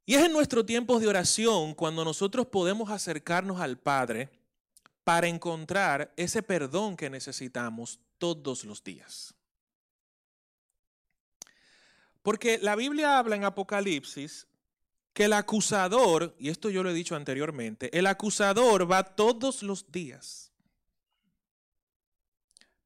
Y 0.05 0.14
es 0.14 0.24
en 0.24 0.32
nuestros 0.32 0.66
tiempos 0.66 1.01
de 1.01 1.09
oración 1.09 1.74
cuando 1.74 2.05
nosotros 2.05 2.47
podemos 2.47 2.90
acercarnos 2.90 3.61
al 3.61 3.78
Padre 3.78 4.30
para 5.05 5.28
encontrar 5.28 6.12
ese 6.16 6.42
perdón 6.42 6.96
que 6.96 7.11
necesitamos 7.11 8.00
todos 8.18 8.64
los 8.64 8.84
días. 8.84 9.34
Porque 12.22 12.59
la 12.59 12.76
Biblia 12.76 13.18
habla 13.18 13.36
en 13.36 13.44
Apocalipsis 13.44 14.46
que 15.12 15.24
el 15.24 15.32
acusador, 15.32 16.34
y 16.38 16.48
esto 16.48 16.70
yo 16.70 16.82
lo 16.82 16.90
he 16.90 16.94
dicho 16.94 17.16
anteriormente, 17.16 17.96
el 17.96 18.07
acusador 18.07 18.90
va 18.90 19.03
todos 19.03 19.62
los 19.62 19.90
días. 19.90 20.53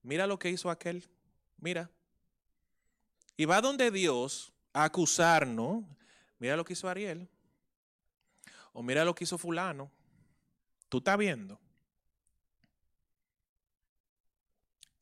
Mira 0.02 0.26
lo 0.26 0.38
que 0.38 0.50
hizo 0.50 0.70
aquel, 0.70 1.06
mira. 1.58 1.90
Y 3.36 3.44
va 3.44 3.60
donde 3.60 3.90
Dios 3.90 4.52
a 4.72 4.84
acusarnos. 4.84 5.84
Mira 6.38 6.56
lo 6.56 6.64
que 6.64 6.72
hizo 6.72 6.88
Ariel. 6.88 7.28
O 8.72 8.82
mira 8.82 9.04
lo 9.04 9.14
que 9.14 9.24
hizo 9.24 9.36
fulano. 9.36 9.90
Tú 10.88 10.98
estás 10.98 11.18
viendo. 11.18 11.58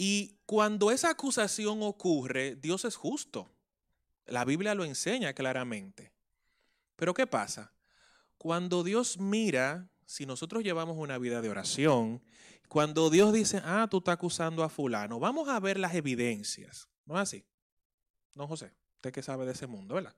Y 0.06 0.36
cuando 0.44 0.90
esa 0.90 1.08
acusación 1.08 1.82
ocurre, 1.82 2.56
Dios 2.56 2.84
es 2.84 2.94
justo. 2.94 3.50
La 4.26 4.44
Biblia 4.44 4.74
lo 4.74 4.84
enseña 4.84 5.32
claramente. 5.32 6.12
Pero 6.94 7.14
¿qué 7.14 7.26
pasa? 7.26 7.72
Cuando 8.36 8.84
Dios 8.84 9.18
mira, 9.18 9.88
si 10.04 10.26
nosotros 10.26 10.62
llevamos 10.62 10.98
una 10.98 11.16
vida 11.16 11.40
de 11.40 11.48
oración, 11.48 12.22
cuando 12.68 13.08
Dios 13.08 13.32
dice, 13.32 13.62
ah, 13.64 13.88
tú 13.90 13.96
estás 13.96 14.12
acusando 14.12 14.62
a 14.62 14.68
fulano, 14.68 15.18
vamos 15.20 15.48
a 15.48 15.58
ver 15.58 15.78
las 15.78 15.94
evidencias. 15.94 16.90
¿No 17.06 17.14
es 17.14 17.22
así? 17.22 17.46
No, 18.34 18.46
José, 18.46 18.74
usted 18.96 19.10
que 19.10 19.22
sabe 19.22 19.46
de 19.46 19.52
ese 19.52 19.66
mundo, 19.66 19.94
¿verdad? 19.94 20.14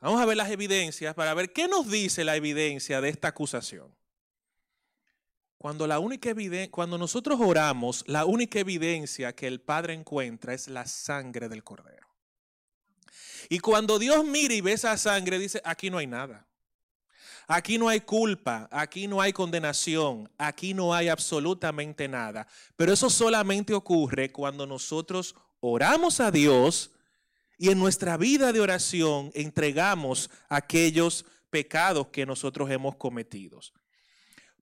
Vamos 0.00 0.20
a 0.20 0.26
ver 0.26 0.36
las 0.36 0.50
evidencias 0.50 1.14
para 1.14 1.32
ver 1.32 1.50
qué 1.50 1.66
nos 1.66 1.90
dice 1.90 2.24
la 2.24 2.36
evidencia 2.36 3.00
de 3.00 3.08
esta 3.08 3.28
acusación. 3.28 3.90
Cuando, 5.58 5.86
la 5.86 5.98
única 5.98 6.34
cuando 6.70 6.98
nosotros 6.98 7.40
oramos, 7.40 8.04
la 8.06 8.26
única 8.26 8.58
evidencia 8.58 9.34
que 9.34 9.46
el 9.46 9.60
Padre 9.60 9.94
encuentra 9.94 10.52
es 10.52 10.68
la 10.68 10.86
sangre 10.86 11.48
del 11.48 11.64
Cordero. 11.64 12.06
Y 13.48 13.58
cuando 13.60 13.98
Dios 13.98 14.24
mira 14.24 14.54
y 14.54 14.60
ve 14.60 14.72
esa 14.72 14.96
sangre, 14.96 15.38
dice, 15.38 15.60
aquí 15.64 15.90
no 15.90 15.98
hay 15.98 16.06
nada. 16.06 16.46
Aquí 17.46 17.76
no 17.76 17.88
hay 17.88 18.00
culpa, 18.00 18.68
aquí 18.70 19.06
no 19.06 19.20
hay 19.20 19.32
condenación, 19.32 20.30
aquí 20.38 20.72
no 20.72 20.94
hay 20.94 21.08
absolutamente 21.08 22.08
nada. 22.08 22.46
Pero 22.76 22.92
eso 22.92 23.10
solamente 23.10 23.74
ocurre 23.74 24.32
cuando 24.32 24.66
nosotros 24.66 25.34
oramos 25.60 26.20
a 26.20 26.30
Dios 26.30 26.92
y 27.58 27.70
en 27.70 27.78
nuestra 27.78 28.16
vida 28.16 28.52
de 28.52 28.60
oración 28.60 29.30
entregamos 29.34 30.30
aquellos 30.48 31.26
pecados 31.50 32.08
que 32.08 32.26
nosotros 32.26 32.70
hemos 32.70 32.96
cometido. 32.96 33.60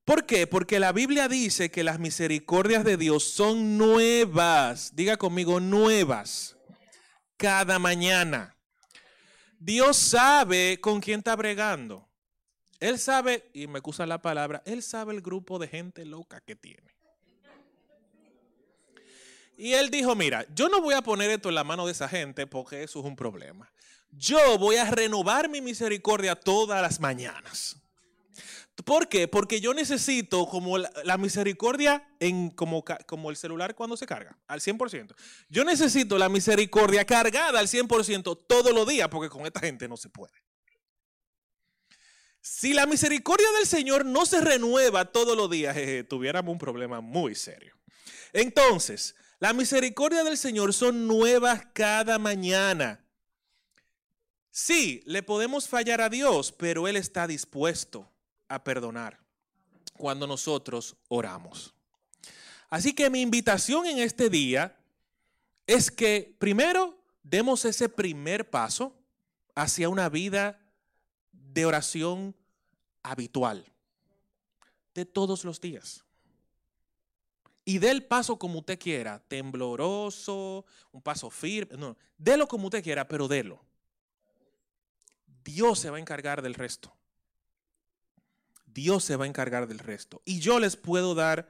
¿Por 0.05 0.27
qué? 0.27 0.47
Porque 0.47 0.81
la 0.81 0.93
Biblia 0.93 1.29
dice 1.29 1.71
que 1.71 1.85
las 1.85 2.01
misericordias 2.01 2.85
de 2.85 2.97
Dios 2.97 3.23
son 3.25 3.79
nuevas. 3.79 4.97
Diga 4.97 5.17
conmigo, 5.17 5.61
nuevas. 5.61 6.57
Cada 7.37 7.79
mañana. 7.79 8.57
Dios 9.59 9.97
sabe 9.97 10.81
con 10.81 11.01
quién 11.01 11.19
está 11.19 11.37
bregando. 11.37 12.09
Él 12.81 12.99
sabe, 12.99 13.49
y 13.55 13.69
me 13.69 13.79
acusa 13.79 14.07
la 14.07 14.21
palabra, 14.21 14.61
Él 14.67 14.83
sabe 14.83 15.15
el 15.15 15.21
grupo 15.21 15.61
de 15.61 15.69
gente 15.69 16.05
loca 16.05 16.41
que 16.41 16.57
tiene. 16.57 16.93
Y 19.57 19.75
Él 19.75 19.89
dijo, 19.91 20.17
mira, 20.17 20.45
yo 20.53 20.69
no 20.69 20.81
voy 20.81 20.95
a 20.95 21.03
poner 21.03 21.31
esto 21.31 21.49
en 21.49 21.55
la 21.55 21.63
mano 21.63 21.87
de 21.87 21.93
esa 21.93 22.09
gente 22.09 22.49
porque 22.49 22.83
eso 22.83 22.99
es 22.99 23.05
un 23.05 23.15
problema. 23.15 23.73
Yo 24.11 24.59
voy 24.59 24.77
a 24.77 24.91
renovar 24.91 25.49
mi 25.49 25.61
misericordia 25.61 26.35
todas 26.35 26.83
las 26.83 26.99
mañanas. 26.99 27.82
¿Por 28.85 29.09
qué? 29.09 29.29
Porque 29.29 29.61
yo 29.61 29.75
necesito 29.75 30.47
como 30.47 30.79
la, 30.79 31.19
misericordia 31.19 32.09
en 32.19 32.51
como, 32.51 32.85
como 33.07 33.31
el 33.31 33.37
celular 33.37 33.75
cuando 33.75 33.97
se 33.97 34.07
carga, 34.07 34.39
al 34.47 34.61
100%. 34.61 35.15
Yo 35.49 35.65
necesito 35.65 36.19
la 36.19 36.31
misericordia 36.31 37.05
cargada 37.05 37.59
al 37.61 37.69
100% 37.69 38.47
todos 38.47 38.73
los 38.73 38.89
días 38.89 39.09
porque 39.09 39.29
con 39.29 39.45
esta 39.45 39.61
gente 39.61 39.89
no 39.89 39.97
se 39.97 40.09
puede. 40.09 40.33
Si 42.41 42.73
la 42.73 42.87
misericordia 42.87 43.47
del 43.53 43.67
Señor 43.67 44.05
no 44.07 44.27
se 44.27 44.41
renueva 44.41 45.13
todos 45.13 45.37
los 45.37 45.51
días, 45.51 45.77
tuviéramos 46.09 46.51
un 46.53 46.59
problema 46.59 47.01
muy 47.01 47.35
serio. 47.35 47.77
Entonces, 48.33 49.15
la 49.39 49.53
misericordia 49.53 50.25
del 50.25 50.39
Señor 50.39 50.73
son 50.73 51.07
nuevas 51.07 51.67
cada 51.75 52.19
mañana. 52.19 53.07
Sí, 54.51 55.03
le 55.05 55.23
podemos 55.23 55.69
fallar 55.69 56.01
a 56.01 56.09
Dios, 56.09 56.53
pero 56.53 56.89
Él 56.89 56.97
está 56.97 57.27
dispuesto 57.27 58.12
a 58.53 58.63
perdonar 58.63 59.19
cuando 59.95 60.27
nosotros 60.27 60.97
oramos. 61.09 61.75
Así 62.69 62.95
que 62.95 63.11
mi 63.11 63.21
invitación 63.21 63.87
en 63.87 63.99
este 63.99 64.29
día 64.29 64.77
es 65.67 65.91
que 65.91 66.37
primero 66.39 66.99
demos 67.23 67.65
ese 67.65 67.89
primer 67.89 68.49
paso 68.49 68.95
hacia 69.55 69.89
una 69.89 70.09
vida 70.09 70.59
de 71.33 71.67
oración 71.67 72.35
habitual, 73.03 73.65
de 74.95 75.05
todos 75.05 75.45
los 75.45 75.61
días. 75.61 76.05
Y 77.65 77.79
dé 77.79 77.91
el 77.91 78.05
paso 78.05 78.39
como 78.39 78.59
usted 78.59 78.79
quiera, 78.79 79.23
tembloroso, 79.29 80.65
un 80.91 81.01
paso 81.01 81.31
firme, 81.31 81.77
no, 81.77 81.97
délo 82.19 82.49
como 82.49 82.67
usted 82.67 82.83
quiera, 82.83 83.07
pero 83.07 83.29
délo. 83.29 83.61
Dios 85.45 85.79
se 85.79 85.91
va 85.91 85.97
a 85.97 86.01
encargar 86.01 86.43
del 86.43 86.55
resto. 86.55 86.93
Dios 88.73 89.05
se 89.05 89.17
va 89.17 89.25
a 89.25 89.29
encargar 89.29 89.67
del 89.67 89.79
resto. 89.79 90.23
Y 90.25 90.41
yo 90.41 90.59
les 90.59 90.77
puedo 90.77 91.15
dar 91.15 91.49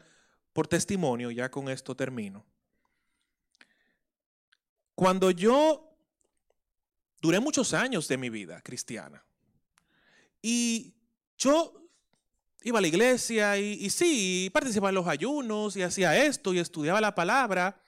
por 0.53 0.67
testimonio, 0.67 1.31
ya 1.31 1.51
con 1.51 1.69
esto 1.69 1.97
termino. 1.97 2.45
Cuando 4.95 5.31
yo 5.31 5.97
duré 7.21 7.41
muchos 7.41 7.73
años 7.73 8.09
de 8.09 8.19
mi 8.19 8.31
vida 8.31 8.61
cristiana 8.61 9.25
y 10.43 10.95
yo 11.39 11.89
iba 12.63 12.79
a 12.79 12.83
la 12.83 12.89
iglesia 12.89 13.57
y, 13.57 13.89
sí, 13.91 14.51
participaba 14.53 14.91
en 14.91 14.97
los 14.97 15.07
ayunos 15.07 15.77
y 15.77 15.83
hacía 15.83 16.25
esto 16.25 16.53
y 16.53 16.59
estudiaba 16.59 17.01
la 17.01 17.15
palabra 17.15 17.81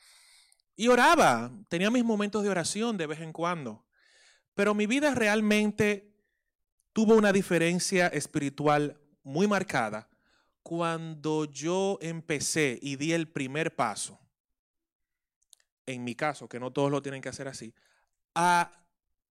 y 0.77 0.89
oraba, 0.89 1.53
tenía 1.69 1.91
mis 1.91 2.05
momentos 2.05 2.43
de 2.43 2.49
oración 2.49 2.97
de 2.97 3.07
vez 3.07 3.21
en 3.21 3.33
cuando, 3.33 3.85
pero 4.55 4.75
mi 4.75 4.87
vida 4.87 5.15
realmente 5.15 6.13
tuvo 6.93 7.15
una 7.15 7.33
diferencia 7.33 8.09
espiritual 8.09 9.01
muy 9.25 9.49
marcada 9.49 10.09
cuando 10.63 11.47
yo 11.47 11.99
empecé 12.01 12.79
y 12.81 12.97
di 12.97 13.13
el 13.13 13.29
primer 13.29 13.75
paso, 13.75 14.19
en 15.87 16.05
mi 16.05 16.15
caso, 16.15 16.49
que 16.49 16.61
no 16.61 16.73
todos 16.73 16.91
lo 16.91 17.03
tienen 17.03 17.21
que 17.21 17.29
hacer 17.29 17.49
así, 17.49 17.75
a 18.35 18.71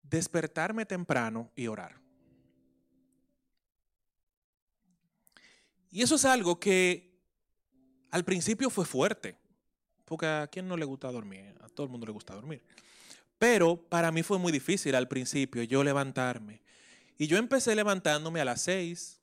despertarme 0.03 0.87
temprano 0.87 1.51
y 1.57 1.67
orar. 1.67 2.01
Y 5.91 6.03
eso 6.03 6.17
es 6.17 6.25
algo 6.25 6.61
que 6.61 7.19
al 8.11 8.25
principio 8.25 8.71
fue 8.71 8.85
fuerte, 8.85 9.37
porque 10.05 10.27
a 10.27 10.47
quién 10.47 10.69
no 10.69 10.77
le 10.77 10.85
gusta 10.85 11.11
dormir, 11.11 11.55
a 11.61 11.69
todo 11.69 11.87
el 11.87 11.91
mundo 11.91 12.07
le 12.07 12.13
gusta 12.13 12.35
dormir. 12.35 12.63
Pero 13.39 13.77
para 13.77 14.13
mí 14.13 14.23
fue 14.23 14.39
muy 14.39 14.53
difícil 14.53 14.95
al 14.95 15.09
principio 15.09 15.63
yo 15.65 15.83
levantarme. 15.83 16.63
Y 17.19 17.27
yo 17.27 17.37
empecé 17.37 17.75
levantándome 17.75 18.41
a 18.41 18.45
las 18.45 18.63
seis, 18.63 19.21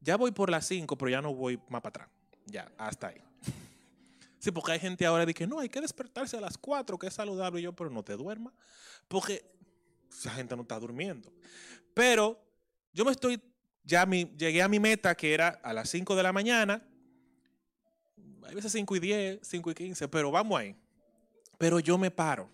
ya 0.00 0.16
voy 0.16 0.32
por 0.32 0.50
las 0.50 0.66
5, 0.66 0.96
pero 0.96 1.10
ya 1.10 1.20
no 1.20 1.34
voy 1.34 1.58
más 1.68 1.82
para 1.82 2.04
atrás. 2.04 2.08
Ya, 2.46 2.70
hasta 2.78 3.08
ahí. 3.08 3.22
Sí, 4.38 4.50
porque 4.50 4.72
hay 4.72 4.80
gente 4.80 5.04
ahora 5.04 5.26
que 5.26 5.34
dice, 5.34 5.46
no, 5.46 5.60
hay 5.60 5.68
que 5.68 5.82
despertarse 5.82 6.36
a 6.38 6.40
las 6.40 6.56
4, 6.56 6.98
que 6.98 7.08
es 7.08 7.14
saludable. 7.14 7.60
Y 7.60 7.64
yo, 7.64 7.74
pero 7.74 7.90
no 7.90 8.02
te 8.02 8.14
duermas. 8.14 8.54
Porque 9.06 9.44
esa 10.10 10.30
gente 10.30 10.56
no 10.56 10.62
está 10.62 10.78
durmiendo. 10.78 11.30
Pero 11.92 12.42
yo 12.94 13.04
me 13.04 13.12
estoy, 13.12 13.40
ya 13.84 14.06
mi, 14.06 14.24
llegué 14.38 14.62
a 14.62 14.68
mi 14.68 14.80
meta, 14.80 15.14
que 15.14 15.34
era 15.34 15.60
a 15.62 15.74
las 15.74 15.90
5 15.90 16.16
de 16.16 16.22
la 16.22 16.32
mañana. 16.32 16.82
Hay 18.44 18.54
veces 18.54 18.72
5 18.72 18.96
y 18.96 19.00
10, 19.00 19.40
5 19.42 19.70
y 19.70 19.74
15, 19.74 20.08
pero 20.08 20.30
vamos 20.30 20.58
ahí. 20.58 20.74
Pero 21.58 21.78
yo 21.78 21.98
me 21.98 22.10
paro. 22.10 22.48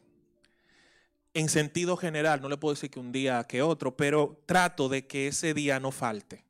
En 1.34 1.48
sentido 1.48 1.96
general, 1.96 2.40
no 2.40 2.48
le 2.48 2.56
puedo 2.56 2.74
decir 2.74 2.90
que 2.90 2.98
un 2.98 3.12
día 3.12 3.44
que 3.44 3.62
otro, 3.62 3.96
pero 3.96 4.42
trato 4.46 4.88
de 4.88 5.06
que 5.06 5.28
ese 5.28 5.54
día 5.54 5.78
no 5.78 5.92
falte. 5.92 6.45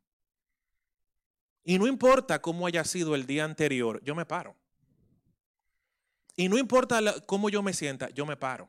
Y 1.69 1.81
no 1.81 1.89
importa 1.89 2.41
cómo 2.41 2.69
haya 2.69 2.85
sido 2.85 3.17
el 3.17 3.27
día 3.27 3.45
anterior, 3.45 4.01
yo 4.05 4.15
me 4.15 4.25
paro. 4.25 4.55
Y 6.37 6.49
no 6.49 6.59
importa 6.59 7.01
cómo 7.27 7.51
yo 7.51 7.61
me 7.61 7.73
sienta, 7.73 8.09
yo 8.11 8.25
me 8.25 8.37
paro. 8.37 8.69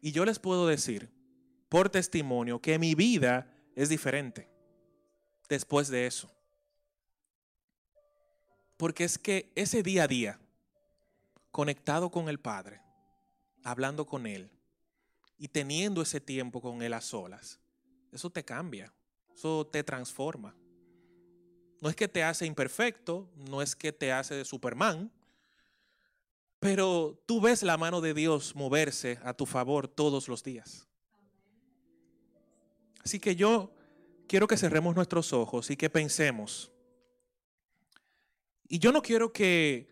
Y 0.00 0.10
yo 0.10 0.24
les 0.24 0.38
puedo 0.38 0.66
decir, 0.66 1.10
por 1.68 1.90
testimonio, 1.90 2.62
que 2.62 2.78
mi 2.78 2.94
vida 2.94 3.54
es 3.76 3.90
diferente 3.90 4.48
después 5.50 5.88
de 5.88 6.06
eso. 6.06 6.32
Porque 8.78 9.04
es 9.04 9.18
que 9.18 9.52
ese 9.54 9.82
día 9.82 10.04
a 10.04 10.08
día, 10.08 10.40
conectado 11.50 12.10
con 12.10 12.30
el 12.30 12.40
Padre, 12.40 12.80
hablando 13.64 14.06
con 14.06 14.26
Él 14.26 14.50
y 15.36 15.48
teniendo 15.48 16.00
ese 16.00 16.22
tiempo 16.22 16.62
con 16.62 16.80
Él 16.80 16.94
a 16.94 17.02
solas, 17.02 17.60
eso 18.12 18.30
te 18.30 18.46
cambia, 18.46 18.94
eso 19.34 19.66
te 19.66 19.84
transforma. 19.84 20.56
No 21.80 21.88
es 21.88 21.96
que 21.96 22.08
te 22.08 22.22
hace 22.22 22.46
imperfecto, 22.46 23.28
no 23.48 23.62
es 23.62 23.76
que 23.76 23.92
te 23.92 24.12
hace 24.12 24.34
de 24.34 24.44
Superman, 24.44 25.10
pero 26.60 27.22
tú 27.26 27.40
ves 27.40 27.62
la 27.62 27.76
mano 27.76 28.00
de 28.00 28.14
Dios 28.14 28.56
moverse 28.56 29.18
a 29.22 29.32
tu 29.32 29.46
favor 29.46 29.86
todos 29.86 30.28
los 30.28 30.42
días. 30.42 30.88
Así 33.04 33.20
que 33.20 33.36
yo 33.36 33.72
quiero 34.26 34.46
que 34.46 34.56
cerremos 34.56 34.94
nuestros 34.94 35.32
ojos 35.32 35.70
y 35.70 35.76
que 35.76 35.88
pensemos. 35.88 36.72
Y 38.68 38.80
yo 38.80 38.92
no 38.92 39.00
quiero 39.00 39.32
que, 39.32 39.88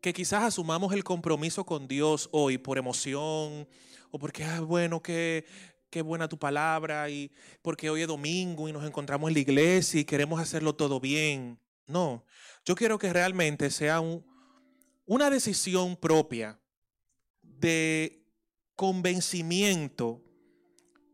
que 0.00 0.12
quizás 0.12 0.42
asumamos 0.42 0.92
el 0.92 1.04
compromiso 1.04 1.64
con 1.64 1.86
Dios 1.86 2.28
hoy 2.32 2.58
por 2.58 2.76
emoción 2.76 3.66
o 4.10 4.18
porque, 4.18 4.44
ah, 4.44 4.60
bueno, 4.60 5.00
que 5.00 5.46
qué 5.90 6.02
buena 6.02 6.28
tu 6.28 6.38
palabra 6.38 7.10
y 7.10 7.30
porque 7.62 7.90
hoy 7.90 8.02
es 8.02 8.08
domingo 8.08 8.68
y 8.68 8.72
nos 8.72 8.84
encontramos 8.86 9.28
en 9.28 9.34
la 9.34 9.40
iglesia 9.40 10.00
y 10.00 10.04
queremos 10.04 10.40
hacerlo 10.40 10.74
todo 10.74 11.00
bien. 11.00 11.58
No, 11.86 12.24
yo 12.64 12.76
quiero 12.76 12.98
que 12.98 13.12
realmente 13.12 13.70
sea 13.70 14.00
una 15.04 15.28
decisión 15.28 15.96
propia 15.96 16.58
de 17.42 18.24
convencimiento 18.76 20.22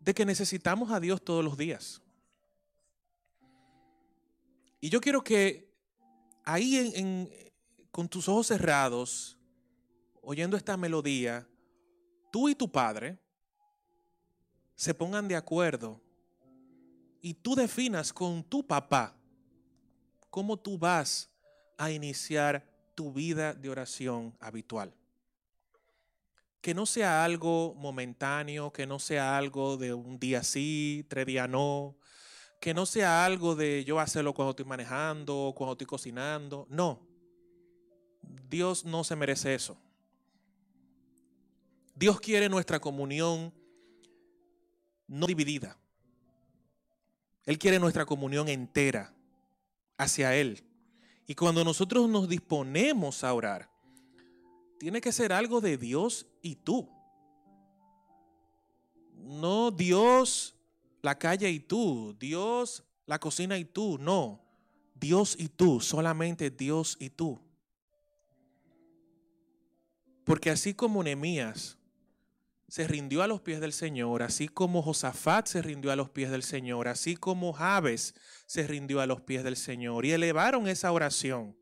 de 0.00 0.14
que 0.14 0.26
necesitamos 0.26 0.92
a 0.92 1.00
Dios 1.00 1.24
todos 1.24 1.42
los 1.42 1.56
días. 1.56 2.02
Y 4.80 4.90
yo 4.90 5.00
quiero 5.00 5.24
que 5.24 5.74
ahí 6.44 7.28
con 7.90 8.08
tus 8.08 8.28
ojos 8.28 8.48
cerrados 8.48 9.38
oyendo 10.20 10.56
esta 10.56 10.76
melodía, 10.76 11.48
tú 12.30 12.48
y 12.48 12.54
tu 12.54 12.70
padre 12.70 13.18
se 14.76 14.94
pongan 14.94 15.26
de 15.26 15.36
acuerdo 15.36 16.00
y 17.20 17.34
tú 17.34 17.54
definas 17.56 18.12
con 18.12 18.44
tu 18.44 18.64
papá 18.64 19.16
cómo 20.30 20.58
tú 20.58 20.78
vas 20.78 21.30
a 21.78 21.90
iniciar 21.90 22.64
tu 22.94 23.12
vida 23.12 23.54
de 23.54 23.70
oración 23.70 24.36
habitual. 24.38 24.94
Que 26.60 26.74
no 26.74 26.84
sea 26.84 27.24
algo 27.24 27.74
momentáneo, 27.74 28.72
que 28.72 28.86
no 28.86 28.98
sea 28.98 29.36
algo 29.38 29.76
de 29.76 29.94
un 29.94 30.18
día 30.18 30.42
sí, 30.42 31.06
tres 31.08 31.26
días 31.26 31.48
no, 31.48 31.96
que 32.60 32.74
no 32.74 32.84
sea 32.86 33.24
algo 33.24 33.54
de 33.54 33.84
yo 33.84 33.98
hacerlo 33.98 34.34
cuando 34.34 34.50
estoy 34.50 34.66
manejando, 34.66 35.54
cuando 35.56 35.72
estoy 35.72 35.86
cocinando. 35.86 36.66
No, 36.68 37.06
Dios 38.48 38.84
no 38.84 39.04
se 39.04 39.16
merece 39.16 39.54
eso. 39.54 39.78
Dios 41.94 42.20
quiere 42.20 42.48
nuestra 42.48 42.78
comunión 42.78 43.54
no 45.08 45.26
dividida. 45.26 45.76
Él 47.44 47.58
quiere 47.58 47.78
nuestra 47.78 48.04
comunión 48.04 48.48
entera 48.48 49.14
hacia 49.96 50.34
Él. 50.34 50.64
Y 51.26 51.34
cuando 51.34 51.64
nosotros 51.64 52.08
nos 52.08 52.28
disponemos 52.28 53.24
a 53.24 53.32
orar, 53.32 53.70
tiene 54.78 55.00
que 55.00 55.12
ser 55.12 55.32
algo 55.32 55.60
de 55.60 55.78
Dios 55.78 56.26
y 56.42 56.56
tú. 56.56 56.88
No 59.14 59.70
Dios, 59.70 60.54
la 61.02 61.18
calle 61.18 61.50
y 61.50 61.60
tú, 61.60 62.16
Dios, 62.18 62.84
la 63.06 63.18
cocina 63.18 63.58
y 63.58 63.64
tú, 63.64 63.98
no. 63.98 64.42
Dios 64.94 65.36
y 65.38 65.48
tú, 65.48 65.80
solamente 65.80 66.50
Dios 66.50 66.96
y 67.00 67.10
tú. 67.10 67.40
Porque 70.24 70.50
así 70.50 70.74
como 70.74 71.02
Nehemías 71.02 71.75
se 72.68 72.86
rindió 72.88 73.22
a 73.22 73.26
los 73.26 73.40
pies 73.40 73.60
del 73.60 73.72
Señor, 73.72 74.22
así 74.22 74.48
como 74.48 74.82
Josafat 74.82 75.46
se 75.46 75.62
rindió 75.62 75.92
a 75.92 75.96
los 75.96 76.10
pies 76.10 76.30
del 76.30 76.42
Señor, 76.42 76.88
así 76.88 77.16
como 77.16 77.52
Jabes 77.52 78.14
se 78.46 78.66
rindió 78.66 79.00
a 79.00 79.06
los 79.06 79.20
pies 79.20 79.44
del 79.44 79.56
Señor 79.56 80.04
y 80.04 80.12
elevaron 80.12 80.66
esa 80.66 80.90
oración. 80.90 81.56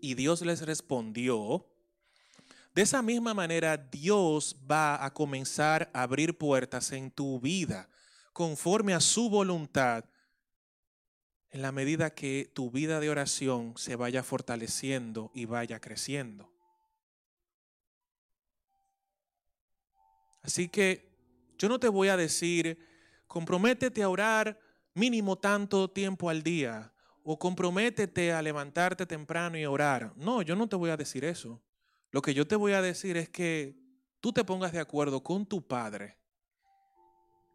Y 0.00 0.14
Dios 0.14 0.42
les 0.42 0.62
respondió. 0.62 1.66
De 2.74 2.82
esa 2.82 3.02
misma 3.02 3.34
manera, 3.34 3.76
Dios 3.76 4.56
va 4.70 5.04
a 5.04 5.12
comenzar 5.12 5.90
a 5.92 6.02
abrir 6.02 6.38
puertas 6.38 6.92
en 6.92 7.10
tu 7.10 7.40
vida 7.40 7.88
conforme 8.32 8.94
a 8.94 9.00
su 9.00 9.28
voluntad 9.28 10.04
en 11.50 11.62
la 11.62 11.72
medida 11.72 12.14
que 12.14 12.50
tu 12.54 12.70
vida 12.70 13.00
de 13.00 13.10
oración 13.10 13.74
se 13.76 13.96
vaya 13.96 14.22
fortaleciendo 14.22 15.32
y 15.34 15.46
vaya 15.46 15.80
creciendo. 15.80 16.52
Así 20.42 20.68
que 20.68 21.10
yo 21.58 21.68
no 21.68 21.78
te 21.78 21.88
voy 21.88 22.08
a 22.08 22.16
decir, 22.16 22.78
comprométete 23.26 24.02
a 24.02 24.08
orar 24.08 24.58
mínimo 24.94 25.36
tanto 25.36 25.88
tiempo 25.88 26.30
al 26.30 26.42
día 26.42 26.92
o 27.22 27.38
comprométete 27.38 28.32
a 28.32 28.42
levantarte 28.42 29.06
temprano 29.06 29.58
y 29.58 29.66
orar. 29.66 30.12
No, 30.16 30.42
yo 30.42 30.56
no 30.56 30.68
te 30.68 30.76
voy 30.76 30.90
a 30.90 30.96
decir 30.96 31.24
eso. 31.24 31.60
Lo 32.10 32.22
que 32.22 32.34
yo 32.34 32.46
te 32.46 32.56
voy 32.56 32.72
a 32.72 32.82
decir 32.82 33.16
es 33.16 33.28
que 33.28 33.76
tú 34.20 34.32
te 34.32 34.44
pongas 34.44 34.72
de 34.72 34.80
acuerdo 34.80 35.22
con 35.22 35.46
tu 35.46 35.66
Padre 35.66 36.16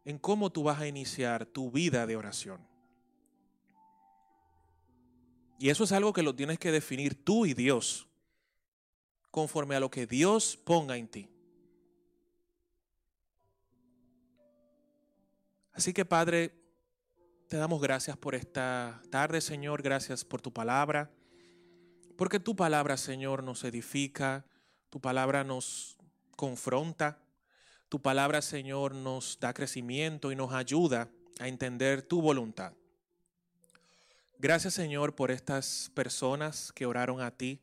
en 0.04 0.18
cómo 0.18 0.50
tú 0.50 0.62
vas 0.62 0.80
a 0.80 0.86
iniciar 0.86 1.46
tu 1.46 1.70
vida 1.70 2.06
de 2.06 2.16
oración. 2.16 2.60
Y 5.58 5.70
eso 5.70 5.84
es 5.84 5.92
algo 5.92 6.12
que 6.12 6.22
lo 6.22 6.34
tienes 6.34 6.58
que 6.58 6.70
definir 6.70 7.24
tú 7.24 7.44
y 7.44 7.54
Dios, 7.54 8.06
conforme 9.30 9.74
a 9.74 9.80
lo 9.80 9.90
que 9.90 10.06
Dios 10.06 10.56
ponga 10.56 10.96
en 10.96 11.08
ti. 11.08 11.35
Así 15.76 15.92
que 15.92 16.06
Padre, 16.06 16.54
te 17.48 17.58
damos 17.58 17.82
gracias 17.82 18.16
por 18.16 18.34
esta 18.34 19.02
tarde, 19.10 19.42
Señor, 19.42 19.82
gracias 19.82 20.24
por 20.24 20.40
tu 20.40 20.50
palabra, 20.50 21.10
porque 22.16 22.40
tu 22.40 22.56
palabra, 22.56 22.96
Señor, 22.96 23.42
nos 23.42 23.62
edifica, 23.62 24.46
tu 24.88 25.02
palabra 25.02 25.44
nos 25.44 25.98
confronta, 26.34 27.18
tu 27.90 28.00
palabra, 28.00 28.40
Señor, 28.40 28.94
nos 28.94 29.38
da 29.38 29.52
crecimiento 29.52 30.32
y 30.32 30.34
nos 30.34 30.54
ayuda 30.54 31.10
a 31.38 31.46
entender 31.46 32.00
tu 32.00 32.22
voluntad. 32.22 32.72
Gracias, 34.38 34.72
Señor, 34.72 35.14
por 35.14 35.30
estas 35.30 35.90
personas 35.92 36.72
que 36.72 36.86
oraron 36.86 37.20
a 37.20 37.32
ti 37.32 37.60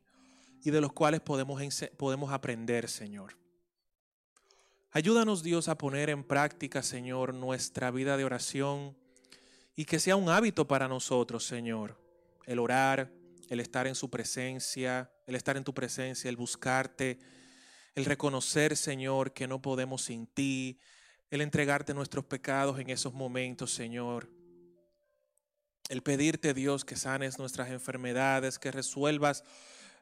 y 0.62 0.70
de 0.70 0.80
los 0.80 0.92
cuales 0.92 1.20
podemos, 1.20 1.60
podemos 1.96 2.32
aprender, 2.32 2.88
Señor. 2.88 3.43
Ayúdanos 4.96 5.42
Dios 5.42 5.66
a 5.66 5.76
poner 5.76 6.08
en 6.08 6.22
práctica, 6.22 6.80
Señor, 6.80 7.34
nuestra 7.34 7.90
vida 7.90 8.16
de 8.16 8.24
oración 8.24 8.96
y 9.74 9.86
que 9.86 9.98
sea 9.98 10.14
un 10.14 10.28
hábito 10.28 10.68
para 10.68 10.86
nosotros, 10.86 11.44
Señor, 11.44 11.98
el 12.46 12.60
orar, 12.60 13.10
el 13.48 13.58
estar 13.58 13.88
en 13.88 13.96
su 13.96 14.08
presencia, 14.08 15.10
el 15.26 15.34
estar 15.34 15.56
en 15.56 15.64
tu 15.64 15.74
presencia, 15.74 16.28
el 16.28 16.36
buscarte, 16.36 17.18
el 17.96 18.04
reconocer, 18.04 18.76
Señor, 18.76 19.32
que 19.32 19.48
no 19.48 19.60
podemos 19.60 20.02
sin 20.02 20.28
ti, 20.28 20.78
el 21.28 21.40
entregarte 21.40 21.92
nuestros 21.92 22.26
pecados 22.26 22.78
en 22.78 22.88
esos 22.88 23.12
momentos, 23.12 23.72
Señor. 23.72 24.30
El 25.88 26.04
pedirte, 26.04 26.54
Dios, 26.54 26.84
que 26.84 26.94
sanes 26.94 27.40
nuestras 27.40 27.68
enfermedades, 27.70 28.60
que 28.60 28.70
resuelvas 28.70 29.42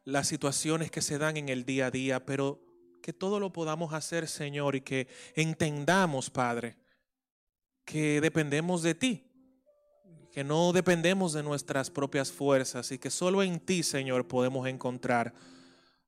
las 0.05 0.29
situaciones 0.29 0.91
que 0.91 1.01
se 1.01 1.17
dan 1.17 1.39
en 1.39 1.49
el 1.49 1.65
día 1.65 1.87
a 1.87 1.91
día, 1.91 2.27
pero 2.27 2.72
que 3.03 3.13
todo 3.13 3.39
lo 3.39 3.53
podamos 3.53 3.93
hacer, 3.93 4.27
Señor, 4.27 4.77
y 4.77 4.81
que 4.81 5.09
entendamos, 5.35 6.31
Padre, 6.31 6.77
que 7.85 8.21
dependemos 8.21 8.83
de 8.83 8.95
ti, 8.95 9.27
que 10.31 10.45
no 10.45 10.73
dependemos 10.73 11.35
de 11.35 11.43
nuestras 11.43 11.91
propias 11.91 12.33
fuerzas 12.33 12.91
y 12.93 12.99
que 12.99 13.11
solo 13.11 13.43
en 13.43 13.61
ti, 13.61 13.83
Señor, 13.83 14.29
podemos 14.29 14.67
encontrar 14.67 15.35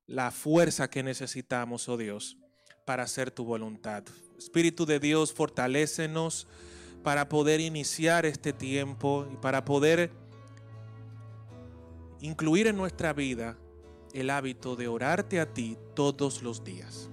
la 0.07 0.31
fuerza 0.31 0.89
que 0.89 1.03
necesitamos, 1.03 1.87
oh 1.89 1.97
Dios, 1.97 2.37
para 2.85 3.03
hacer 3.03 3.29
tu 3.29 3.43
voluntad. 3.43 4.03
Espíritu 4.37 4.85
de 4.85 4.99
Dios, 4.99 5.33
fortalécenos 5.33 6.47
para 7.03 7.29
poder 7.29 7.59
iniciar 7.59 8.25
este 8.25 8.53
tiempo 8.53 9.27
y 9.31 9.37
para 9.37 9.63
poder 9.65 10.11
incluir 12.19 12.67
en 12.67 12.77
nuestra 12.77 13.13
vida 13.13 13.57
el 14.15 14.29
hábito 14.29 14.77
de 14.77 14.87
orarte 14.87 15.41
a 15.41 15.53
ti 15.53 15.77
todos 15.93 16.41
los 16.41 16.63
días. 16.63 17.09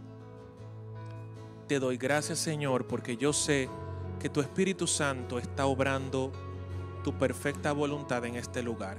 Te 1.67 1.81
doy 1.81 1.97
gracias 1.97 2.39
Señor 2.39 2.87
porque 2.87 3.17
yo 3.17 3.33
sé 3.33 3.69
que 4.21 4.29
tu 4.29 4.41
Espíritu 4.41 4.87
Santo 4.87 5.41
está 5.41 5.67
obrando 5.67 6.31
tu 7.03 7.13
perfecta 7.19 7.73
voluntad 7.73 8.25
en 8.25 8.37
este 8.37 8.63
lugar. 8.63 8.99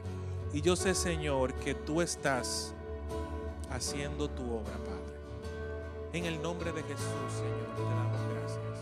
Y 0.52 0.60
yo 0.60 0.76
sé 0.76 0.94
Señor 0.94 1.54
que 1.56 1.76
tú 1.76 2.02
estás 2.02 2.76
haciendo 3.72 4.30
tu 4.30 4.44
obra, 4.44 4.74
Padre. 4.84 5.14
En 6.12 6.26
el 6.26 6.42
nombre 6.42 6.74
de 6.74 6.84
Jesús, 6.84 7.32
Señor, 7.32 7.76
te 7.76 7.82
damos 7.84 8.20
gracias. 8.34 8.73